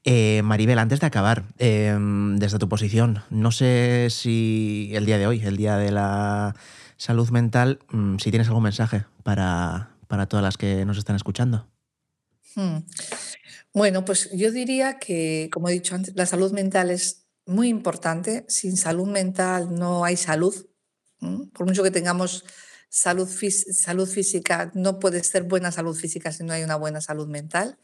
Eh, 0.04 0.42
Maribel, 0.44 0.80
antes 0.80 1.00
de 1.00 1.08
acabar, 1.08 1.46
desde 1.58 2.60
tu 2.60 2.68
posición, 2.68 3.22
no 3.30 3.52
sé 3.52 4.08
si 4.10 4.92
el 4.94 5.06
día 5.06 5.18
de 5.18 5.28
hoy, 5.28 5.42
el 5.42 5.56
día 5.56 5.78
de 5.78 5.92
la 5.92 6.56
salud 6.98 7.30
mental, 7.30 7.80
mm, 7.92 8.18
si 8.18 8.30
tienes 8.32 8.48
algún 8.48 8.64
mensaje 8.64 9.06
para, 9.24 9.96
para 10.08 10.28
todas 10.28 10.44
las 10.44 10.58
que 10.58 10.86
nos 10.86 10.98
están 10.98 11.16
escuchando. 11.16 11.68
Hmm. 12.56 12.80
Bueno, 13.74 14.04
pues 14.06 14.32
yo 14.32 14.52
diría 14.52 14.98
que, 15.00 15.50
como 15.54 15.70
he 15.70 15.74
dicho 15.74 15.96
antes, 15.96 16.16
la 16.16 16.26
salud 16.26 16.52
mental 16.52 16.90
es 16.90 17.28
muy 17.46 17.70
importante. 17.70 18.46
Sin 18.48 18.78
salud 18.78 19.08
mental 19.08 19.74
no 19.76 20.04
hay 20.04 20.18
salud. 20.18 20.68
Por 21.54 21.68
mucho 21.68 21.84
que 21.84 21.92
tengamos 21.92 22.44
salud, 22.90 23.28
física, 23.28 24.72
no 24.74 25.00
puede 25.00 25.24
ser 25.24 25.44
buena 25.44 25.72
salud 25.72 25.96
física 25.96 26.32
si 26.32 26.44
no 26.44 26.54
hay 26.54 26.64
una 26.64 26.76
buena 26.76 27.02
salud 27.02 27.28
mental. 27.28 27.78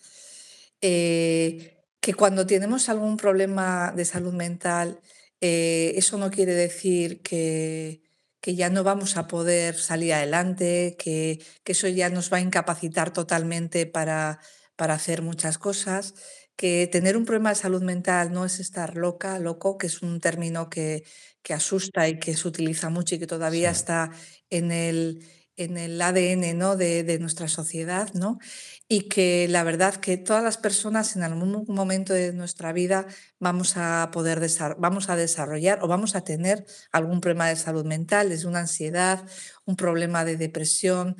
Eh, 0.82 1.86
que 2.00 2.14
cuando 2.14 2.46
tenemos 2.46 2.90
algún 2.90 3.18
problema 3.18 3.94
de 3.96 4.06
salud 4.06 4.34
mental, 4.34 5.00
eh, 5.42 5.94
eso 5.96 6.18
no 6.18 6.32
quiere 6.32 6.54
decir 6.54 7.22
que, 7.22 8.02
que, 8.44 8.56
ya 8.56 8.70
no 8.70 8.84
vamos 8.84 9.18
a 9.18 9.28
poder 9.28 9.76
salir 9.76 10.14
adelante, 10.14 10.96
que, 11.00 11.40
que, 11.64 11.72
eso 11.72 11.88
ya 11.88 12.10
nos 12.10 12.32
va 12.32 12.38
a 12.38 12.42
incapacitar 12.42 13.14
totalmente 13.14 13.86
para, 13.88 14.40
para 14.76 14.96
hacer 14.96 15.22
muchas 15.22 15.58
cosas 15.58 16.14
que 16.56 16.88
tener 16.92 17.18
un 17.18 17.26
problema 17.26 17.50
de 17.50 17.56
salud 17.56 17.82
mental 17.82 18.32
no 18.32 18.46
es 18.46 18.60
estar 18.60 18.96
loca, 18.96 19.40
loco, 19.40 19.78
que 19.78 19.88
es 19.88 20.02
un 20.02 20.20
término 20.20 20.70
que, 20.70 21.04
que 21.42 21.54
asusta 21.54 22.08
y 22.08 22.20
que 22.20 22.36
se 22.36 22.48
utiliza 22.48 22.90
mucho 22.90 23.16
y 23.16 23.20
que 23.20 23.28
todavía 23.28 23.72
está 23.72 24.12
en 24.50 24.72
el, 24.72 25.26
en 25.58 25.78
el 25.78 26.02
ADN 26.02 26.58
¿no? 26.58 26.76
de, 26.76 27.04
de, 27.04 27.20
nuestra 27.20 27.48
sociedad, 27.48 28.14
¿no? 28.14 28.40
y 28.88 29.08
que 29.08 29.48
la 29.48 29.64
verdad 29.64 29.96
que 29.96 30.18
todas 30.18 30.44
las 30.44 30.58
personas 30.58 31.16
en 31.16 31.24
algún 31.24 31.66
momento 31.68 32.14
de 32.14 32.34
nuestra 32.34 32.74
vida 32.74 33.08
vamos 33.40 33.78
a 33.78 34.10
poder 34.12 34.40
vamos 34.78 35.10
a 35.10 35.16
desarrollar 35.16 35.80
o 35.82 35.88
vamos 35.88 36.16
a 36.16 36.24
tener 36.24 36.66
algún 36.92 37.22
problema 37.22 37.50
de 37.50 37.56
salud 37.56 37.86
mental, 37.86 38.30
desde 38.30 38.48
una 38.48 38.60
ansiedad, 38.60 39.28
un 39.66 39.76
problema 39.76 40.26
de 40.26 40.38
depresión, 40.38 41.16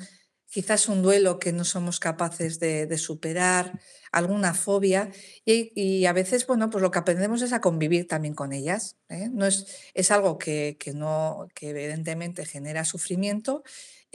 quizás 0.46 0.88
un 0.88 1.02
duelo 1.02 1.38
que 1.38 1.52
no 1.52 1.64
somos 1.64 1.98
capaces 1.98 2.60
de, 2.60 2.86
de 2.86 2.98
superar, 2.98 3.80
alguna 4.14 4.54
fobia 4.54 5.10
y, 5.44 6.04
a 6.06 6.12
veces, 6.12 6.46
bueno, 6.46 6.70
pues 6.70 6.80
lo 6.80 6.90
que 6.92 7.00
aprendemos 7.00 7.42
es 7.42 7.52
a 7.52 7.60
convivir 7.60 8.06
también 8.06 8.34
con 8.34 8.52
ellas. 8.52 8.96
¿eh? 9.08 9.28
No 9.32 9.46
es, 9.46 9.66
es 9.94 10.10
algo 10.12 10.38
que, 10.38 10.76
que, 10.78 10.92
no, 10.92 11.48
que 11.54 11.70
evidentemente 11.70 12.46
genera 12.46 12.84
sufrimiento, 12.84 13.64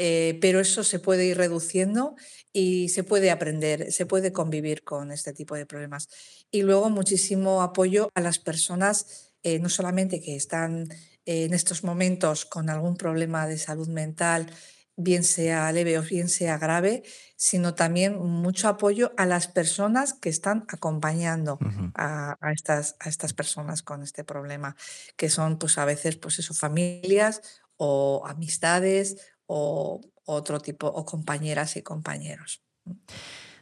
eh, 0.01 0.37
pero 0.39 0.61
eso 0.61 0.85
se 0.85 0.97
puede 0.97 1.25
ir 1.25 1.37
reduciendo 1.37 2.15
y 2.53 2.87
se 2.87 3.03
puede 3.03 3.31
aprender, 3.31 3.91
se 3.91 4.05
puede 4.05 4.31
convivir 4.31 4.85
con 4.85 5.11
este 5.11 5.33
tipo 5.33 5.55
de 5.55 5.65
problemas. 5.65 6.07
Y 6.49 6.61
luego 6.61 6.89
muchísimo 6.89 7.61
apoyo 7.61 8.09
a 8.15 8.21
las 8.21 8.39
personas, 8.39 9.33
eh, 9.43 9.59
no 9.59 9.67
solamente 9.67 10.21
que 10.21 10.37
están 10.37 10.87
en 11.25 11.53
estos 11.53 11.83
momentos 11.83 12.45
con 12.45 12.69
algún 12.69 12.95
problema 12.95 13.45
de 13.45 13.57
salud 13.57 13.89
mental, 13.89 14.49
bien 14.95 15.25
sea 15.25 15.69
leve 15.73 15.99
o 15.99 16.01
bien 16.01 16.29
sea 16.29 16.57
grave, 16.57 17.03
sino 17.35 17.75
también 17.75 18.17
mucho 18.17 18.69
apoyo 18.69 19.11
a 19.17 19.25
las 19.25 19.47
personas 19.47 20.13
que 20.13 20.29
están 20.29 20.63
acompañando 20.69 21.59
a, 21.93 22.37
estas, 22.53 22.95
a 23.01 23.09
estas 23.09 23.33
personas 23.33 23.83
con 23.83 24.01
este 24.01 24.23
problema, 24.23 24.77
que 25.17 25.29
son 25.29 25.59
pues 25.59 25.77
a 25.77 25.83
veces 25.83 26.15
pues 26.15 26.39
eso, 26.39 26.53
familias 26.53 27.41
o 27.75 28.23
amistades 28.25 29.17
o 29.49 29.99
otro 30.25 30.59
tipo, 30.59 30.87
o 30.87 31.05
compañeras 31.05 31.75
y 31.75 31.81
compañeros. 31.81 32.61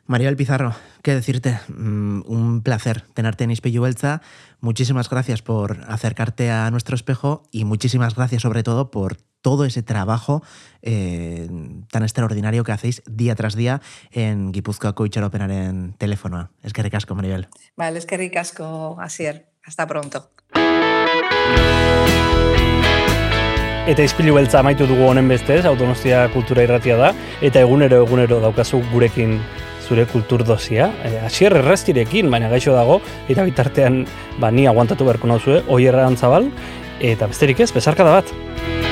María 0.05 0.27
del 0.27 0.37
Pizarro, 0.37 0.75
qué 1.01 1.13
decirte, 1.13 1.59
mm, 1.67 2.21
un 2.27 2.61
placer 2.61 3.01
tenerte 3.13 3.43
en 3.45 3.51
Ispillu 3.51 3.81
Belza. 3.81 4.21
Muchísimas 4.59 5.09
gracias 5.09 5.41
por 5.41 5.83
acercarte 5.87 6.51
a 6.51 6.69
nuestro 6.71 6.95
espejo 6.95 7.43
y 7.51 7.65
muchísimas 7.65 8.15
gracias 8.15 8.41
sobre 8.41 8.63
todo 8.63 8.91
por 8.91 9.17
todo 9.41 9.65
ese 9.65 9.83
trabajo 9.83 10.43
eh, 10.81 11.49
tan 11.89 12.03
extraordinario 12.03 12.63
que 12.63 12.71
hacéis 12.71 13.01
día 13.05 13.35
tras 13.35 13.55
día 13.55 13.81
en 14.11 14.53
Gipuzkoako 14.53 15.05
en 15.05 15.93
teléfono. 15.97 16.51
Es 16.63 16.73
que 16.73 16.83
ricasco, 16.83 17.15
Maribel. 17.15 17.47
Vale, 17.75 17.99
es 17.99 18.05
que 18.05 18.17
ricasco, 18.17 18.97
Asier. 18.99 19.51
Hasta 19.63 19.87
pronto. 19.87 20.31
Eta 23.87 24.03
izpilu 24.03 24.33
beltza 24.35 24.59
amaitu 24.59 24.83
dugu 24.83 25.05
honen 25.07 25.29
bestez, 25.31 25.61
autonostia 25.69 26.25
kultura 26.33 26.65
irratia 26.65 26.97
da, 26.99 27.13
eta 27.39 27.61
egunero 27.63 28.01
egunero 28.03 28.41
daukazu 28.43 28.81
gurekin 28.91 29.37
zure 29.87 30.03
kultur 30.11 30.43
dozia. 30.43 30.89
E, 31.07 31.13
asier 31.23 31.55
erreztirekin, 31.55 32.27
baina 32.33 32.51
gaixo 32.51 32.75
dago, 32.75 32.99
eta 33.31 33.47
bitartean 33.47 34.01
ba, 34.43 34.51
ni 34.51 34.67
aguantatu 34.67 35.07
beharko 35.07 35.31
nauzue, 35.31 35.61
oi 35.71 35.85
erran 35.87 36.19
zabal, 36.19 36.51
eta 36.99 37.31
besterik 37.31 37.63
ez, 37.63 37.71
bezarka 37.71 38.03
da 38.03 38.19
bat. 38.19 38.86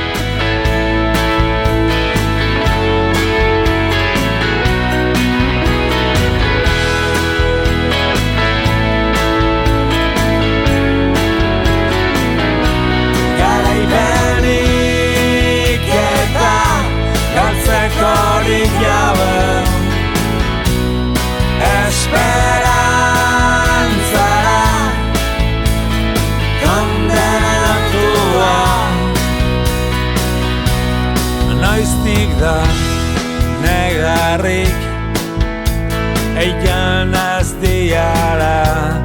I 36.45 36.53
can 36.63 37.09
as 37.15 37.55
the 37.57 37.95
ara 37.97 39.01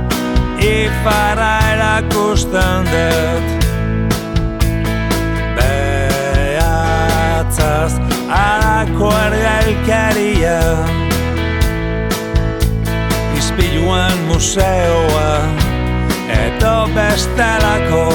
I 0.61 0.93
farà 1.03 1.55
era 1.73 2.05
costandet 2.13 3.45
Beatzas 5.57 7.93
Ara 8.29 8.85
coarga 8.99 9.55
el 9.65 9.73
caria 9.89 10.61
Ispilluan 13.41 14.17
museoa 14.29 15.33
Eto 16.45 16.77
bestelako. 16.95 18.07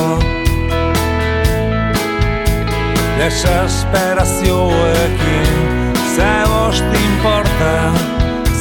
Desesperazioekin 3.17 5.49
Zebost 6.13 6.85
importa 6.93 6.93
Zebost 6.93 6.93
importa 7.09 8.14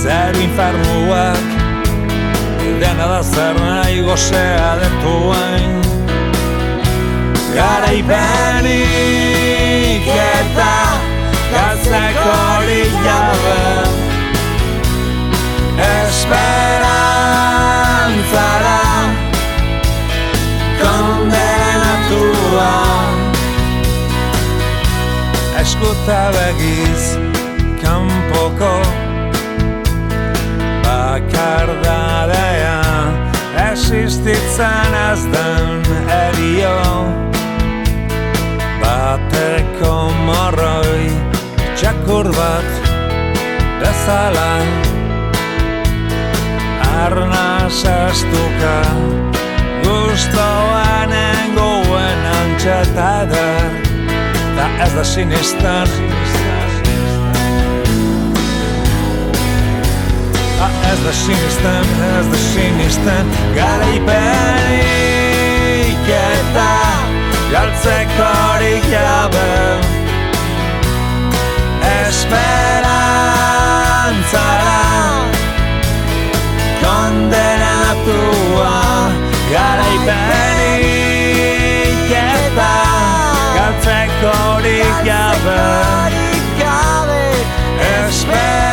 Zer 0.05 0.37
infernuak 0.37 1.41
dena 2.81 3.07
da 3.09 3.23
zer 3.25 3.57
nahi 3.57 4.01
gozea 4.05 4.77
detuain 4.81 5.75
Garaipenik 7.55 8.75
eta 10.17 10.75
galtzeko 11.55 12.33
hori 12.37 12.85
jabe 13.07 13.63
Esperantzara 15.89 18.83
kondenatua. 20.85 22.73
Eskuta 25.65 26.23
begiz 26.37 27.24
bakardadea 31.55 32.83
Existitzen 33.71 34.95
ez 35.13 35.23
den 35.33 35.83
erio. 36.11 36.79
Bateko 38.81 40.11
morroi 40.27 41.11
txakur 41.77 42.31
bat 42.35 42.71
bezala. 43.81 44.51
Arna 47.05 47.69
sestuka 47.69 48.77
Gustoan 49.85 51.13
engoen 51.13 52.29
antxetada 52.41 53.49
Da. 54.57 54.69
Ez 54.85 54.93
da 54.95 55.05
sinistan 55.05 55.89
ez 60.93 61.01
da 61.05 61.13
sinisten, 61.13 61.85
ez 62.19 62.27
da 62.31 62.37
sinisten 62.37 63.27
Garaipenik 63.57 66.09
eta 66.09 66.71
jartzeko 67.53 68.29
horik 68.39 68.85
jabe 68.93 69.51
Esperantzara 71.95 74.83
kondenatua. 76.83 78.77
Garaipenik 79.53 80.81
eta 82.25 82.75
jartzeko 83.57 84.31
horik 84.49 84.97
jabe 85.09 85.63
Esperantzara 87.93 88.64